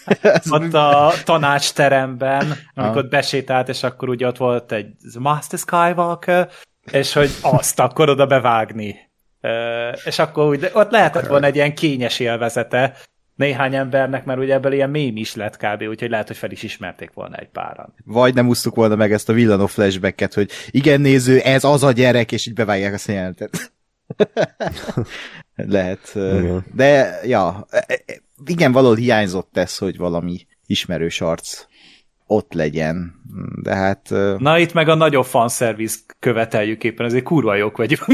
ott 0.49 0.73
a 0.73 1.13
tanácsteremben, 1.23 2.57
amikor 2.73 2.97
ott 2.97 3.09
besétált, 3.09 3.69
és 3.69 3.83
akkor 3.83 4.09
ugye 4.09 4.27
ott 4.27 4.37
volt 4.37 4.71
egy 4.71 4.87
Master 5.19 5.59
Skywalker, 5.59 6.49
és 6.91 7.13
hogy 7.13 7.29
azt 7.41 7.79
akkor 7.79 8.09
oda 8.09 8.25
bevágni. 8.25 8.95
És 10.05 10.19
akkor 10.19 10.47
úgy, 10.47 10.69
ott 10.73 10.91
lehetett 10.91 11.27
volna 11.27 11.45
egy 11.45 11.55
ilyen 11.55 11.75
kényes 11.75 12.19
élvezete, 12.19 12.97
néhány 13.35 13.75
embernek, 13.75 14.25
mert 14.25 14.39
ugye 14.39 14.53
ebből 14.53 14.73
ilyen 14.73 14.89
mém 14.89 15.17
is 15.17 15.35
lett 15.35 15.57
kb, 15.57 15.81
úgyhogy 15.81 16.09
lehet, 16.09 16.27
hogy 16.27 16.37
fel 16.37 16.51
is 16.51 16.63
ismerték 16.63 17.11
volna 17.13 17.35
egy 17.35 17.49
páran. 17.49 17.93
Vagy 18.05 18.33
nem 18.33 18.47
úsztuk 18.47 18.75
volna 18.75 18.95
meg 18.95 19.11
ezt 19.11 19.29
a 19.29 19.33
villanó 19.33 19.65
flashbacket, 19.65 20.33
hogy 20.33 20.51
igen 20.69 21.01
néző, 21.01 21.39
ez 21.39 21.63
az 21.63 21.83
a 21.83 21.91
gyerek, 21.91 22.31
és 22.31 22.45
így 22.45 22.53
bevágják 22.53 22.93
a 22.93 23.11
jelentet. 23.11 23.73
lehet. 25.55 26.11
Igen. 26.15 26.65
De, 26.73 27.19
ja, 27.23 27.65
e, 27.69 27.85
e, 27.87 28.21
igen, 28.45 28.71
valahol 28.71 28.95
hiányzott 28.95 29.57
ez, 29.57 29.77
hogy 29.77 29.97
valami 29.97 30.47
ismerős 30.65 31.21
arc 31.21 31.65
ott 32.27 32.53
legyen. 32.53 33.13
De 33.61 33.75
hát... 33.75 34.09
Na 34.37 34.57
itt 34.59 34.73
meg 34.73 34.87
a 34.87 34.95
nagyobb 34.95 35.25
fanszervisz 35.25 36.05
követeljük 36.19 36.83
éppen, 36.83 37.05
ezért 37.05 37.23
kurva 37.23 37.55
jók 37.55 37.77
vagyunk. 37.77 38.05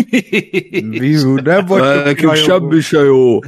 Biú, 0.99 1.35
nem 1.35 1.65
vagyok 1.65 2.03
Nekünk 2.03 2.35
semmi 2.35 2.79
se 2.79 2.99
jó. 2.99 3.39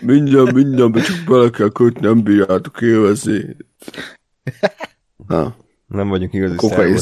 Minden, 0.00 0.54
mindenbe 0.54 1.00
csak 1.00 1.16
bele 1.26 1.50
kell 1.50 1.70
kötni, 1.70 2.06
nem 2.06 2.22
bírjátok 2.22 2.80
élvezni. 2.80 3.56
Ha. 5.26 5.56
Nem 5.86 6.08
vagyunk 6.08 6.32
igazi 6.32 6.56
Kokain, 6.56 6.98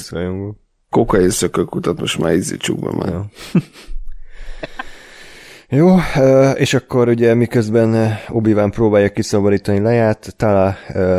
Kokain 0.91 1.31
szökőkutat 1.31 2.01
most 2.01 2.18
már 2.18 2.35
ízítsuk 2.35 2.81
be 2.81 2.97
már. 2.97 3.09
Ja. 3.09 3.31
Jó, 5.72 5.96
és 6.54 6.74
akkor 6.74 7.08
ugye 7.08 7.34
miközben 7.34 8.16
obi 8.28 8.54
próbálja 8.70 9.12
kiszabadítani 9.12 9.78
leját, 9.78 10.34
Tala 10.36 10.76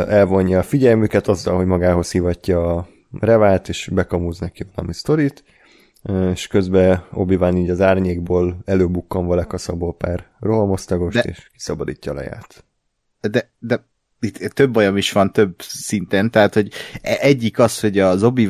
elvonja 0.08 0.58
a 0.58 0.62
figyelmüket 0.62 1.28
azzal, 1.28 1.56
hogy 1.56 1.66
magához 1.66 2.10
hivatja 2.10 2.76
a 2.76 2.88
Revált, 3.20 3.68
és 3.68 3.90
bekamúz 3.92 4.38
neki 4.38 4.66
valami 4.74 4.94
sztorit, 4.94 5.44
és 6.32 6.46
közben 6.46 7.04
obi 7.12 7.38
így 7.54 7.70
az 7.70 7.80
árnyékból 7.80 8.58
előbukkanva 8.64 9.34
lekaszabol 9.34 9.94
pár 9.94 10.26
rohamosztagost, 10.40 11.22
de, 11.22 11.22
és 11.22 11.48
kiszabadítja 11.52 12.12
leját. 12.12 12.64
De, 13.20 13.50
de 13.58 13.84
itt 14.20 14.52
több 14.52 14.70
bajom 14.70 14.96
is 14.96 15.12
van 15.12 15.32
több 15.32 15.54
szinten, 15.58 16.30
tehát 16.30 16.54
hogy 16.54 16.72
e- 17.02 17.18
egyik 17.20 17.58
az, 17.58 17.80
hogy 17.80 17.98
az 17.98 18.22
obi 18.22 18.46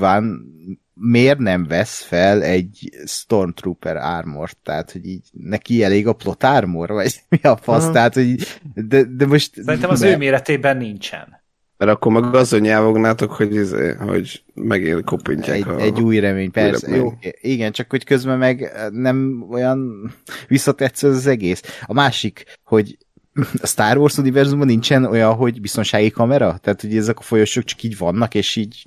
miért 1.05 1.39
nem 1.39 1.67
vesz 1.67 2.01
fel 2.01 2.43
egy 2.43 2.91
Stormtrooper 3.07 3.97
armort, 3.97 4.57
tehát, 4.63 4.93
hogy 4.93 5.07
így 5.07 5.29
neki 5.33 5.83
elég 5.83 6.07
a 6.07 6.13
plot 6.13 6.45
armor, 6.45 6.91
vagy 6.91 7.23
mi 7.29 7.39
a 7.43 7.57
fasz, 7.57 7.79
uh-huh. 7.79 7.93
tehát, 7.93 8.15
hogy 8.15 8.61
de, 8.75 9.05
de 9.05 9.27
most... 9.27 9.63
Szerintem 9.65 9.91
az 9.91 10.01
ne. 10.01 10.11
ő 10.11 10.17
méretében 10.17 10.77
nincsen. 10.77 11.41
Mert 11.77 11.91
akkor 11.91 12.13
meg 12.13 12.35
azon 12.35 12.61
nyávognátok, 12.61 13.33
hogy, 13.33 13.57
ez, 13.57 13.75
hogy 13.99 14.43
megint 14.55 15.05
kopintják. 15.05 15.57
Egy, 15.57 15.69
a... 15.69 15.79
egy 15.81 16.01
új 16.01 16.19
remény, 16.19 16.51
persze. 16.51 16.87
Új 16.87 16.93
remény. 16.93 17.19
Jó, 17.23 17.31
igen, 17.41 17.73
csak 17.73 17.91
hogy 17.91 18.05
közben 18.05 18.39
meg 18.39 18.73
nem 18.91 19.47
olyan 19.51 20.11
visszatetsző 20.49 21.09
az 21.09 21.27
egész. 21.27 21.63
A 21.87 21.93
másik, 21.93 22.59
hogy 22.65 22.99
a 23.63 23.67
Star 23.67 23.97
Wars 23.99 24.19
univerzumban 24.19 24.67
nincsen 24.67 25.05
olyan, 25.05 25.35
hogy 25.35 25.61
biztonsági 25.61 26.11
kamera? 26.11 26.59
Tehát, 26.63 26.81
hogy 26.81 26.97
ezek 26.97 27.19
a 27.19 27.23
folyosók 27.23 27.65
csak 27.65 27.83
így 27.83 27.99
vannak, 27.99 28.35
és 28.35 28.57
így 28.57 28.85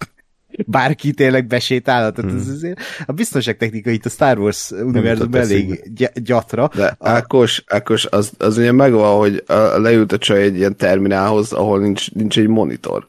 bárki 0.66 1.12
tényleg 1.12 1.48
besétálhat. 1.48 2.20
Hmm. 2.20 2.38
Ez 2.38 2.48
azért 2.48 2.80
a 3.06 3.12
biztonságtechnika 3.12 3.90
itt 3.90 4.06
a 4.06 4.10
Star 4.10 4.40
Wars 4.40 4.72
univerzumban 4.72 5.42
elég 5.42 5.92
gyatra. 6.14 6.70
De 6.76 6.96
a... 7.00 7.10
Ákos, 7.10 7.64
Ákos, 7.68 8.06
az, 8.06 8.32
az 8.38 8.58
ugye 8.58 8.72
megvan, 8.72 9.18
hogy 9.18 9.44
leült 9.78 10.12
a 10.12 10.18
csaj 10.18 10.42
egy 10.42 10.56
ilyen 10.56 10.76
terminálhoz, 10.76 11.54
ahol 11.54 11.80
nincs, 11.80 12.12
nincs 12.12 12.38
egy 12.38 12.48
monitor. 12.48 13.08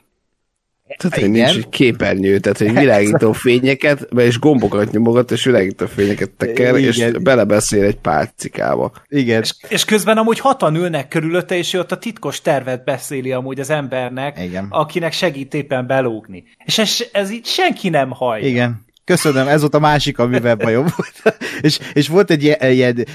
Tehát, 0.96 1.18
hogy 1.18 1.30
nincs 1.30 1.56
egy 1.56 1.68
képernyő, 1.68 2.38
tehát, 2.38 2.58
hogy 2.58 2.72
világító 2.72 3.32
fényeket, 3.46 4.08
és 4.16 4.38
gombokat 4.38 4.90
nyomogat, 4.90 5.30
és 5.30 5.44
világító 5.44 5.86
fényeket 5.86 6.30
teker, 6.30 6.76
Igen. 6.76 6.88
és 6.88 7.10
belebeszél 7.22 7.84
egy 7.84 7.96
pálcikába. 7.96 8.92
Igen. 9.08 9.40
És, 9.42 9.54
és 9.68 9.84
közben 9.84 10.18
amúgy 10.18 10.38
hatan 10.38 10.74
ülnek 10.74 11.08
körülötte, 11.08 11.56
és 11.56 11.74
ő 11.74 11.78
ott 11.78 11.92
a 11.92 11.98
titkos 11.98 12.40
tervet 12.40 12.84
beszéli 12.84 13.32
amúgy 13.32 13.60
az 13.60 13.70
embernek, 13.70 14.38
Igen. 14.40 14.66
akinek 14.70 15.12
segít 15.12 15.54
éppen 15.54 15.86
belógni. 15.86 16.44
És 16.64 16.78
ez, 16.78 16.96
ez 17.12 17.30
így 17.30 17.46
senki 17.46 17.88
nem 17.88 18.10
hallja. 18.10 18.46
Igen. 18.46 18.84
Köszönöm, 19.06 19.48
ez 19.48 19.60
volt 19.60 19.74
a 19.74 19.78
másik, 19.78 20.18
amivel 20.18 20.54
bajom 20.54 20.86
volt. 20.96 21.38
és, 21.66 21.78
és 21.92 22.08
volt 22.08 22.30
egy 22.30 22.42
ilyen, 22.42 22.70
ilyen 22.70 23.06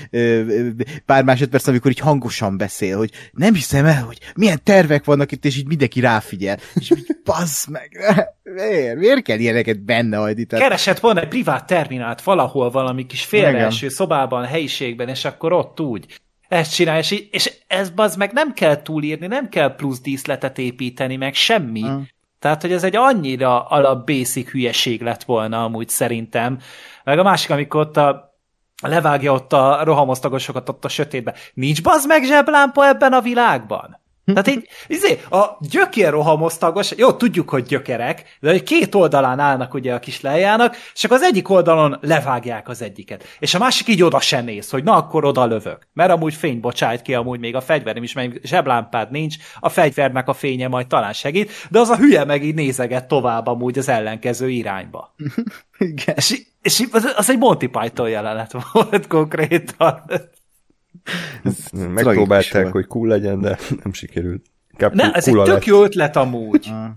pár 1.05 1.23
másodperc, 1.23 1.67
amikor 1.67 1.91
így 1.91 1.99
hangosan 1.99 2.57
beszél, 2.57 2.97
hogy 2.97 3.11
nem 3.31 3.53
hiszem 3.53 3.85
el, 3.85 4.03
hogy 4.03 4.17
milyen 4.35 4.59
tervek 4.63 5.05
vannak 5.05 5.31
itt, 5.31 5.45
és 5.45 5.57
így 5.57 5.67
mindenki 5.67 5.99
ráfigyel. 5.99 6.57
És 6.73 6.91
így, 6.91 7.05
bassz 7.23 7.67
meg, 7.67 7.89
miért? 8.43 8.97
Miért 8.97 9.21
kell 9.21 9.39
ilyeneket 9.39 9.79
benne 9.79 10.17
hagyni? 10.17 10.45
Tehát... 10.45 10.65
Keresett 10.65 10.99
volna 10.99 11.21
egy 11.21 11.27
privát 11.27 11.67
terminált 11.67 12.21
valahol 12.21 12.69
valami 12.69 13.05
kis 13.05 13.23
félreeső 13.23 13.89
szobában, 13.89 14.45
helyiségben, 14.45 15.09
és 15.09 15.25
akkor 15.25 15.53
ott 15.53 15.79
úgy 15.79 16.05
ezt 16.51 16.73
csinál, 16.73 16.99
és, 16.99 17.23
és 17.31 17.53
ez 17.67 17.89
bazd 17.89 18.17
meg 18.17 18.31
nem 18.33 18.53
kell 18.53 18.81
túlírni, 18.81 19.27
nem 19.27 19.49
kell 19.49 19.75
plusz 19.75 20.01
díszletet 20.01 20.57
építeni, 20.57 21.15
meg 21.15 21.33
semmi. 21.33 21.83
Mm. 21.85 22.01
Tehát, 22.41 22.61
hogy 22.61 22.71
ez 22.71 22.83
egy 22.83 22.95
annyira 22.95 23.63
alap 23.63 24.05
basic 24.05 24.49
hülyeség 24.49 25.01
lett 25.01 25.23
volna 25.23 25.63
amúgy 25.63 25.89
szerintem. 25.89 26.59
Meg 27.03 27.19
a 27.19 27.23
másik, 27.23 27.49
amikor 27.49 27.81
ott 27.81 27.97
a 27.97 28.35
levágja 28.81 29.33
ott 29.33 29.53
a 29.53 29.83
rohamosztagosokat 29.83 30.69
ott 30.69 30.85
a 30.85 30.89
sötétbe. 30.89 31.35
Nincs 31.53 31.83
bazd 31.83 32.07
meg 32.07 32.23
zseblámpa 32.23 32.87
ebben 32.87 33.13
a 33.13 33.21
világban? 33.21 34.00
Tehát 34.33 34.47
így, 34.47 34.67
izé, 34.87 35.19
a 35.29 35.45
gyökér 35.59 36.09
rohamosztagos, 36.09 36.91
jó, 36.97 37.11
tudjuk, 37.11 37.49
hogy 37.49 37.63
gyökerek, 37.63 38.37
de 38.39 38.49
hogy 38.49 38.63
két 38.63 38.95
oldalán 38.95 39.39
állnak 39.39 39.73
ugye 39.73 39.93
a 39.93 39.99
kis 39.99 40.21
lejának, 40.21 40.75
és 40.93 41.03
akkor 41.03 41.17
az 41.17 41.23
egyik 41.23 41.49
oldalon 41.49 41.97
levágják 42.01 42.69
az 42.69 42.81
egyiket. 42.81 43.23
És 43.39 43.53
a 43.53 43.59
másik 43.59 43.87
így 43.87 44.03
oda 44.03 44.19
sem 44.19 44.45
néz, 44.45 44.69
hogy 44.69 44.83
na 44.83 44.95
akkor 44.95 45.25
oda 45.25 45.45
lövök. 45.45 45.87
Mert 45.93 46.11
amúgy 46.11 46.33
fény 46.33 46.59
bocsájt 46.59 47.01
ki, 47.01 47.13
amúgy 47.13 47.39
még 47.39 47.55
a 47.55 47.61
fegyverem 47.61 48.03
is, 48.03 48.13
mert 48.13 48.45
zseblámpád 48.45 49.11
nincs, 49.11 49.35
a 49.59 49.69
fegyvernek 49.69 50.27
a 50.27 50.33
fénye 50.33 50.67
majd 50.67 50.87
talán 50.87 51.13
segít, 51.13 51.51
de 51.69 51.79
az 51.79 51.89
a 51.89 51.97
hülye 51.97 52.25
meg 52.25 52.43
így 52.43 52.55
nézeget 52.55 53.07
tovább 53.07 53.47
amúgy 53.47 53.77
az 53.77 53.89
ellenkező 53.89 54.49
irányba. 54.49 55.15
Igen. 55.77 56.15
És, 56.15 56.41
és 56.61 56.83
az, 56.91 57.13
az 57.15 57.29
egy 57.29 57.37
Monty 57.37 57.65
Python 57.65 58.09
jelenet 58.09 58.55
volt 58.71 59.07
konkrétan. 59.07 60.03
Megpróbálták, 61.71 62.71
hogy 62.71 62.87
cool 62.87 63.07
legyen, 63.07 63.41
de 63.41 63.57
nem 63.83 63.93
sikerült. 63.93 64.45
Inkább 64.71 64.93
ne, 64.93 65.11
ez 65.11 65.27
egy 65.27 65.33
tök 65.33 65.47
lett. 65.47 65.65
jó 65.65 65.83
ötlet 65.83 66.15
amúgy. 66.15 66.67
Ah. 66.69 66.89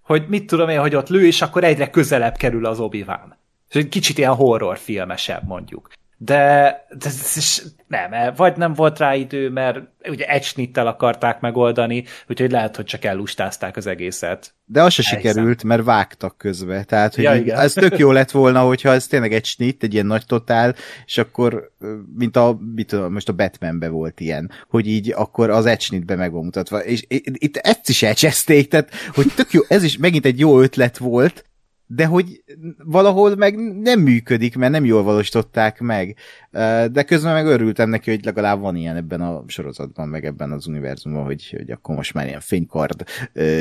hogy 0.00 0.24
mit 0.28 0.46
tudom 0.46 0.68
én, 0.68 0.80
hogy 0.80 0.94
ott 0.94 1.08
lő, 1.08 1.26
és 1.26 1.42
akkor 1.42 1.64
egyre 1.64 1.90
közelebb 1.90 2.36
kerül 2.36 2.66
az 2.66 2.80
obi 2.80 3.04
-Wan. 3.06 3.36
És 3.68 3.74
egy 3.74 3.88
kicsit 3.88 4.18
ilyen 4.18 4.34
horrorfilmesebb 4.34 5.46
mondjuk 5.46 5.88
de, 6.24 6.86
de 6.98 7.06
ez 7.06 7.62
nem, 7.86 8.34
vagy 8.36 8.56
nem 8.56 8.74
volt 8.74 8.98
rá 8.98 9.14
idő, 9.14 9.50
mert 9.50 9.78
ugye 10.08 10.26
egy 10.26 10.42
snittel 10.42 10.86
akarták 10.86 11.40
megoldani, 11.40 12.04
úgyhogy 12.28 12.50
lehet, 12.50 12.76
hogy 12.76 12.84
csak 12.84 13.04
ellustázták 13.04 13.76
az 13.76 13.86
egészet. 13.86 14.54
De 14.64 14.82
az 14.82 14.92
se 14.92 15.02
sikerült, 15.02 15.64
mert 15.64 15.84
vágtak 15.84 16.38
közbe. 16.38 16.84
Tehát, 16.84 17.14
hogy 17.14 17.24
ja, 17.24 17.56
ez 17.56 17.72
tök 17.72 17.98
jó 17.98 18.10
lett 18.10 18.30
volna, 18.30 18.60
hogyha 18.60 18.92
ez 18.92 19.06
tényleg 19.06 19.32
egy 19.32 19.44
snit, 19.44 19.82
egy 19.82 19.92
ilyen 19.92 20.06
nagy 20.06 20.26
totál, 20.26 20.74
és 21.06 21.18
akkor, 21.18 21.72
mint 22.16 22.36
a, 22.36 22.58
mit 22.74 22.86
tudom, 22.86 23.12
most 23.12 23.28
a 23.28 23.32
Batmanbe 23.32 23.88
volt 23.88 24.20
ilyen, 24.20 24.50
hogy 24.68 24.86
így 24.86 25.12
akkor 25.16 25.50
az 25.50 25.66
egy 25.66 25.80
snitbe 25.80 26.16
meg 26.16 26.32
van 26.32 26.44
mutatva. 26.44 26.84
És 26.84 27.04
itt 27.32 27.56
ezt 27.56 27.88
is 27.88 28.02
elcseszték, 28.02 28.68
tehát, 28.68 28.90
hogy 29.14 29.26
tök 29.34 29.52
jó, 29.52 29.60
ez 29.68 29.82
is 29.82 29.96
megint 29.96 30.24
egy 30.24 30.38
jó 30.38 30.60
ötlet 30.60 30.98
volt, 30.98 31.44
de 31.94 32.06
hogy 32.06 32.42
valahol 32.84 33.36
meg 33.36 33.56
nem 33.80 34.00
működik, 34.00 34.56
mert 34.56 34.72
nem 34.72 34.84
jól 34.84 35.02
valósították 35.02 35.80
meg. 35.80 36.16
De 36.90 37.02
közben 37.06 37.32
meg 37.32 37.46
örültem 37.46 37.88
neki, 37.88 38.10
hogy 38.10 38.24
legalább 38.24 38.60
van 38.60 38.76
ilyen 38.76 38.96
ebben 38.96 39.20
a 39.20 39.44
sorozatban, 39.46 40.08
meg 40.08 40.24
ebben 40.24 40.52
az 40.52 40.66
univerzumban, 40.66 41.24
hogy, 41.24 41.54
hogy 41.56 41.70
akkor 41.70 41.94
most 41.94 42.14
már 42.14 42.26
ilyen 42.26 42.40
fénykard, 42.40 43.04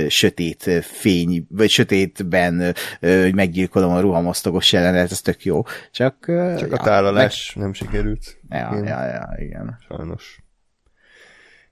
sötét 0.08 0.70
fény, 0.82 1.46
vagy 1.50 1.70
sötétben 1.70 2.74
hogy 3.00 3.36
meggyilkolom 3.36 3.92
a 3.92 4.00
ruhamosztagos 4.00 4.74
jelenet, 4.74 5.12
ez 5.12 5.22
tök 5.22 5.46
jó. 5.46 5.62
Csak, 5.92 6.16
Csak 6.58 6.70
ja, 6.70 6.78
a 6.78 6.84
tálalás 6.84 7.54
meg... 7.56 7.64
nem 7.64 7.74
sikerült. 7.74 8.40
Ja, 8.50 8.78
ja, 8.84 9.06
ja, 9.06 9.30
igen. 9.38 9.78
Sajnos. 9.88 10.40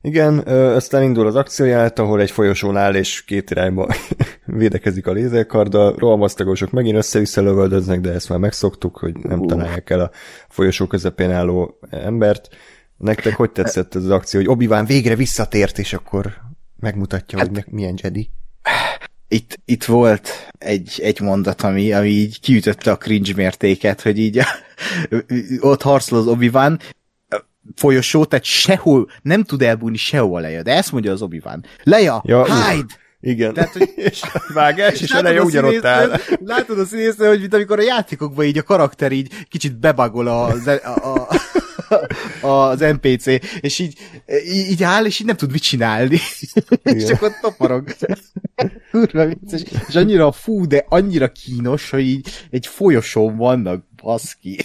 Igen, 0.01 0.37
aztán 0.47 1.03
indul 1.03 1.27
az 1.27 1.35
akcióját, 1.35 1.99
ahol 1.99 2.21
egy 2.21 2.31
folyosón 2.31 2.77
áll, 2.77 2.95
és 2.95 3.23
két 3.23 3.51
irányba 3.51 3.95
védekezik 4.45 5.07
a 5.07 5.11
lézerkarddal. 5.11 5.95
Rohamasztagosok 5.97 6.71
megint 6.71 6.97
össze-vissza 6.97 7.41
lövöldöznek, 7.41 8.01
de 8.01 8.11
ezt 8.11 8.29
már 8.29 8.39
megszoktuk, 8.39 8.97
hogy 8.97 9.17
nem 9.17 9.39
uh. 9.39 9.47
találják 9.47 9.89
el 9.89 9.99
a 9.99 10.11
folyosó 10.49 10.87
közepén 10.87 11.31
álló 11.31 11.79
embert. 11.89 12.49
Nektek 12.97 13.35
hogy 13.35 13.51
tetszett 13.51 13.95
ez 13.95 14.03
az 14.03 14.09
akció, 14.09 14.39
hogy 14.39 14.49
obi 14.49 14.69
végre 14.85 15.15
visszatért, 15.15 15.79
és 15.79 15.93
akkor 15.93 16.33
megmutatja, 16.79 17.37
hát, 17.37 17.47
hogy 17.47 17.63
milyen 17.67 17.97
Jedi? 18.01 18.29
Itt, 19.27 19.59
itt 19.65 19.83
volt 19.83 20.29
egy, 20.57 20.99
egy 21.03 21.19
mondat, 21.19 21.61
ami, 21.61 21.93
ami 21.93 22.07
így 22.07 22.39
kiütötte 22.39 22.91
a 22.91 22.97
cringe 22.97 23.33
mértéket, 23.35 24.01
hogy 24.01 24.19
így 24.19 24.41
ott 25.59 25.81
harcol 25.81 26.19
az 26.19 26.27
obi 26.27 26.49
folyosó, 27.75 28.25
tehát 28.25 28.45
sehol, 28.45 29.09
nem 29.21 29.43
tud 29.43 29.61
elbújni 29.61 29.97
sehol 29.97 30.41
Leia, 30.41 30.63
de 30.63 30.75
ezt 30.75 30.91
mondja 30.91 31.11
az 31.11 31.21
obi 31.21 31.41
-Wan. 31.43 31.63
Leia, 31.83 32.23
ja, 32.25 32.45
hide! 32.45 32.93
Igen. 33.21 33.53
Tehát, 33.53 33.71
hogy, 33.71 33.93
és 34.11 34.21
vágás, 34.53 35.01
és 35.01 35.11
eleje 35.11 35.43
ugyanott 35.43 35.85
áll. 35.85 36.19
Látod 36.45 36.79
a 36.79 36.85
színésznő, 36.85 37.27
hogy 37.27 37.39
mint 37.39 37.53
amikor 37.53 37.79
a 37.79 37.83
játékokban 37.83 38.45
így 38.45 38.57
a 38.57 38.63
karakter 38.63 39.11
így 39.11 39.45
kicsit 39.49 39.79
bebagol 39.79 40.27
a, 40.27 40.53
a, 40.83 41.07
a 41.07 41.27
az 42.41 42.79
NPC, 42.79 43.25
és 43.59 43.79
így, 43.79 43.97
így, 44.53 44.83
áll, 44.83 45.05
és 45.05 45.19
így 45.19 45.25
nem 45.25 45.35
tud 45.35 45.51
mit 45.51 45.61
csinálni. 45.61 46.19
és 46.83 47.05
csak 47.05 47.21
ott 47.21 47.37
toporog. 47.41 47.95
Kurva 48.91 49.25
vicces. 49.25 49.63
És 49.87 49.95
annyira 49.95 50.31
fú, 50.31 50.67
de 50.67 50.85
annyira 50.89 51.31
kínos, 51.31 51.89
hogy 51.89 52.05
így 52.05 52.29
egy 52.49 52.67
folyosón 52.67 53.37
vannak, 53.37 53.85
baszki. 54.01 54.59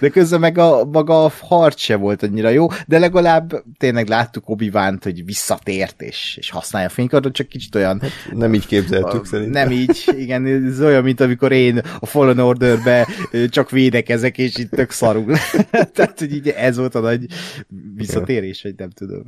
De 0.00 0.08
közben 0.08 0.40
meg 0.40 0.58
a, 0.58 0.84
maga 0.84 1.24
a 1.24 1.32
harc 1.40 1.80
se 1.80 1.96
volt 1.96 2.22
annyira 2.22 2.48
jó, 2.48 2.66
de 2.86 2.98
legalább 2.98 3.64
tényleg 3.78 4.08
láttuk 4.08 4.48
obi 4.48 4.70
hogy 5.02 5.24
visszatért, 5.24 6.02
és, 6.02 6.36
és 6.38 6.50
használja 6.50 6.88
a 6.88 6.90
fénykardot, 6.90 7.32
csak 7.32 7.48
kicsit 7.48 7.74
olyan... 7.74 8.00
Hát 8.00 8.32
nem 8.32 8.54
így 8.54 8.66
képzeltük 8.66 9.20
a, 9.20 9.24
szerintem. 9.24 9.62
Nem 9.62 9.78
így, 9.78 10.04
igen, 10.16 10.46
ez 10.46 10.80
olyan, 10.80 11.02
mint 11.02 11.20
amikor 11.20 11.52
én 11.52 11.78
a 12.00 12.06
Fallen 12.06 12.38
Orderbe 12.38 13.08
csak 13.48 13.70
védekezek, 13.70 14.38
és 14.38 14.56
itt 14.56 14.70
tök 14.70 14.90
szarul. 14.90 15.36
Tehát, 15.94 16.18
hogy 16.18 16.34
így 16.34 16.48
ez 16.48 16.76
volt 16.76 16.94
a 16.94 17.00
nagy 17.00 17.26
visszatérés, 17.94 18.62
vagy 18.62 18.74
nem 18.76 18.90
tudom. 18.90 19.22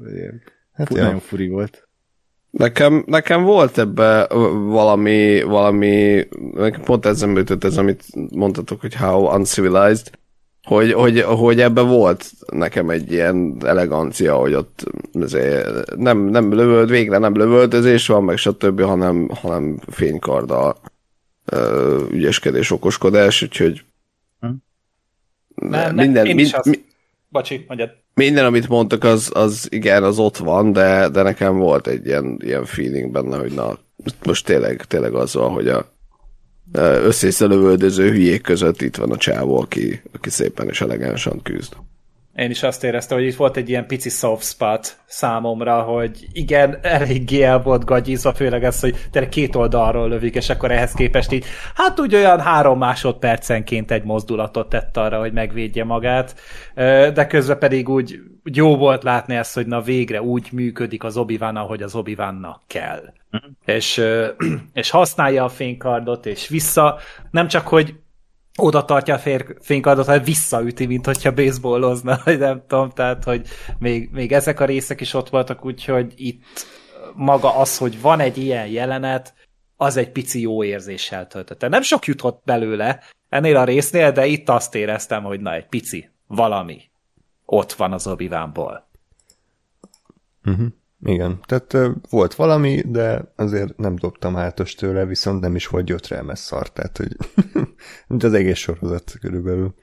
Hát 0.73 0.87
Fú, 0.87 0.97
nagyon 0.97 1.21
furi 1.21 1.49
volt. 1.49 1.86
Nekem, 2.57 3.05
nekem 3.07 3.43
volt 3.43 3.79
ebbe 3.79 4.27
valami, 4.67 5.43
valami, 5.43 6.27
nekem 6.53 6.81
pont 6.81 7.07
eszembe 7.07 7.39
jutott 7.39 7.65
ez, 7.65 7.77
amit 7.77 8.05
mondtatok, 8.31 8.81
hogy 8.81 8.95
how 8.95 9.35
uncivilized, 9.35 10.11
hogy, 10.63 10.93
hogy, 10.93 11.21
hogy 11.21 11.61
ebbe 11.61 11.81
volt 11.81 12.31
nekem 12.53 12.91
egy 12.91 13.13
ilyen 13.13 13.57
elegancia, 13.65 14.37
hogy 14.37 14.55
ott 14.55 14.85
nem, 15.97 16.19
nem 16.19 16.53
lövöld, 16.53 16.91
végre 16.91 17.19
nem 17.19 17.37
lövöldözés 17.37 18.07
van, 18.07 18.25
meg 18.25 18.37
stb., 18.37 18.83
hanem, 18.83 19.29
hanem 19.29 19.79
fénykarddal 19.91 20.77
ügyeskedés, 22.11 22.71
okoskodás, 22.71 23.43
úgyhogy 23.43 23.85
hm. 24.41 24.49
nem, 25.55 25.95
minden, 25.95 26.27
én 26.27 26.39
is 26.39 26.53
mind, 26.53 26.67
azt... 26.67 26.85
Bocsi, 27.29 27.65
mondjad. 27.69 27.91
Minden, 28.21 28.45
amit 28.45 28.69
mondtak, 28.69 29.05
az, 29.05 29.31
az 29.35 29.67
igen, 29.71 30.03
az 30.03 30.19
ott 30.19 30.37
van, 30.37 30.73
de, 30.73 31.09
de 31.09 31.23
nekem 31.23 31.57
volt 31.57 31.87
egy 31.87 32.07
ilyen, 32.07 32.39
ilyen 32.45 32.65
feeling 32.65 33.11
benne, 33.11 33.39
hogy 33.39 33.53
na, 33.53 33.79
most 34.25 34.45
tényleg, 34.45 34.85
tényleg 34.85 35.15
az 35.15 35.35
van, 35.35 35.51
hogy 35.51 35.69
a 35.69 35.93
összészelövöldöző 36.79 38.11
hülyék 38.11 38.43
között 38.43 38.83
itt 38.83 38.97
van 38.97 39.11
a 39.11 39.17
csávó, 39.17 39.61
aki, 39.61 40.03
aki 40.13 40.31
szépen 40.31 40.69
és 40.69 40.81
elegánsan 40.81 41.43
küzd. 41.43 41.73
Én 42.37 42.51
is 42.51 42.63
azt 42.63 42.85
éreztem, 42.85 43.19
hogy 43.19 43.27
itt 43.27 43.37
volt 43.37 43.57
egy 43.57 43.69
ilyen 43.69 43.87
pici 43.87 44.09
soft 44.09 44.47
spot 44.47 44.99
számomra, 45.07 45.83
hogy 45.83 46.27
igen, 46.33 46.79
eléggé 46.83 47.43
el 47.43 47.63
volt 47.63 47.85
gagyizva, 47.85 48.35
főleg 48.35 48.65
ez, 48.65 48.81
hogy 48.81 48.97
tényleg 49.11 49.31
két 49.31 49.55
oldalról 49.55 50.09
lövik, 50.09 50.35
és 50.35 50.49
akkor 50.49 50.71
ehhez 50.71 50.93
képest 50.93 51.33
így, 51.33 51.45
hát 51.75 52.01
úgy 52.01 52.15
olyan 52.15 52.41
három 52.41 52.79
másodpercenként 52.79 53.91
egy 53.91 54.05
mozdulatot 54.05 54.69
tett 54.69 54.97
arra, 54.97 55.19
hogy 55.19 55.33
megvédje 55.33 55.85
magát, 55.85 56.35
de 57.15 57.27
közben 57.27 57.59
pedig 57.59 57.89
úgy 57.89 58.21
jó 58.45 58.77
volt 58.77 59.03
látni 59.03 59.35
ezt, 59.35 59.55
hogy 59.55 59.67
na 59.67 59.81
végre 59.81 60.23
úgy 60.23 60.49
működik 60.53 61.05
az 61.05 61.17
obi 61.17 61.37
ahogy 61.41 61.83
az 61.83 61.95
obi 61.95 62.17
kell. 62.67 63.03
Mm. 63.37 63.51
És, 63.65 64.03
és 64.73 64.91
használja 64.91 65.45
a 65.45 65.49
fénykardot, 65.49 66.27
és 66.27 66.49
vissza, 66.49 66.99
nem 67.31 67.49
csak, 67.49 67.69
hogy 67.69 67.95
oda 68.57 68.85
tartja 68.85 69.15
a 69.15 69.19
fér, 69.19 69.57
fénykardot, 69.61 70.07
hanem 70.07 70.23
visszaüti, 70.23 70.87
mint 70.87 71.07
hogyha 71.07 71.33
baseballozna, 71.33 72.21
vagy 72.25 72.39
nem 72.39 72.63
tudom, 72.67 72.91
tehát, 72.91 73.25
hogy 73.25 73.47
még, 73.79 74.11
még 74.13 74.33
ezek 74.33 74.61
a 74.61 74.65
részek 74.65 75.01
is 75.01 75.15
ott 75.15 75.29
voltak, 75.29 75.65
úgyhogy 75.65 76.13
itt 76.17 76.43
maga 77.15 77.57
az, 77.57 77.79
hogy 77.79 78.01
van 78.01 78.21
egy 78.21 78.39
ilyen 78.39 78.67
jelenet, 78.67 79.35
az 79.77 79.97
egy 79.97 80.11
pici 80.11 80.41
jó 80.41 80.65
érzéssel 80.65 81.27
töltötte. 81.27 81.69
Nem 81.69 81.83
sok 81.83 82.07
jutott 82.07 82.43
belőle 82.45 83.01
ennél 83.29 83.57
a 83.57 83.65
résznél, 83.65 84.13
de 84.13 84.27
itt 84.27 84.49
azt 84.49 84.75
éreztem, 84.75 85.23
hogy 85.23 85.41
na, 85.41 85.55
egy 85.55 85.67
pici, 85.67 86.11
valami 86.27 86.91
ott 87.45 87.73
van 87.73 87.93
az 87.93 88.07
obi 88.07 88.29
Uh-huh. 90.45 90.67
Igen, 91.07 91.39
tehát 91.47 91.77
volt 92.11 92.35
valami, 92.35 92.83
de 92.87 93.33
azért 93.37 93.77
nem 93.77 93.97
dobtam 93.97 94.35
hátos 94.35 94.75
tőle, 94.75 95.05
viszont 95.05 95.41
nem 95.41 95.55
is 95.55 95.67
volt 95.67 95.85
gyötrelmes 95.85 96.39
szar, 96.39 96.73
tehát 96.73 96.97
hogy 96.97 97.17
mint 98.09 98.25
az 98.25 98.33
egész 98.33 98.59
sorozat 98.59 99.15
körülbelül. 99.21 99.75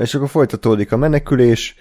És 0.00 0.14
akkor 0.14 0.28
folytatódik 0.28 0.92
a 0.92 0.96
menekülés, 0.96 1.74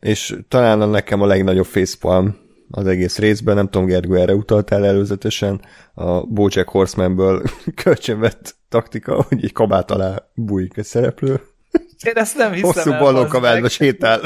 és 0.00 0.38
talán 0.48 0.80
a 0.80 0.86
nekem 0.86 1.20
a 1.22 1.26
legnagyobb 1.26 1.64
facepalm 1.64 2.36
az 2.70 2.86
egész 2.86 3.18
részben, 3.18 3.54
nem 3.54 3.68
tudom, 3.68 3.86
Gergő 3.86 4.16
erre 4.16 4.34
utaltál 4.34 4.86
előzetesen, 4.86 5.60
a 5.94 6.26
Bojack 6.26 6.68
Horsemanből 6.68 7.42
kölcsönvett 7.82 8.56
taktika, 8.68 9.22
hogy 9.22 9.44
egy 9.44 9.52
kabát 9.52 9.90
alá 9.90 10.28
bújik 10.34 10.76
egy 10.76 10.84
szereplő. 10.84 11.40
Én 12.02 12.16
ezt 12.16 12.36
nem 12.36 12.52
hiszem 12.52 12.70
Hosszú 12.72 12.90
ballókabátba 12.90 13.68
sétál. 13.68 14.20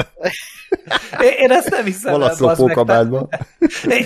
Én, 1.21 1.31
én 1.37 1.51
ezt 1.51 1.69
nem 1.69 1.83
hiszem 1.83 2.11
Malaszó 2.11 2.47
pókabátba. 2.47 3.29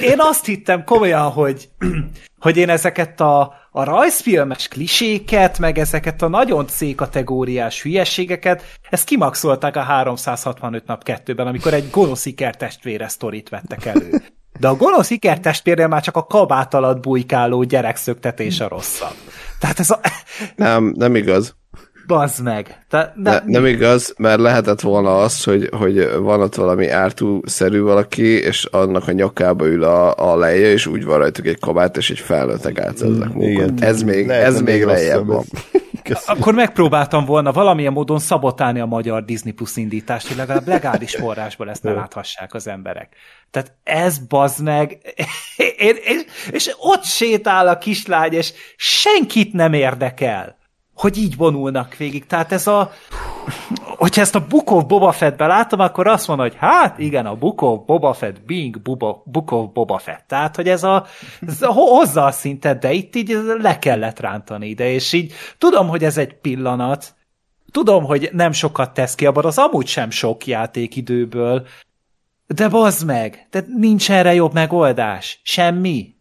Én 0.01 0.19
azt 0.19 0.45
hittem 0.45 0.83
komolyan, 0.83 1.29
hogy, 1.29 1.69
hogy 2.39 2.57
én 2.57 2.69
ezeket 2.69 3.21
a, 3.21 3.53
a 3.71 3.83
rajzfilmes 3.83 4.67
kliséket, 4.67 5.59
meg 5.59 5.77
ezeket 5.77 6.21
a 6.21 6.27
nagyon 6.27 6.67
C-kategóriás 6.67 7.81
hülyeségeket, 7.81 8.63
ezt 8.89 9.05
kimaxolták 9.05 9.75
a 9.75 9.81
365 9.81 10.85
nap 10.85 11.03
kettőben, 11.03 11.47
amikor 11.47 11.73
egy 11.73 11.89
gonosz 11.91 12.25
ikertestvére 12.25 13.07
sztorit 13.07 13.49
vettek 13.49 13.85
elő. 13.85 14.21
De 14.59 14.67
a 14.67 14.75
gonosz 14.75 15.09
ikertestvérnél 15.09 15.87
már 15.87 16.01
csak 16.01 16.15
a 16.15 16.25
kabát 16.25 16.73
alatt 16.73 17.01
bujkáló 17.01 17.63
gyerekszöktetés 17.63 18.59
a 18.59 18.67
rosszabb. 18.67 19.15
Tehát 19.59 19.79
ez 19.79 19.89
a... 19.89 19.99
Nem, 20.55 20.93
nem 20.97 21.15
igaz. 21.15 21.55
Bazd 22.07 22.43
meg. 22.43 22.85
Te, 22.89 23.13
de, 23.15 23.31
ne, 23.31 23.39
nem 23.45 23.65
igaz, 23.65 24.13
mert 24.17 24.39
lehetett 24.39 24.81
volna 24.81 25.17
az, 25.17 25.43
hogy, 25.43 25.69
hogy 25.77 26.09
van 26.17 26.41
ott 26.41 26.55
valami 26.55 26.89
ártú-szerű 26.89 27.81
valaki, 27.81 28.41
és 28.41 28.65
annak 28.65 29.07
a 29.07 29.11
nyakába 29.11 29.65
ül 29.65 29.83
a, 29.83 30.31
a 30.31 30.37
leje, 30.37 30.71
és 30.71 30.85
úgy 30.85 31.05
van 31.05 31.17
rajtuk 31.17 31.45
egy 31.45 31.59
kabát, 31.59 31.97
és 31.97 32.09
egy 32.09 32.19
felnőttek 32.19 32.79
átszerzek 32.79 33.29
igen. 33.39 33.73
Ez 33.79 34.01
még, 34.03 34.29
ez 34.29 34.61
még 34.61 34.83
lejjebb 34.83 35.25
van. 35.25 35.43
Akkor 36.25 36.53
megpróbáltam 36.53 37.25
volna 37.25 37.51
valamilyen 37.51 37.93
módon 37.93 38.19
szabotálni 38.19 38.79
a 38.79 38.85
magyar 38.85 39.25
Disney 39.25 39.51
Plus 39.51 39.75
indítást, 39.75 40.27
hogy 40.27 40.37
legalább 40.37 40.67
legális 40.67 41.15
forrásból 41.15 41.69
ezt 41.69 41.83
ne 41.83 41.91
láthassák 41.91 42.53
az 42.53 42.67
emberek. 42.67 43.15
Tehát 43.51 43.73
ez 43.83 44.17
bazd 44.17 44.63
meg, 44.63 44.97
és, 45.55 45.93
és, 46.03 46.25
és 46.51 46.71
ott 46.77 47.03
sétál 47.03 47.67
a 47.67 47.77
kislány, 47.77 48.33
és 48.33 48.53
senkit 48.75 49.53
nem 49.53 49.73
érdekel 49.73 50.59
hogy 50.93 51.17
így 51.17 51.35
vonulnak 51.35 51.95
végig. 51.97 52.25
Tehát 52.25 52.51
ez 52.51 52.67
a, 52.67 52.91
hogyha 53.83 54.21
ezt 54.21 54.35
a 54.35 54.45
Book 54.47 54.71
of 54.71 54.85
Boba 54.85 55.11
Fett-be 55.11 55.47
látom, 55.47 55.79
akkor 55.79 56.07
azt 56.07 56.27
mondom, 56.27 56.47
hogy 56.47 56.57
hát 56.59 56.99
igen, 56.99 57.25
a 57.25 57.35
Book 57.35 57.61
of 57.61 57.85
Boba 57.85 58.13
Fett 58.13 58.41
being 58.45 58.81
Buba, 58.81 59.23
Book 59.25 59.51
of 59.51 59.71
Boba 59.73 59.97
Fett. 59.97 60.23
Tehát, 60.27 60.55
hogy 60.55 60.67
ez 60.67 60.83
a, 60.83 61.05
ez 61.47 61.61
a 61.61 61.71
hozza 61.71 62.25
a 62.25 62.31
szintet, 62.31 62.79
de 62.79 62.91
itt 62.91 63.15
így 63.15 63.37
le 63.59 63.79
kellett 63.79 64.19
rántani 64.19 64.67
ide, 64.67 64.91
és 64.91 65.13
így 65.13 65.33
tudom, 65.57 65.87
hogy 65.87 66.03
ez 66.03 66.17
egy 66.17 66.33
pillanat, 66.33 67.15
tudom, 67.71 68.03
hogy 68.03 68.29
nem 68.33 68.51
sokat 68.51 68.93
tesz 68.93 69.15
ki 69.15 69.25
abban, 69.25 69.45
az 69.45 69.57
amúgy 69.57 69.87
sem 69.87 70.09
sok 70.09 70.47
játékidőből, 70.47 71.67
de 72.47 72.69
bazd 72.69 73.05
meg, 73.05 73.47
de 73.51 73.65
nincs 73.77 74.11
erre 74.11 74.33
jobb 74.33 74.53
megoldás. 74.53 75.39
Semmi. 75.43 76.15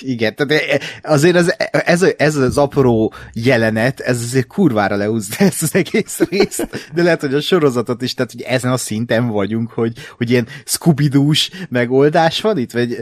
Igen, 0.00 0.34
tehát 0.34 0.82
azért 1.02 1.36
az, 1.36 1.56
ez, 1.70 2.02
ez 2.02 2.36
az 2.36 2.58
apró 2.58 3.12
jelenet, 3.32 4.00
ez 4.00 4.22
azért 4.22 4.46
kurvára 4.46 4.96
leúzta 4.96 5.44
ezt 5.44 5.62
az 5.62 5.74
egész 5.74 6.18
részt, 6.18 6.90
de 6.94 7.02
lehet, 7.02 7.20
hogy 7.20 7.34
a 7.34 7.40
sorozatot 7.40 8.02
is, 8.02 8.14
tehát 8.14 8.32
hogy 8.32 8.42
ezen 8.42 8.72
a 8.72 8.76
szinten 8.76 9.28
vagyunk, 9.28 9.70
hogy, 9.70 9.92
hogy 10.16 10.30
ilyen 10.30 10.46
scooby 10.64 11.10
megoldás 11.68 12.40
van 12.40 12.58
itt, 12.58 12.72
vagy, 12.72 13.00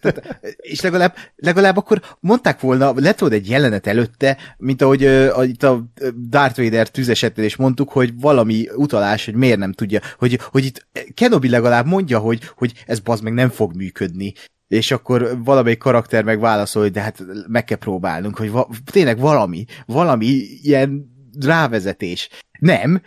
tehát, 0.00 0.38
és 0.56 0.80
legalább, 0.80 1.14
legalább 1.36 1.76
akkor 1.76 2.02
mondták 2.20 2.60
volna, 2.60 2.92
lett 2.96 3.18
volna 3.18 3.34
egy 3.34 3.48
jelenet 3.48 3.86
előtte, 3.86 4.36
mint 4.56 4.82
ahogy 4.82 5.04
uh, 5.04 5.48
itt 5.48 5.62
a 5.62 5.84
Darth 6.28 6.62
Vader 6.62 6.88
tüzesetnél 6.88 7.44
is 7.44 7.56
mondtuk, 7.56 7.88
hogy 7.90 8.20
valami 8.20 8.68
utalás, 8.74 9.24
hogy 9.24 9.34
miért 9.34 9.58
nem 9.58 9.72
tudja, 9.72 10.00
hogy, 10.18 10.38
hogy 10.50 10.64
itt 10.64 10.86
Kenobi 11.14 11.48
legalább 11.48 11.86
mondja, 11.86 12.18
hogy, 12.18 12.40
hogy 12.56 12.72
ez 12.86 12.98
bazd 12.98 13.22
meg 13.22 13.32
nem 13.32 13.48
fog 13.48 13.74
működni, 13.74 14.32
és 14.68 14.90
akkor 14.90 15.38
valamelyik 15.44 15.78
karakter 15.78 16.24
meg 16.24 16.40
válaszol, 16.40 16.82
hogy 16.82 16.92
de 16.92 17.00
hát 17.00 17.24
meg 17.46 17.64
kell 17.64 17.76
próbálnunk, 17.76 18.36
hogy 18.36 18.50
va- 18.50 18.68
tényleg 18.84 19.18
valami, 19.18 19.64
valami 19.86 20.26
ilyen 20.62 21.16
rávezetés. 21.40 22.28
Nem, 22.58 23.02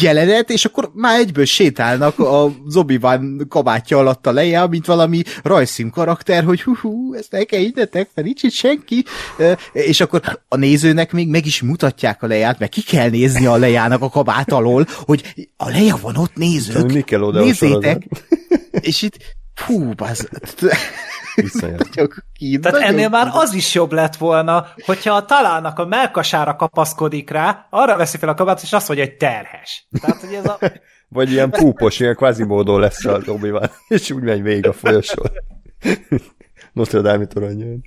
jelenet, 0.00 0.50
és 0.50 0.64
akkor 0.64 0.90
már 0.94 1.18
egyből 1.18 1.44
sétálnak 1.44 2.18
a 2.18 2.52
Zobi-Van 2.66 3.46
kabátja 3.48 3.98
alatt 3.98 4.26
a 4.26 4.32
leje, 4.32 4.66
mint 4.66 4.86
valami 4.86 5.22
rajzszín 5.42 5.90
karakter, 5.90 6.44
hogy 6.44 6.62
hú, 6.62 6.76
hú 6.76 7.14
ezt 7.14 7.34
el 7.34 7.46
kell 7.46 7.60
hinnetek, 7.60 8.10
mert 8.14 8.26
nincs 8.26 8.42
itt 8.42 8.52
senki. 8.52 9.04
És 9.72 10.00
akkor 10.00 10.20
a 10.48 10.56
nézőnek 10.56 11.12
még 11.12 11.28
meg 11.28 11.46
is 11.46 11.62
mutatják 11.62 12.22
a 12.22 12.26
leját, 12.26 12.58
mert 12.58 12.72
ki 12.72 12.82
kell 12.82 13.08
nézni 13.08 13.46
a 13.46 13.56
lejának 13.56 14.02
a 14.02 14.08
kabát 14.08 14.52
alól, 14.52 14.86
hogy 14.88 15.50
a 15.56 15.68
leja 15.68 15.98
van 16.00 16.16
ott, 16.16 16.34
nézők, 16.34 16.76
nézzétek. 17.42 18.02
És 18.80 19.02
itt 19.02 19.16
Fú, 19.56 19.90
az... 19.96 20.28
Viszonyat. 21.34 21.88
Tehát 22.60 22.80
ennél 22.80 23.08
már 23.08 23.28
az 23.32 23.54
is 23.54 23.74
jobb 23.74 23.92
lett 23.92 24.16
volna, 24.16 24.66
hogyha 24.84 25.14
a 25.14 25.24
találnak 25.24 25.78
a 25.78 25.86
melkasára 25.86 26.56
kapaszkodik 26.56 27.30
rá, 27.30 27.66
arra 27.70 27.96
veszi 27.96 28.16
fel 28.18 28.28
a 28.28 28.34
kabátot, 28.34 28.62
és 28.62 28.72
azt 28.72 28.88
mondja, 28.88 29.06
hogy 29.06 29.16
terhes. 29.16 29.86
Tehát, 30.00 30.20
hogy 30.20 30.34
ez 30.34 30.46
a... 30.46 30.58
Vagy 31.08 31.30
ilyen 31.30 31.50
púpos, 31.50 32.00
ilyen 32.00 32.14
kvázimódó 32.14 32.78
lesz 32.78 33.04
a 33.04 33.20
obi 33.26 33.52
és 33.88 34.10
úgy 34.10 34.22
megy 34.22 34.42
végig 34.42 34.66
a 34.66 34.72
folyosón. 34.72 35.30
Notre 36.72 37.00
Dame 37.00 37.26
toronyon. 37.26 37.82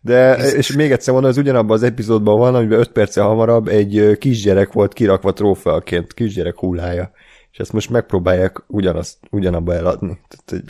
De, 0.00 0.36
és 0.36 0.72
még 0.72 0.92
egyszer 0.92 1.12
mondom, 1.12 1.30
ez 1.30 1.36
ugyanabban 1.36 1.76
az 1.76 1.82
epizódban 1.82 2.38
van, 2.38 2.54
amiben 2.54 2.78
5 2.78 2.92
perce 2.92 3.20
hamarabb 3.20 3.68
egy 3.68 4.16
kisgyerek 4.18 4.72
volt 4.72 4.92
kirakva 4.92 5.32
trófeaként, 5.32 6.14
kisgyerek 6.14 6.58
hullája. 6.58 7.10
És 7.52 7.58
ezt 7.58 7.72
most 7.72 7.90
megpróbálják 7.90 8.62
ugyanazt, 8.66 9.18
ugyanabba 9.30 9.74
eladni. 9.74 10.20
Tehát, 10.28 10.44
hogy... 10.46 10.62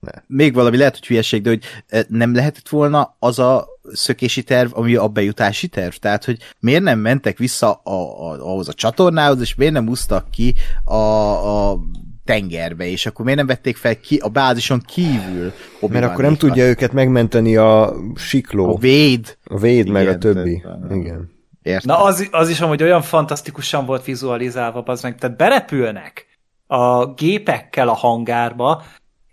Ne. 0.00 0.12
Még 0.26 0.54
valami 0.54 0.76
lehet, 0.76 0.94
hogy 0.98 1.06
hülyeség, 1.06 1.42
de 1.42 1.48
hogy 1.48 1.64
nem 2.08 2.34
lehetett 2.34 2.68
volna 2.68 3.16
az 3.18 3.38
a 3.38 3.68
szökési 3.92 4.42
terv, 4.42 4.70
ami 4.72 4.94
a 4.94 5.08
bejutási 5.08 5.68
terv? 5.68 5.94
Tehát, 5.94 6.24
hogy 6.24 6.38
miért 6.60 6.82
nem 6.82 6.98
mentek 6.98 7.38
vissza 7.38 7.72
a, 7.72 7.92
a, 7.92 8.50
ahhoz 8.50 8.68
a 8.68 8.72
csatornához, 8.72 9.40
és 9.40 9.54
miért 9.54 9.72
nem 9.72 9.88
úsztak 9.88 10.30
ki 10.30 10.54
a, 10.84 10.94
a 10.94 11.78
tengerbe, 12.24 12.86
és 12.86 13.06
akkor 13.06 13.24
miért 13.24 13.38
nem 13.38 13.48
vették 13.48 13.76
fel 13.76 14.00
ki 14.00 14.16
a 14.16 14.28
bázison 14.28 14.82
kívül? 14.86 15.52
Mert 15.88 16.04
akkor 16.04 16.24
nem 16.24 16.36
tudja 16.36 16.64
őket 16.64 16.92
megmenteni 16.92 17.56
a 17.56 17.94
sikló. 18.14 18.74
A 18.74 18.78
véd. 18.78 19.38
A 19.44 19.58
véd, 19.58 19.78
Igen, 19.78 19.92
meg 19.92 20.08
a 20.08 20.18
többi. 20.18 20.62
De, 20.88 20.94
Igen. 20.94 21.30
Értem. 21.70 21.96
Na 21.96 22.02
az, 22.02 22.28
az 22.30 22.48
is 22.48 22.60
amúgy 22.60 22.82
olyan 22.82 23.02
fantasztikusan 23.02 23.86
volt 23.86 24.04
vizualizálva, 24.04 24.82
az 24.82 25.02
meg, 25.02 25.18
tehát 25.18 25.36
berepülnek 25.36 26.26
a 26.66 27.06
gépekkel 27.06 27.88
a 27.88 27.94
hangárba, 27.94 28.82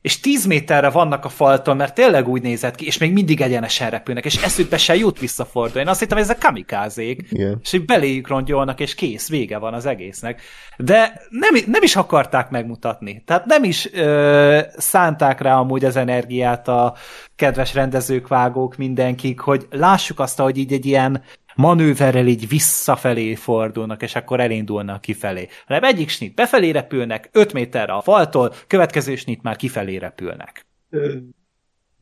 és 0.07 0.19
10 0.19 0.45
méterre 0.45 0.89
vannak 0.89 1.25
a 1.25 1.29
faltól, 1.29 1.73
mert 1.73 1.93
tényleg 1.93 2.27
úgy 2.27 2.41
nézett 2.41 2.75
ki, 2.75 2.85
és 2.85 2.97
még 2.97 3.13
mindig 3.13 3.41
egyenesen 3.41 3.89
repülnek, 3.89 4.25
és 4.25 4.43
eszükbe 4.43 4.77
se 4.77 4.95
jut 4.95 5.19
visszafordulni. 5.19 5.79
Én 5.79 5.87
azt 5.87 5.99
hittem, 5.99 6.17
hogy 6.17 6.25
ezek 6.25 6.41
kamikázék, 6.41 7.27
Igen. 7.29 7.59
és 7.63 7.71
hogy 7.71 7.85
beléjük 7.85 8.27
rongyolnak, 8.27 8.79
és 8.79 8.95
kész, 8.95 9.29
vége 9.29 9.57
van 9.57 9.73
az 9.73 9.85
egésznek. 9.85 10.41
De 10.77 11.21
nem, 11.29 11.63
nem 11.65 11.83
is 11.83 11.95
akarták 11.95 12.49
megmutatni. 12.49 13.23
Tehát 13.25 13.45
nem 13.45 13.63
is 13.63 13.93
ö, 13.93 14.59
szánták 14.77 15.41
rá 15.41 15.57
amúgy 15.59 15.85
az 15.85 15.95
energiát 15.95 16.67
a 16.67 16.95
kedves 17.35 17.73
rendezők, 17.73 18.27
vágók, 18.27 18.77
mindenkik, 18.77 19.39
hogy 19.39 19.67
lássuk 19.71 20.19
azt, 20.19 20.39
hogy 20.39 20.57
így 20.57 20.73
egy 20.73 20.85
ilyen 20.85 21.23
manőverrel 21.57 22.27
így 22.27 22.47
visszafelé 22.47 23.35
fordulnak, 23.35 24.01
és 24.01 24.15
akkor 24.15 24.39
elindulnak 24.39 25.01
kifelé. 25.01 25.47
Hanem 25.65 25.83
egyik 25.83 26.09
snit 26.09 26.35
befelé 26.35 26.69
repülnek, 26.69 27.29
5 27.31 27.53
méterre 27.53 27.93
a 27.93 28.01
faltól, 28.01 28.53
következő 28.67 29.15
snit 29.15 29.41
már 29.41 29.55
kifelé 29.55 29.95
repülnek. 29.95 30.65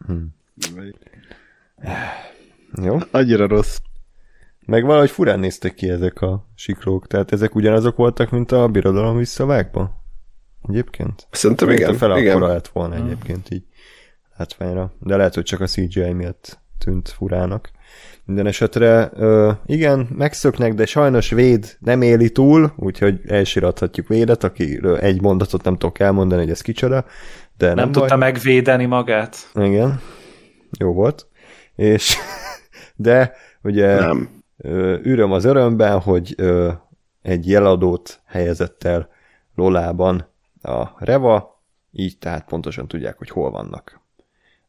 Hmm. 0.05 0.35
Jó. 2.81 2.97
Annyira 3.11 3.47
rossz. 3.47 3.77
Meg 4.65 4.85
valahogy 4.85 5.09
furán 5.09 5.39
néztek 5.39 5.73
ki 5.73 5.89
ezek 5.89 6.21
a 6.21 6.47
sikrók, 6.55 7.07
tehát 7.07 7.31
ezek 7.31 7.55
ugyanazok 7.55 7.95
voltak, 7.95 8.29
mint 8.29 8.51
a 8.51 8.67
birodalom 8.67 9.17
visszavágban? 9.17 10.03
Egyébként? 10.67 11.27
Szerintem 11.31 11.69
igen. 11.69 11.93
Fel 11.93 12.17
igen. 12.17 12.39
lett 12.39 12.67
volna 12.67 12.95
egyébként 12.95 13.49
így 13.49 13.63
látványra. 14.37 14.93
De 14.99 15.15
lehet, 15.15 15.33
hogy 15.33 15.43
csak 15.43 15.59
a 15.61 15.65
CGI 15.65 16.13
miatt 16.13 16.59
tűnt 16.77 17.09
furának. 17.09 17.71
Minden 18.25 18.47
esetre 18.47 19.09
ö, 19.13 19.51
igen, 19.65 20.07
megszöknek, 20.17 20.73
de 20.73 20.85
sajnos 20.85 21.29
Véd 21.29 21.77
nem 21.79 22.01
éli 22.01 22.29
túl, 22.29 22.73
úgyhogy 22.75 23.19
elsirathatjuk 23.27 24.07
Védet, 24.07 24.43
akiről 24.43 24.97
egy 24.97 25.21
mondatot 25.21 25.63
nem 25.63 25.77
tudok 25.77 25.99
elmondani, 25.99 26.41
hogy 26.41 26.51
ez 26.51 26.61
kicsoda. 26.61 27.05
De 27.57 27.65
nem, 27.67 27.75
nem 27.75 27.91
tudta 27.91 28.07
baj. 28.07 28.17
megvédeni 28.17 28.85
magát. 28.85 29.49
Igen, 29.53 29.99
jó 30.79 30.93
volt. 30.93 31.27
És 31.75 32.17
de 32.95 33.33
ugye 33.63 33.99
nem. 33.99 34.43
Ö, 34.57 34.97
üröm 35.03 35.31
az 35.31 35.45
örömben, 35.45 35.99
hogy 35.99 36.33
ö, 36.37 36.71
egy 37.21 37.49
jeladót 37.49 38.19
helyezett 38.25 38.83
el 38.83 39.09
Lolában 39.55 40.27
a 40.61 41.05
Reva, 41.05 41.61
így 41.91 42.17
tehát 42.17 42.45
pontosan 42.45 42.87
tudják, 42.87 43.17
hogy 43.17 43.29
hol 43.29 43.51
vannak. 43.51 43.99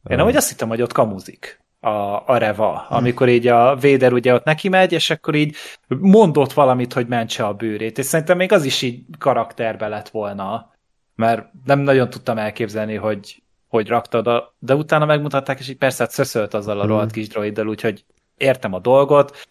Én 0.09 0.19
ahogy 0.19 0.35
azt 0.35 0.49
hittem, 0.49 0.67
hogy 0.67 0.81
ott 0.81 0.91
kamuzik 0.91 1.59
a, 1.87 2.27
a 2.27 2.37
Reva, 2.37 2.85
amikor 2.89 3.29
így 3.29 3.47
a 3.47 3.75
Véder 3.75 4.13
ugye 4.13 4.33
ott 4.33 4.43
neki 4.43 4.69
megy, 4.69 4.91
és 4.91 5.09
akkor 5.09 5.35
így 5.35 5.55
mondott 5.87 6.53
valamit, 6.53 6.93
hogy 6.93 7.07
mentse 7.07 7.45
a 7.45 7.53
bőrét, 7.53 7.97
és 7.97 8.05
szerintem 8.05 8.37
még 8.37 8.51
az 8.51 8.65
is 8.65 8.81
így 8.81 9.03
karakterbe 9.19 9.87
lett 9.87 10.09
volna, 10.09 10.71
mert 11.15 11.45
nem 11.65 11.79
nagyon 11.79 12.09
tudtam 12.09 12.37
elképzelni, 12.37 12.95
hogy 12.95 13.41
hogy 13.67 13.87
raktad, 13.87 14.53
de 14.59 14.75
utána 14.75 15.05
megmutatták, 15.05 15.59
és 15.59 15.69
így 15.69 15.77
persze 15.77 16.03
hát 16.03 16.11
szöszölt 16.11 16.53
azzal 16.53 16.79
a 16.79 16.85
mm. 16.85 16.87
rohadt 16.87 17.11
kis 17.11 17.27
droiddal, 17.27 17.67
úgyhogy 17.67 18.05
értem 18.37 18.73
a 18.73 18.79
dolgot. 18.79 19.47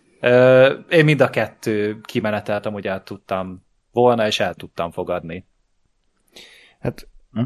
Én 0.89 1.05
mind 1.05 1.20
a 1.20 1.30
kettő 1.30 2.01
kimeneteltem, 2.01 2.72
hogy 2.72 2.87
el 2.87 3.03
tudtam 3.03 3.64
volna, 3.93 4.26
és 4.26 4.41
el 4.41 4.55
tudtam 4.55 4.91
fogadni. 4.91 5.47
Hát 6.80 7.09
hm? 7.32 7.43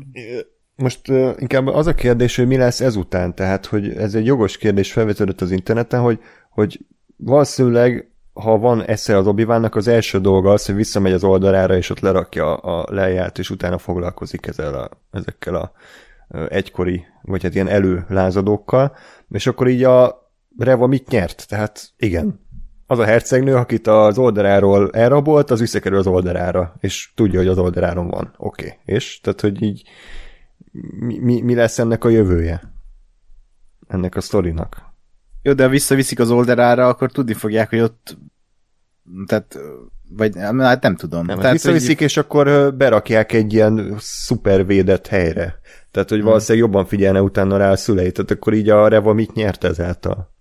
Most 0.81 1.09
inkább 1.37 1.67
az 1.67 1.87
a 1.87 1.95
kérdés, 1.95 2.37
hogy 2.37 2.47
mi 2.47 2.57
lesz 2.57 2.81
ezután, 2.81 3.35
tehát, 3.35 3.67
hogy 3.67 3.89
ez 3.97 4.15
egy 4.15 4.27
jogos 4.27 4.57
kérdés 4.57 4.93
felvetődött 4.93 5.41
az 5.41 5.51
interneten, 5.51 6.01
hogy, 6.01 6.19
hogy 6.51 6.81
valószínűleg 7.17 8.11
ha 8.33 8.59
van 8.59 8.85
esze 8.85 9.17
az 9.17 9.27
obi 9.27 9.43
az 9.71 9.89
első 9.89 10.21
dolga 10.21 10.51
az, 10.51 10.67
hogy 10.67 10.75
visszamegy 10.75 11.13
az 11.13 11.25
oldalára, 11.25 11.77
és 11.77 11.91
ott 11.91 12.01
lerakja 12.01 12.57
a 12.57 12.87
lejárt, 12.91 13.39
és 13.39 13.51
utána 13.51 13.79
foglalkozik 13.79 14.47
ezzel 14.47 14.75
a, 14.75 14.91
ezekkel 15.11 15.55
a 15.55 15.73
egykori, 16.49 17.05
vagy 17.23 17.43
hát 17.43 17.55
ilyen 17.55 17.69
előlázadókkal, 17.69 18.97
és 19.31 19.47
akkor 19.47 19.69
így 19.69 19.85
a 19.85 20.29
Reva 20.59 20.87
mit 20.87 21.09
nyert? 21.09 21.49
Tehát 21.49 21.91
igen, 21.97 22.41
az 22.87 22.99
a 22.99 23.05
hercegnő, 23.05 23.55
akit 23.55 23.87
az 23.87 24.19
oldaláról 24.19 24.91
elrabolt, 24.93 25.51
az 25.51 25.61
visszakerül 25.61 25.99
az 25.99 26.07
oldalára, 26.07 26.75
és 26.81 27.13
tudja, 27.15 27.39
hogy 27.39 27.49
az 27.49 27.59
oldaláron 27.59 28.09
van. 28.09 28.35
Oké. 28.37 28.65
Okay. 28.65 28.79
És? 28.85 29.21
Tehát, 29.21 29.41
hogy 29.41 29.63
így 29.63 29.83
mi, 30.99 31.19
mi, 31.19 31.41
mi 31.41 31.55
lesz 31.55 31.79
ennek 31.79 32.05
a 32.05 32.09
jövője? 32.09 32.73
Ennek 33.87 34.17
a 34.17 34.21
sztorinak. 34.21 34.89
Jó, 35.43 35.53
de 35.53 35.63
ha 35.63 35.69
visszaviszik 35.69 36.19
az 36.21 36.31
oldalára, 36.31 36.89
akkor 36.89 37.13
tudni 37.13 37.35
fogják, 37.35 37.71
hogy 37.71 37.81
ott 37.81 38.19
tehát, 39.27 39.59
vagy 40.17 40.37
hát 40.37 40.83
nem 40.83 40.97
tudom. 40.97 41.27
Nem, 41.27 41.39
tehát, 41.39 41.53
visszaviszik, 41.53 41.99
hogy... 41.99 42.07
és 42.07 42.17
akkor 42.17 42.75
berakják 42.75 43.33
egy 43.33 43.53
ilyen 43.53 43.95
szupervédett 43.99 45.07
helyre. 45.07 45.61
Tehát, 45.91 46.09
hogy 46.09 46.19
hmm. 46.19 46.27
valószínűleg 46.27 46.69
jobban 46.69 46.87
figyelne 46.87 47.23
utána 47.23 47.57
rá 47.57 47.71
a 47.71 47.77
szüleit, 47.77 48.15
tehát 48.15 48.31
akkor 48.31 48.53
így 48.53 48.69
a 48.69 48.89
Reva 48.89 49.13
mit 49.13 49.33
nyert 49.33 49.65
ezáltal? 49.65 50.35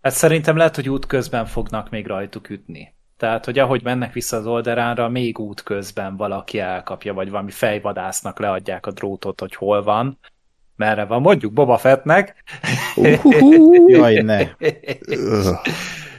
Hát 0.00 0.12
szerintem 0.12 0.56
lehet, 0.56 0.74
hogy 0.74 0.88
útközben 0.88 1.46
fognak 1.46 1.90
még 1.90 2.06
rajtuk 2.06 2.50
ütni. 2.50 2.94
Tehát, 3.16 3.44
hogy 3.44 3.58
ahogy 3.58 3.82
mennek 3.82 4.12
vissza 4.12 4.36
az 4.36 4.46
oldalára, 4.46 5.08
még 5.08 5.38
útközben 5.38 6.16
valaki 6.16 6.58
elkapja, 6.58 7.14
vagy 7.14 7.30
valami 7.30 7.50
fejvadásznak 7.50 8.38
leadják 8.38 8.86
a 8.86 8.90
drótot, 8.90 9.40
hogy 9.40 9.54
hol 9.54 9.82
van. 9.82 10.18
Merre 10.76 11.04
van, 11.04 11.20
mondjuk 11.20 11.52
Boba 11.52 11.78
Fettnek. 11.78 12.44
Jaj, 13.86 14.14
ne. 14.22 14.38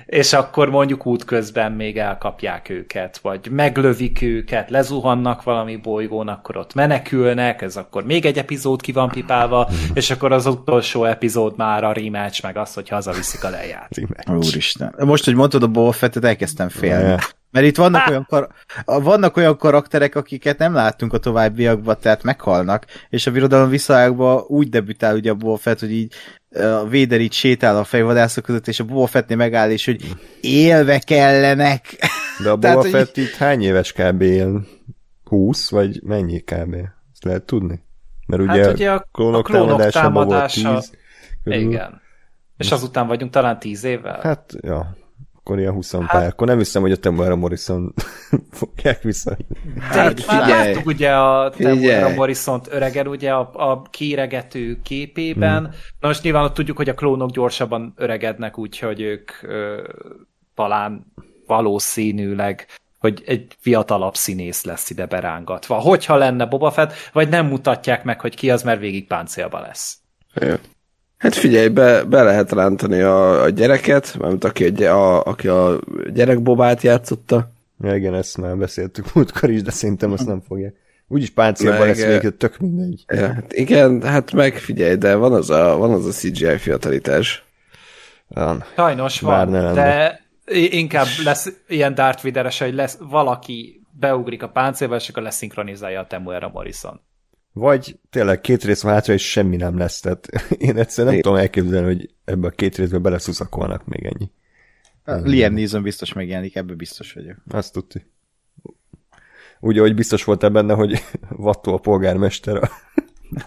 És 0.08 0.34
akkor 0.34 0.70
mondjuk 0.70 1.06
útközben 1.06 1.72
még 1.72 1.98
elkapják 1.98 2.70
őket, 2.70 3.18
vagy 3.18 3.50
meglövik 3.52 4.22
őket, 4.22 4.70
lezuhannak 4.70 5.44
valami 5.44 5.76
bolygón, 5.76 6.28
akkor 6.28 6.58
ott 6.58 6.74
menekülnek, 6.74 7.62
ez 7.62 7.78
akkor 7.78 8.06
még 8.06 8.26
egy 8.26 8.38
epizód 8.38 8.82
ki 8.82 8.92
van 8.92 9.10
pipálva, 9.10 9.70
és 9.94 10.10
akkor 10.10 10.32
az 10.32 10.46
utolsó 10.46 11.04
epizód 11.04 11.58
már 11.58 11.84
a 11.84 11.92
rematch, 11.92 12.44
meg 12.44 12.58
az, 12.58 12.74
hogy 12.74 12.90
hazaviszik 12.90 13.44
a 13.44 13.50
leját. 13.50 13.90
Úristen. 14.28 14.96
Most, 14.98 15.26
hogy 15.26 15.36
mondtad 15.36 15.64
a 15.64 15.68
Boba 15.68 15.92
Fettet, 15.92 16.24
elkezdtem 16.24 16.70
félni. 16.70 17.16
Mert 17.52 17.66
itt 17.66 17.78
vannak 17.78 18.08
olyan, 18.08 18.26
kar- 18.30 18.52
vannak 18.86 19.38
olyan 19.38 19.58
karakterek, 19.58 20.16
akiket 20.16 20.58
nem 20.58 20.74
láttunk 20.74 21.14
a 21.14 21.18
továbbiakban, 21.18 21.98
tehát 22.02 22.24
meghalnak, 22.24 22.86
és 23.10 23.28
a 23.28 23.32
birodalom 23.32 23.70
visszaágban 23.70 24.44
úgy 24.48 24.70
debütál 24.70 25.16
ugye 25.16 25.32
a 25.32 25.36
Boba 25.36 25.58
Fett, 25.58 25.80
hogy 25.80 25.92
így 25.92 26.14
a 26.50 26.88
Véder 26.88 27.22
így 27.22 27.34
sétál 27.34 27.78
a 27.78 27.84
fejvadászok 27.84 28.44
között, 28.44 28.68
és 28.68 28.80
a 28.80 28.84
Boba 28.84 29.08
Fettnél 29.08 29.38
megáll, 29.38 29.72
és 29.72 29.86
hogy 29.86 30.16
élve 30.42 31.00
kellenek. 31.00 31.96
De 32.44 32.50
a 32.50 32.56
Boba 32.58 32.68
Tehát, 32.68 32.88
Fett 32.88 33.16
hogy... 33.16 33.24
itt 33.24 33.36
hány 33.36 33.62
éves 33.62 33.94
kb. 33.94 34.22
Ilyen 34.22 34.68
20, 35.24 35.70
vagy 35.70 36.02
mennyi 36.04 36.40
kb. 36.40 36.74
Ezt 37.12 37.24
lehet 37.24 37.44
tudni? 37.44 37.86
Mert 38.28 38.42
ugye, 38.42 38.64
hát 38.64 38.74
ugye 38.74 38.92
a 38.92 39.08
klónok, 39.12 39.48
a 39.48 39.52
klónok 39.52 39.90
támadása, 39.90 40.72
volt 40.72 40.82
10 40.82 40.98
körül. 41.44 41.60
Igen. 41.60 42.02
És 42.58 42.72
azután 42.72 43.08
vagyunk 43.08 43.32
talán 43.32 43.60
10 43.60 43.84
évvel? 43.84 44.20
Hát, 44.22 44.54
ja, 44.62 44.98
akkor 45.48 45.60
ilyen 45.60 45.74
20 45.74 45.92
hát, 45.92 46.10
pár. 46.10 46.28
Akkor 46.28 46.48
nem 46.48 46.58
hiszem, 46.58 46.82
hogy 46.82 46.92
a 46.92 46.98
Temuera 46.98 47.36
Morrison 47.36 47.94
fogják 48.60 49.02
vissza. 49.02 49.38
Hát, 49.80 50.28
már 50.28 50.48
láttuk 50.48 50.86
ugye 50.86 51.16
a 51.16 51.50
Temuera 51.50 52.10
morrison 52.10 52.62
öregen 52.70 53.08
ugye 53.08 53.32
a, 53.32 53.50
a 53.54 53.82
kéregető 53.82 54.80
képében. 54.84 55.60
Hmm. 55.60 55.74
Na 56.00 56.08
most 56.08 56.24
nyilván 56.24 56.44
ott 56.44 56.54
tudjuk, 56.54 56.78
hogy 56.78 56.90
a 56.90 56.94
klónok 56.94 57.30
gyorsabban 57.30 57.94
öregednek, 57.96 58.58
úgyhogy 58.58 59.02
ők 59.02 59.32
ö, 59.42 59.84
talán 60.56 61.14
valószínűleg 61.46 62.66
hogy 63.00 63.24
egy 63.26 63.56
fiatalabb 63.60 64.16
színész 64.16 64.64
lesz 64.64 64.90
ide 64.90 65.06
berángatva. 65.06 65.76
Hogyha 65.76 66.16
lenne 66.16 66.46
Boba 66.46 66.72
Fett, 66.72 66.94
vagy 67.14 67.30
nem 67.30 67.48
mutatják 67.48 68.04
meg, 68.04 68.22
hogy 68.22 68.36
ki 68.36 68.50
az, 68.50 68.64
mert 68.64 68.80
végig 68.80 69.08
páncélba 69.08 69.60
lesz. 69.60 69.98
Ja. 70.34 70.58
Hát 71.18 71.36
figyelj, 71.36 71.68
be, 71.68 72.04
be 72.04 72.24
lehet 72.24 72.52
rántani 72.52 73.02
a, 73.02 73.42
a 73.42 73.50
gyereket, 73.50 74.18
mert 74.20 74.44
aki 74.44 74.86
a, 74.86 75.16
a, 75.16 75.24
aki 75.24 75.48
a 75.48 75.80
gyerekbobát 76.14 76.82
játszotta. 76.82 77.52
Ja, 77.84 77.96
igen, 77.96 78.14
ezt 78.14 78.38
már 78.38 78.58
beszéltük 78.58 79.14
múltkor 79.14 79.50
is, 79.50 79.62
de 79.62 79.72
szerintem 79.72 80.12
azt 80.12 80.28
nem 80.28 80.42
fogják. 80.48 80.76
Úgyis 81.08 81.30
páncélban 81.30 81.88
lesz 81.88 82.06
végül, 82.06 82.38
tök 82.38 82.58
mindegy. 82.58 83.04
Ja, 83.08 83.34
hát 83.34 83.54
igen, 83.54 84.02
hát 84.02 84.34
megfigyelj, 84.34 84.96
de 84.96 85.16
van 85.16 85.34
az 85.34 85.50
a, 85.50 85.78
van 85.78 85.92
az 85.92 86.06
a 86.06 86.12
CGI 86.12 86.58
fiatalítás. 86.58 87.46
Van. 88.28 88.64
Sajnos 88.76 89.20
van, 89.20 89.52
de 89.52 90.22
inkább 90.72 91.08
lesz 91.24 91.52
ilyen 91.68 91.96
Darth 91.96 92.24
vader 92.24 92.52
hogy 92.58 92.74
lesz 92.74 92.98
valaki 93.00 93.82
beugrik 94.00 94.44
a 94.44 94.50
páncélba, 94.50 94.96
és 94.96 95.10
akkor 95.10 95.24
leszinkronizálja 95.24 96.00
a 96.00 96.08
Temuera 96.08 96.50
Morrison. 96.54 97.02
Vagy 97.58 98.00
tényleg 98.10 98.42
két 98.42 98.64
rész 98.64 98.82
van 98.82 98.94
hátra, 98.94 99.14
és 99.14 99.30
semmi 99.30 99.56
nem 99.56 99.78
lesz. 99.78 100.00
Tehát 100.00 100.28
én 100.58 100.78
egyszerűen 100.78 101.14
nem 101.14 101.22
tudom 101.22 101.38
elképzelni, 101.38 101.86
hogy 101.86 102.10
ebbe 102.26 102.48
a 102.48 102.52
két 102.52 102.76
részbe 102.76 102.98
beleszuszakolnak 102.98 103.86
még 103.86 104.06
ennyi. 104.06 104.32
Liam 105.24 105.54
Neeson 105.54 105.82
biztos 105.82 106.14
megjelenik, 106.14 106.56
ebbe 106.56 106.74
biztos 106.74 107.14
vagyok. 107.14 107.38
Azt 107.50 107.74
tudti. 107.74 108.06
Úgy, 109.60 109.78
ahogy 109.78 109.96
biztos 109.96 110.24
voltál 110.24 110.50
benne, 110.50 110.74
hogy 110.74 111.04
Vattó 111.30 111.74
a 111.74 111.78
polgármester 111.78 112.56
a, 112.56 112.70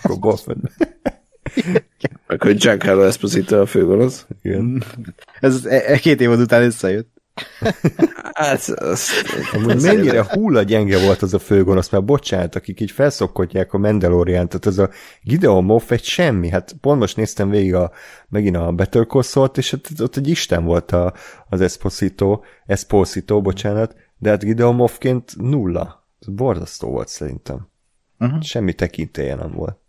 a 0.23 0.45
Meg 2.27 2.43
hogy 2.43 2.57
Giancarlo 2.57 3.03
Esposito 3.03 3.61
a 3.61 3.67
főgonosz. 3.67 4.27
Igen. 4.43 4.83
Ez 5.41 5.65
e, 5.65 5.93
e, 5.93 5.99
két 5.99 6.21
év 6.21 6.31
után 6.31 6.63
összejött. 6.63 7.20
hát, 8.33 8.69
az, 8.69 9.11
Amúgy 9.53 9.83
mennyire 9.83 10.25
hulla 10.33 10.63
gyenge 10.63 11.05
volt 11.05 11.23
az 11.23 11.35
a 11.35 11.39
főgonosz, 11.39 11.89
mert 11.89 12.05
bocsánat, 12.05 12.55
akik 12.55 12.81
így 12.81 12.91
felszokkodják 12.91 13.73
a 13.73 13.79
Mandalorian, 13.79 14.49
tehát 14.49 14.67
az 14.67 14.79
a 14.79 14.91
Gideon 15.23 15.65
Moff 15.65 15.91
egy 15.91 16.05
semmi, 16.05 16.49
hát 16.49 16.77
pont 16.81 16.99
most 16.99 17.17
néztem 17.17 17.51
végig 17.51 17.75
a, 17.75 17.93
megint 18.29 18.57
a 18.57 18.73
Better 18.73 19.07
Call 19.07 19.51
és 19.55 19.73
ott, 19.73 19.89
ott 19.99 20.17
egy 20.17 20.29
isten 20.29 20.65
volt 20.65 20.93
a, 20.93 21.15
az 21.49 21.61
Esposito, 21.61 22.41
Esposito, 22.67 23.41
bocsánat, 23.41 23.95
de 24.19 24.31
hát 24.31 24.45
Gideon 24.45 24.75
Moffként 24.75 25.37
nulla. 25.37 26.09
Ez 26.21 26.29
borzasztó 26.35 26.91
volt 26.91 27.09
szerintem. 27.09 27.69
Uh-huh. 28.19 28.43
Semmi 28.43 28.73
tekintélye 28.73 29.35
nem 29.35 29.53
volt. 29.53 29.80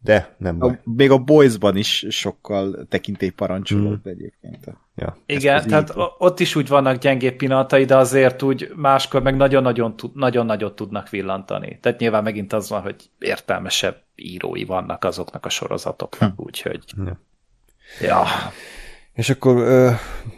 De 0.00 0.34
nem 0.38 0.58
baj. 0.58 0.70
A, 0.70 0.80
még 0.84 1.10
a 1.10 1.18
Boys-ban 1.18 1.76
is 1.76 2.06
sokkal 2.08 2.86
tekintély 2.88 3.28
parancsolódott 3.28 4.08
mm. 4.08 4.10
egyébként. 4.10 4.64
Ja. 4.94 5.16
Igen, 5.26 5.66
tehát 5.66 5.92
ott 6.18 6.40
is 6.40 6.56
úgy 6.56 6.68
vannak 6.68 6.96
gyengébb 6.96 7.36
pillanatai, 7.36 7.84
de 7.84 7.96
azért 7.96 8.42
úgy 8.42 8.72
máskor 8.76 9.22
meg 9.22 9.36
nagyon-nagyon 9.36 9.94
nagyon 10.14 10.46
nagyot 10.46 10.76
tudnak 10.76 11.08
villantani. 11.08 11.78
Tehát 11.82 11.98
nyilván 11.98 12.22
megint 12.22 12.52
az 12.52 12.68
van, 12.68 12.82
hogy 12.82 12.96
értelmesebb 13.18 14.02
írói 14.14 14.64
vannak 14.64 15.04
azoknak 15.04 15.46
a 15.46 15.48
sorozatoknak, 15.48 16.34
hm. 16.36 16.42
úgyhogy... 16.42 16.84
Ja. 16.96 17.18
ja. 18.00 18.24
És 19.12 19.30
akkor 19.30 19.56
ö, 19.56 19.90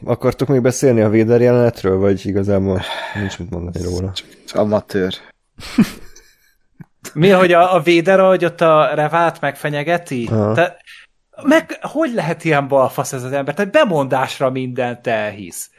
akartok 0.05 0.49
még 0.49 0.63
beszélni 0.63 1.01
a 1.01 1.09
Véder 1.09 1.41
jelenetről, 1.41 1.99
vagy 1.99 2.27
igazából 2.27 2.81
nincs 3.15 3.39
mit 3.39 3.51
mondani 3.51 3.83
róla? 3.83 4.13
Amatőr. 4.53 5.15
Mi, 7.15 7.29
hogy 7.29 7.53
a, 7.53 7.75
a 7.75 7.81
véder, 7.81 8.21
hogy 8.21 8.45
ott 8.45 8.61
a 8.61 8.91
revát 8.95 9.41
megfenyegeti? 9.41 10.31
Te, 10.55 10.77
meg 11.43 11.79
hogy 11.83 12.13
lehet 12.15 12.45
ilyen 12.45 12.69
balfasz 12.69 13.13
ez 13.13 13.25
az 13.25 13.33
ember? 13.33 13.55
Tehát 13.55 13.73
bemondásra 13.73 14.51
mindent 14.51 15.07
elhisz. 15.07 15.71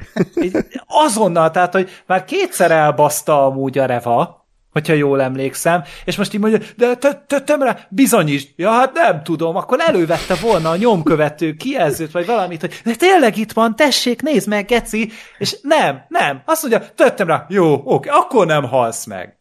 Így 0.42 0.58
azonnal, 0.86 1.52
tehát, 1.52 1.74
hogy 1.74 1.90
már 2.06 2.26
kétszer 2.26 2.72
elbaszta 2.72 3.46
amúgy 3.46 3.78
a 3.78 3.86
reva, 3.86 4.48
hogyha 4.72 4.94
jól 4.94 5.22
emlékszem, 5.22 5.84
és 6.06 6.16
most 6.16 6.34
így 6.34 6.40
mondja, 6.40 6.60
de 6.76 7.56
rá, 7.60 7.78
bizonyítsd. 7.90 8.50
Ja, 8.56 8.72
hát 8.72 8.94
nem 8.94 9.24
tudom, 9.24 9.56
akkor 9.56 9.80
elővette 9.88 10.36
volna 10.36 10.70
a 10.70 10.76
nyomkövető 10.76 11.54
kijelzőt, 11.54 12.12
vagy 12.12 12.26
valamit, 12.26 12.62
hogy 12.62 12.82
de 12.84 12.96
tényleg 12.96 13.38
itt 13.38 13.52
van, 13.52 13.76
tessék, 13.76 14.22
nézd 14.22 14.48
meg, 14.48 14.66
geci, 14.66 15.12
és 15.38 15.58
nem, 15.62 16.06
nem, 16.08 16.42
azt 16.46 16.62
mondja, 16.62 16.90
tettem 16.96 17.28
rá, 17.28 17.46
jó, 17.50 17.82
oké, 17.86 18.10
akkor 18.10 18.46
nem 18.46 18.64
halsz 18.64 19.06
meg. 19.06 19.39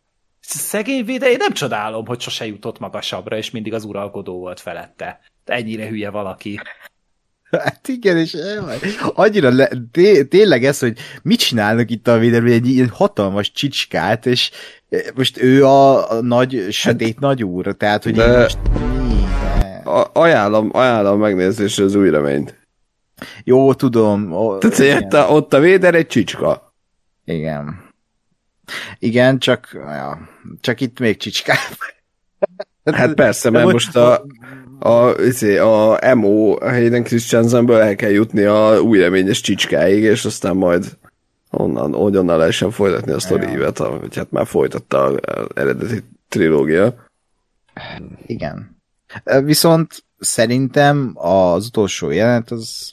Szegény 0.50 1.04
véde, 1.04 1.30
én 1.30 1.36
nem 1.38 1.52
csodálom, 1.52 2.06
hogy 2.06 2.20
sose 2.20 2.46
jutott 2.46 2.78
magasabbra, 2.78 3.36
és 3.36 3.50
mindig 3.50 3.74
az 3.74 3.84
uralkodó 3.84 4.38
volt 4.38 4.60
felette. 4.60 5.20
Ennyire 5.44 5.88
hülye 5.88 6.10
valaki. 6.10 6.60
Hát 7.50 7.88
igen, 7.88 8.16
és 8.16 8.36
annyira 9.14 9.50
le, 9.50 9.70
té, 9.92 10.24
tényleg 10.24 10.64
ez, 10.64 10.78
hogy 10.78 10.98
mit 11.22 11.38
csinálnak 11.38 11.90
itt 11.90 12.08
a 12.08 12.18
védelmi, 12.18 12.52
egy 12.52 12.66
ilyen 12.66 12.88
hatalmas 12.88 13.52
csicskát, 13.52 14.26
és 14.26 14.50
most 15.14 15.42
ő 15.42 15.64
a, 15.66 16.10
a 16.10 16.20
nagy, 16.20 16.66
sötét 16.70 17.20
nagy 17.20 17.44
úr, 17.44 17.76
tehát, 17.76 18.02
hogy 18.02 18.14
De... 18.14 18.38
most 18.38 18.58
a, 19.84 20.10
ajánlom, 20.12 20.70
ajánlom 20.72 21.20
megnézésre 21.20 21.84
az 21.84 21.94
új 21.94 22.10
reményt. 22.10 22.58
Jó, 23.44 23.74
tudom. 23.74 24.32
O, 24.32 24.58
Tehát 24.58 25.14
ott, 25.14 25.30
ott 25.30 25.52
a 25.52 25.60
véder 25.60 25.94
egy 25.94 26.06
csicska. 26.06 26.74
Igen. 27.24 27.87
Igen, 28.98 29.38
csak, 29.38 29.68
ja, 29.72 30.28
csak 30.60 30.80
itt 30.80 30.98
még 30.98 31.16
csicskább. 31.16 31.76
Hát 32.84 33.14
persze, 33.14 33.50
mert 33.50 33.72
most 33.72 33.96
a, 33.96 34.26
a, 34.78 35.10
izé, 35.20 35.58
a, 35.58 36.02
a 36.02 36.14
MO 36.14 36.56
Hayden 36.60 37.02
Christensenből 37.02 37.80
el 37.80 37.94
kell 37.94 38.10
jutni 38.10 38.42
a 38.42 38.80
új 38.82 38.98
reményes 38.98 39.40
csicskáig, 39.40 40.02
és 40.02 40.24
aztán 40.24 40.56
majd 40.56 40.96
onnan, 41.50 41.94
onnan 41.94 42.38
lehessen 42.38 42.70
folytatni 42.70 43.12
a 43.12 43.18
sztorivet, 43.18 43.78
hogy 43.78 44.16
hát 44.16 44.30
már 44.30 44.46
folytatta 44.46 45.02
az 45.04 45.46
eredeti 45.54 46.04
trilógia. 46.28 46.94
Igen. 48.26 48.76
Viszont 49.44 50.04
szerintem 50.18 51.12
az 51.14 51.66
utolsó 51.66 52.10
jelent 52.10 52.50
az 52.50 52.92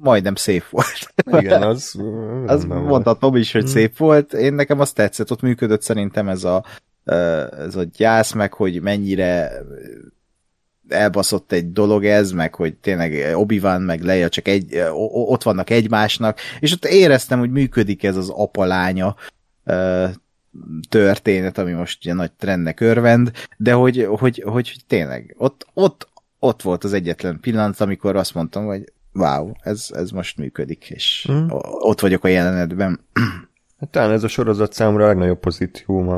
majdnem 0.00 0.34
szép 0.34 0.68
volt. 0.68 1.14
Igen, 1.42 1.62
az... 1.62 1.94
az 2.46 2.64
mondhatom 2.64 3.36
is, 3.36 3.52
hogy 3.52 3.62
hmm. 3.62 3.70
szép 3.70 3.96
volt. 3.96 4.32
Én 4.32 4.54
nekem 4.54 4.80
azt 4.80 4.94
tetszett, 4.94 5.30
ott 5.30 5.40
működött 5.40 5.82
szerintem 5.82 6.28
ez 6.28 6.44
a, 6.44 6.64
ez 7.58 7.76
a 7.76 7.84
gyász, 7.96 8.32
meg 8.32 8.52
hogy 8.52 8.80
mennyire 8.80 9.52
elbaszott 10.88 11.52
egy 11.52 11.72
dolog 11.72 12.04
ez, 12.04 12.32
meg 12.32 12.54
hogy 12.54 12.74
tényleg 12.74 13.36
obi 13.36 13.60
meg 13.78 14.02
Leia 14.02 14.28
csak 14.28 14.48
egy, 14.48 14.82
ott 14.92 15.42
vannak 15.42 15.70
egymásnak, 15.70 16.38
és 16.60 16.72
ott 16.72 16.84
éreztem, 16.84 17.38
hogy 17.38 17.50
működik 17.50 18.04
ez 18.04 18.16
az 18.16 18.28
apalánya 18.28 19.16
történet, 20.88 21.58
ami 21.58 21.72
most 21.72 22.04
ugye 22.04 22.14
nagy 22.14 22.32
trendnek 22.32 22.80
örvend, 22.80 23.30
de 23.56 23.72
hogy, 23.72 24.06
hogy, 24.08 24.42
hogy 24.46 24.76
tényleg 24.86 25.34
ott, 25.38 25.66
ott, 25.74 26.08
ott 26.38 26.62
volt 26.62 26.84
az 26.84 26.92
egyetlen 26.92 27.40
pillanat, 27.40 27.80
amikor 27.80 28.16
azt 28.16 28.34
mondtam, 28.34 28.66
hogy 28.66 28.92
wow, 29.12 29.52
ez, 29.60 29.86
ez 29.92 30.10
most 30.10 30.36
működik, 30.36 30.90
és 30.90 31.28
mm. 31.32 31.46
ott 31.80 32.00
vagyok 32.00 32.24
a 32.24 32.28
jelenetben. 32.28 33.00
Hát 33.78 33.90
talán 33.90 34.10
ez 34.10 34.24
a 34.24 34.28
sorozat 34.28 34.72
számomra 34.72 35.04
a 35.04 35.06
legnagyobb 35.06 35.40
pozitívum 35.40 36.08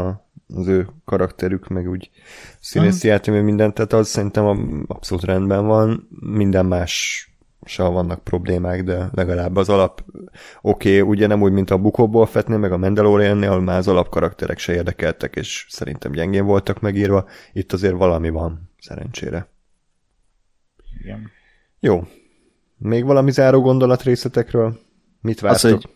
az 0.54 0.66
ő 0.66 0.88
karakterük, 1.04 1.68
meg 1.68 1.88
úgy 1.88 2.10
színészi 2.60 3.06
mm. 3.06 3.10
játék, 3.10 3.42
mindent, 3.42 3.74
tehát 3.74 3.92
az 3.92 4.08
szerintem 4.08 4.84
abszolút 4.88 5.24
rendben 5.24 5.66
van, 5.66 6.08
minden 6.20 6.66
más 6.66 7.26
vannak 7.76 8.24
problémák, 8.24 8.84
de 8.84 9.08
legalább 9.12 9.56
az 9.56 9.68
alap 9.68 10.04
oké, 10.60 11.00
okay, 11.00 11.10
ugye 11.10 11.26
nem 11.26 11.42
úgy, 11.42 11.52
mint 11.52 11.70
a 11.70 11.78
Bukóból 11.78 12.26
fetnél, 12.26 12.58
meg 12.58 12.72
a 12.72 12.76
Mandaloriannél, 12.76 13.48
ahol 13.48 13.60
már 13.60 13.78
az 13.78 13.88
alapkarakterek 13.88 14.58
se 14.58 14.74
érdekeltek, 14.74 15.36
és 15.36 15.66
szerintem 15.68 16.12
gyengén 16.12 16.44
voltak 16.44 16.80
megírva, 16.80 17.26
itt 17.52 17.72
azért 17.72 17.96
valami 17.96 18.30
van, 18.30 18.70
szerencsére. 18.78 19.46
Igen. 21.00 21.30
Jó, 21.80 22.04
még 22.82 23.04
valami 23.04 23.30
záró 23.30 23.60
gondolat 23.60 24.02
részletekről? 24.02 24.78
Mit 25.20 25.40
vártok? 25.40 25.64
Az, 25.64 25.70
hogy 25.70 25.90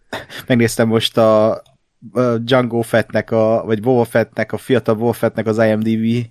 megnéztem 0.46 0.88
most 0.88 1.16
a, 1.16 1.62
Django 2.38 2.80
Fettnek, 2.80 3.30
a, 3.30 3.62
vagy 3.64 3.80
Boba 3.80 4.04
Fettnek, 4.04 4.52
a 4.52 4.56
fiatal 4.56 4.94
Boba 4.94 5.12
Fettnek 5.12 5.46
az 5.46 5.58
IMDb 5.58 6.26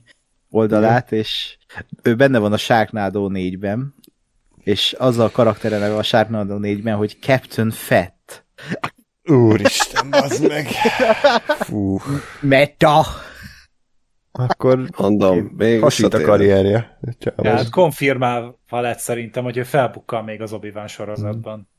oldalát, 0.50 1.12
Igen. 1.12 1.24
és 1.24 1.58
ő 2.02 2.16
benne 2.16 2.40
van 2.40 2.54
a 2.54 2.58
Sharknado 2.58 3.30
4-ben, 3.34 3.96
és 4.64 4.96
az 4.98 5.18
a 5.18 5.32
karaktere 5.32 5.96
a 5.96 6.04
Sharknado 6.04 6.58
4-ben, 6.62 6.96
hogy 6.96 7.18
Captain 7.22 7.70
Fett. 7.70 8.46
Úristen, 9.24 10.08
az 10.12 10.40
meg! 10.40 10.68
Fú. 11.68 12.00
Meta! 12.40 13.06
Akkor 14.32 14.90
Mondom, 14.98 15.52
még 15.58 15.82
hasít 15.82 16.14
a 16.14 16.22
karrierje. 16.22 17.00
Ja, 17.20 17.52
hát 17.52 17.70
konfirmálva 17.70 18.56
lett 18.70 19.00
szerintem, 19.00 19.44
hogy 19.44 19.58
ő 19.58 19.64
felbukkal 19.64 20.24
még 20.24 20.42
az 20.42 20.54
obi 20.54 20.74
sorozatban. 20.88 21.70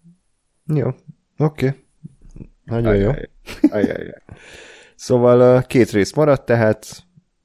Jó, 0.66 0.86
oké. 0.86 1.66
Okay. 1.66 1.84
Nagyon 2.64 2.96
jó. 2.96 3.10
Ajaj. 3.70 4.14
Szóval 4.94 5.62
két 5.62 5.90
rész 5.90 6.12
maradt, 6.12 6.44
tehát 6.44 7.04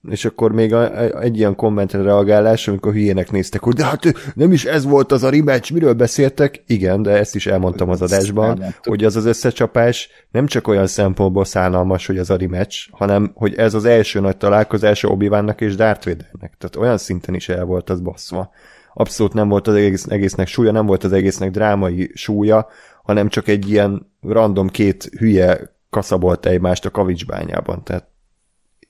és 0.10 0.26
akkor 0.26 0.52
még 0.52 0.74
a, 0.74 0.82
a, 0.82 1.22
egy 1.22 1.38
ilyen 1.38 1.56
kommentre 1.56 2.02
reagálás, 2.02 2.68
amikor 2.68 2.94
hülyének 2.94 3.32
néztek, 3.32 3.64
hogy 3.64 3.76
de 3.76 3.84
hát 3.84 4.14
nem 4.34 4.52
is 4.52 4.66
ez 4.66 4.86
volt 4.86 5.12
az 5.12 5.24
a 5.24 5.30
rematch, 5.30 5.74
miről 5.74 5.94
beszéltek? 5.94 6.64
Igen, 6.68 7.02
de 7.02 7.12
ezt 7.12 7.36
is 7.36 7.48
elmondtam 7.48 7.90
az 7.90 8.02
adásban, 8.02 8.64
hogy 8.84 9.04
az 9.04 9.16
az 9.16 9.26
összecsapás 9.26 10.10
nem 10.32 10.46
csak 10.46 10.68
olyan 10.68 10.88
szempontból 10.88 11.46
szánalmas, 11.46 12.06
hogy 12.06 12.18
az 12.18 12.30
a 12.30 12.38
rematch, 12.38 12.88
hanem 12.92 13.32
hogy 13.34 13.56
ez 13.56 13.74
az 13.74 13.86
első 13.86 14.20
nagy 14.20 14.38
találkozás 14.38 15.04
obi 15.04 15.30
és 15.58 15.76
Darth 15.76 16.06
Vadernek. 16.06 16.54
Tehát 16.58 16.76
olyan 16.78 16.98
szinten 16.98 17.36
is 17.36 17.50
el 17.50 17.66
volt 17.66 17.90
az 17.90 18.00
baszva. 18.00 18.50
Abszolút 18.94 19.34
nem 19.34 19.50
volt 19.50 19.68
az 19.68 19.76
egész, 19.76 20.06
egésznek 20.10 20.48
súlya, 20.48 20.72
nem 20.72 20.86
volt 20.86 21.04
az 21.04 21.12
egésznek 21.12 21.52
drámai 21.52 22.12
súlya, 22.14 22.68
hanem 23.04 23.28
csak 23.28 23.48
egy 23.48 23.70
ilyen 23.70 24.12
random 24.22 24.68
két 24.68 25.10
hülye 25.18 25.76
kaszabolt 25.90 26.46
egymást 26.46 26.86
a 26.86 26.92
kavicsbányában. 26.92 27.84
Tehát 27.84 28.08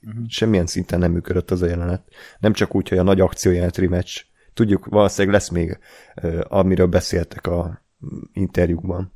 uh-huh. 0.06 0.28
semmilyen 0.28 0.66
szinten 0.66 0.98
nem 0.98 1.12
működött 1.12 1.50
az 1.50 1.62
a 1.62 1.66
jelenet. 1.66 2.02
Nem 2.38 2.52
csak 2.52 2.74
úgy, 2.74 2.88
hogy 2.88 2.98
a 2.98 3.02
nagy 3.02 3.20
akciójelenet 3.20 3.76
rematch. 3.76 4.24
Tudjuk, 4.54 4.86
valószínűleg 4.86 5.34
lesz 5.34 5.48
még, 5.48 5.78
amiről 6.42 6.86
beszéltek 6.86 7.46
a 7.46 7.82
interjúkban. 8.32 9.12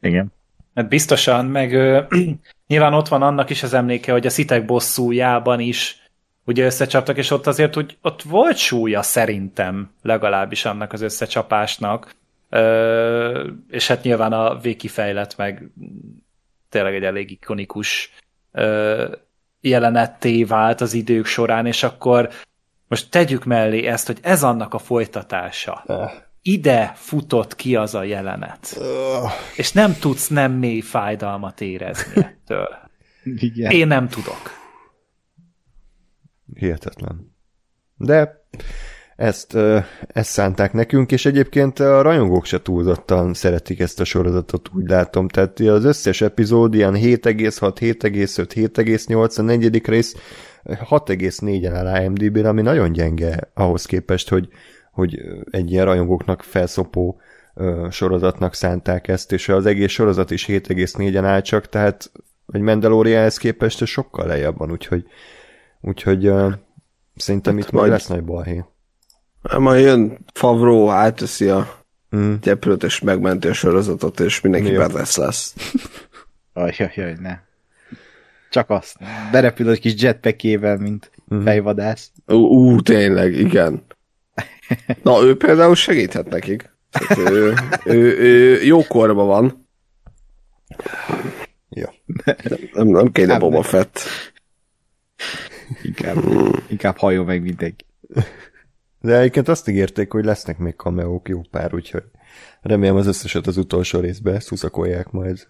Igen. 0.00 0.32
Hát 0.74 0.88
biztosan, 0.88 1.46
meg 1.46 1.72
ö, 1.72 2.02
nyilván 2.66 2.94
ott 2.94 3.08
van 3.08 3.22
annak 3.22 3.50
is 3.50 3.62
az 3.62 3.74
emléke, 3.74 4.12
hogy 4.12 4.26
a 4.26 4.30
szitek 4.30 4.64
bosszújában 4.64 5.60
is 5.60 6.02
ugye 6.44 6.64
összecsaptak, 6.64 7.16
és 7.16 7.30
ott 7.30 7.46
azért 7.46 7.76
úgy, 7.76 7.98
ott 8.02 8.22
volt 8.22 8.56
súlya 8.56 9.02
szerintem 9.02 9.90
legalábbis 10.02 10.64
annak 10.64 10.92
az 10.92 11.00
összecsapásnak, 11.00 12.14
ö, 12.48 13.50
és 13.70 13.88
hát 13.88 14.02
nyilván 14.02 14.32
a 14.32 14.58
végkifejlet 14.58 15.36
meg 15.36 15.70
tényleg 16.68 16.94
egy 16.94 17.04
elég 17.04 17.30
ikonikus 17.30 18.12
ö, 18.52 19.12
jelenetté 19.68 20.44
vált 20.44 20.80
az 20.80 20.92
idők 20.92 21.26
során, 21.26 21.66
és 21.66 21.82
akkor 21.82 22.28
most 22.88 23.10
tegyük 23.10 23.44
mellé 23.44 23.86
ezt, 23.86 24.06
hogy 24.06 24.18
ez 24.22 24.42
annak 24.42 24.74
a 24.74 24.78
folytatása. 24.78 25.84
Ide 26.42 26.92
futott 26.94 27.54
ki 27.56 27.76
az 27.76 27.94
a 27.94 28.02
jelenet. 28.02 28.80
És 29.56 29.72
nem 29.72 29.94
tudsz 30.00 30.28
nem 30.28 30.52
mély 30.52 30.80
fájdalmat 30.80 31.60
érezni 31.60 32.22
ettől. 32.24 32.68
Igen. 33.24 33.70
Én 33.70 33.86
nem 33.86 34.08
tudok. 34.08 34.50
Hihetetlen. 36.54 37.36
De 37.96 38.46
ezt, 39.16 39.54
ezt 40.06 40.30
szánták 40.30 40.72
nekünk, 40.72 41.12
és 41.12 41.26
egyébként 41.26 41.78
a 41.78 42.02
rajongók 42.02 42.44
se 42.44 42.62
túlzottan 42.62 43.34
szeretik 43.34 43.80
ezt 43.80 44.00
a 44.00 44.04
sorozatot, 44.04 44.70
úgy 44.74 44.88
látom. 44.88 45.28
Tehát 45.28 45.60
az 45.60 45.84
összes 45.84 46.20
epizód 46.20 46.74
ilyen 46.74 46.94
7,6, 46.94 47.76
7,5, 47.80 48.46
7,8, 48.54 49.38
a 49.38 49.42
negyedik 49.42 49.86
rész 49.86 50.16
6,4-en 50.64 51.72
áll 51.74 52.02
IMDb-n, 52.02 52.44
ami 52.44 52.62
nagyon 52.62 52.92
gyenge 52.92 53.50
ahhoz 53.54 53.84
képest, 53.84 54.28
hogy, 54.28 54.48
hogy 54.92 55.20
egy 55.50 55.70
ilyen 55.70 55.84
rajongóknak 55.84 56.42
felszopó 56.42 57.20
sorozatnak 57.90 58.54
szánták 58.54 59.08
ezt, 59.08 59.32
és 59.32 59.48
az 59.48 59.66
egész 59.66 59.90
sorozat 59.90 60.30
is 60.30 60.46
7,4-en 60.46 61.24
áll 61.24 61.40
csak, 61.40 61.68
tehát 61.68 62.12
egy 62.52 62.60
Mandalorianhez 62.60 63.36
képest 63.36 63.86
sokkal 63.86 64.26
lejjebb 64.26 64.58
van, 64.58 64.70
úgyhogy, 64.70 65.04
úgyhogy 65.80 66.32
szerintem 67.16 67.56
hát 67.56 67.64
itt 67.64 67.70
majd 67.70 67.90
lesz 67.90 68.06
nagy 68.06 68.24
balhé. 68.24 68.64
Majd 69.58 69.84
jön 69.84 70.18
Favro, 70.32 70.88
átveszi 70.88 71.48
a 71.48 71.84
mm. 72.16 72.34
gyeplőt, 72.40 72.82
és 72.82 73.00
megmenti 73.00 73.48
a 73.48 73.52
sorozatot, 73.52 74.20
és 74.20 74.40
mindenki 74.40 74.76
lesz 74.76 75.16
lesz. 75.24 75.54
Ajajaj, 76.52 77.16
ne. 77.20 77.38
Csak 78.50 78.70
azt. 78.70 78.96
Berepül 79.32 79.70
egy 79.70 79.80
kis 79.80 80.02
jetpackével, 80.02 80.76
mint 80.76 81.10
mm. 81.34 81.42
fejvadász. 81.42 82.10
Ú, 82.26 82.34
ú, 82.34 82.80
tényleg, 82.80 83.32
igen. 83.32 83.84
Na, 85.02 85.22
ő 85.22 85.36
például 85.36 85.74
segíthet 85.74 86.28
nekik. 86.28 86.72
Tehát 86.90 87.30
ő, 87.30 87.54
ő, 87.84 88.18
ő 88.18 88.62
jó 88.62 88.82
korban 88.82 89.26
van. 89.26 89.66
Ja. 91.68 91.94
Nem, 92.24 92.36
nem, 92.72 92.86
nem 92.86 93.12
kéne 93.12 93.38
Boba 93.38 93.62
Fett. 93.62 94.00
Inkább, 95.82 96.14
hmm. 96.14 96.50
inkább 96.68 96.96
hajó 96.96 97.24
meg 97.24 97.42
mindenki. 97.42 97.84
De 99.04 99.18
egyébként 99.18 99.48
azt 99.48 99.68
ígérték, 99.68 100.12
hogy 100.12 100.24
lesznek 100.24 100.58
még 100.58 100.76
kameók 100.76 101.28
jó 101.28 101.40
pár, 101.50 101.74
úgyhogy 101.74 102.02
remélem 102.60 102.96
az 102.96 103.06
összeset 103.06 103.46
az 103.46 103.56
utolsó 103.56 104.00
részbe 104.00 104.40
szuszakolják 104.40 105.10
majd. 105.10 105.48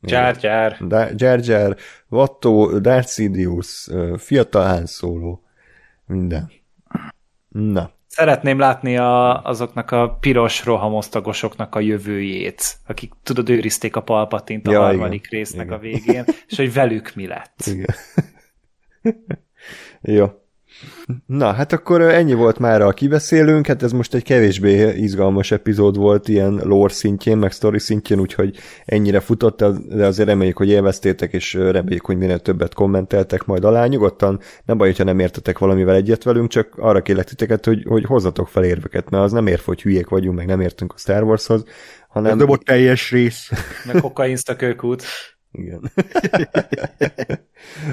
Jar 0.00 0.36
Jar. 0.40 0.76
Jar 1.16 1.40
Jar, 1.40 1.76
Watto, 2.08 2.78
Darth 2.78 3.08
Sidious, 3.08 3.88
fiatal 4.16 4.66
Han 4.66 4.86
Solo, 4.86 5.40
minden. 6.06 6.50
Na. 7.48 7.90
Szeretném 8.06 8.58
látni 8.58 8.96
a, 8.96 9.42
azoknak 9.42 9.90
a 9.90 10.16
piros 10.20 10.64
rohamosztagosoknak 10.64 11.74
a 11.74 11.80
jövőjét, 11.80 12.76
akik 12.86 13.12
tudod, 13.22 13.48
őrizték 13.48 13.96
a 13.96 14.02
palpatint 14.02 14.66
a 14.66 14.70
ja, 14.70 14.80
harmadik 14.80 15.26
igen, 15.26 15.38
résznek 15.38 15.66
igen. 15.66 15.78
a 15.78 15.80
végén, 15.80 16.24
és 16.48 16.56
hogy 16.56 16.72
velük 16.72 17.14
mi 17.14 17.26
lett. 17.26 17.62
Igen. 17.66 17.94
Jó. 20.18 20.46
Na, 21.26 21.52
hát 21.52 21.72
akkor 21.72 22.00
ennyi 22.00 22.34
volt 22.34 22.58
már 22.58 22.82
a 22.82 22.92
kibeszélünk, 22.92 23.66
hát 23.66 23.82
ez 23.82 23.92
most 23.92 24.14
egy 24.14 24.22
kevésbé 24.22 24.96
izgalmas 24.96 25.50
epizód 25.50 25.96
volt 25.96 26.28
ilyen 26.28 26.60
lore 26.64 26.92
szintjén, 26.92 27.38
meg 27.38 27.52
story 27.52 27.78
szintjén, 27.78 28.20
úgyhogy 28.20 28.56
ennyire 28.84 29.20
futott, 29.20 29.64
de 29.88 30.06
azért 30.06 30.28
reméljük, 30.28 30.56
hogy 30.56 30.68
élveztétek, 30.68 31.32
és 31.32 31.54
reméljük, 31.54 32.04
hogy 32.04 32.16
minél 32.16 32.38
többet 32.38 32.74
kommenteltek 32.74 33.44
majd 33.44 33.64
alá. 33.64 33.86
Nyugodtan 33.86 34.40
nem 34.64 34.78
baj, 34.78 34.92
ha 34.92 35.04
nem 35.04 35.18
értetek 35.18 35.58
valamivel 35.58 35.94
egyet 35.94 36.22
velünk, 36.22 36.48
csak 36.48 36.74
arra 36.76 37.02
kérlek 37.02 37.24
titeket, 37.24 37.64
hogy, 37.64 37.84
hogy 37.88 38.04
hozzatok 38.04 38.48
fel 38.48 38.64
érveket, 38.64 39.10
mert 39.10 39.24
az 39.24 39.32
nem 39.32 39.46
ér, 39.46 39.60
hogy 39.64 39.82
hülyék 39.82 40.08
vagyunk, 40.08 40.36
meg 40.36 40.46
nem 40.46 40.60
értünk 40.60 40.92
a 40.92 40.98
Star 40.98 41.22
Warshoz, 41.22 41.64
hanem... 42.08 42.36
Nem 42.36 42.46
volt 42.46 42.64
teljes 42.64 43.10
rész. 43.10 43.50
Meg 43.84 44.00
kokainszta 44.00 44.56
kőkút. 44.56 45.02
Igen. 45.58 45.90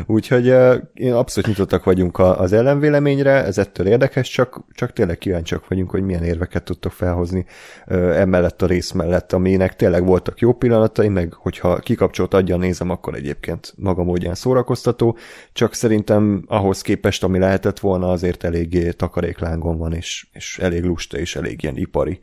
Úgyhogy 0.06 0.50
uh, 0.50 0.76
én 0.94 1.14
abszolút 1.14 1.50
nyitottak 1.50 1.84
vagyunk 1.84 2.20
az 2.20 2.54
ellenvéleményre, 2.54 3.44
ez 3.44 3.58
ettől 3.58 3.88
érdekes, 3.88 4.30
csak, 4.30 4.62
csak 4.72 4.94
tényleg 4.94 5.18
kíváncsiak 5.18 5.68
vagyunk, 5.68 5.90
hogy 5.90 6.04
milyen 6.04 6.24
érveket 6.24 6.64
tudtok 6.64 6.92
felhozni 6.92 7.46
uh, 7.88 8.20
emellett 8.20 8.62
a 8.62 8.66
rész 8.66 8.92
mellett, 8.92 9.34
aminek 9.34 9.76
tényleg 9.76 10.06
voltak 10.06 10.40
jó 10.40 10.54
pillanatai, 10.54 11.08
meg 11.08 11.34
hogyha 11.34 11.80
kikapcsolt 11.80 12.34
adja 12.34 12.58
nézem, 12.58 12.90
akkor 12.90 13.16
egyébként 13.16 13.74
maga 13.78 14.04
módján 14.04 14.36
szórakoztató, 14.36 15.18
csak 15.54 15.74
szerintem 15.74 16.44
ahhoz 16.48 16.82
képest, 16.82 17.24
ami 17.24 17.40
lehetett 17.40 17.80
volna, 17.80 18.12
azért 18.12 18.44
eléggé 18.44 18.92
takaréklángon 18.92 19.78
van, 19.78 19.94
és, 19.94 20.28
és 20.32 20.60
elég 20.60 20.84
lusta, 20.84 21.18
és 21.18 21.36
elég 21.36 21.64
ilyen 21.64 21.78
ipari 21.78 22.20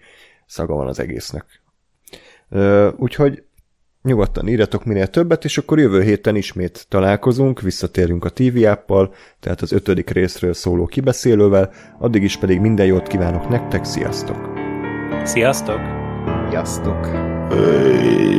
szaga 0.46 0.74
van 0.74 0.86
az 0.86 0.98
egésznek. 0.98 1.44
Uh, 2.50 2.88
úgyhogy 2.96 3.42
nyugodtan 4.02 4.48
írjatok 4.48 4.84
minél 4.84 5.06
többet, 5.06 5.44
és 5.44 5.58
akkor 5.58 5.78
jövő 5.78 6.02
héten 6.02 6.36
ismét 6.36 6.86
találkozunk, 6.88 7.60
visszatérünk 7.60 8.24
a 8.24 8.30
TV 8.30 8.64
appal, 8.64 9.14
tehát 9.40 9.60
az 9.60 9.72
ötödik 9.72 10.10
részről 10.10 10.52
szóló 10.52 10.86
kibeszélővel, 10.86 11.70
addig 11.98 12.22
is 12.22 12.36
pedig 12.36 12.60
minden 12.60 12.86
jót 12.86 13.06
kívánok 13.06 13.48
nektek, 13.48 13.84
sziasztok! 13.84 14.52
Sziasztok! 15.24 15.80
Sziasztok! 16.48 17.06
Hey. 17.50 18.32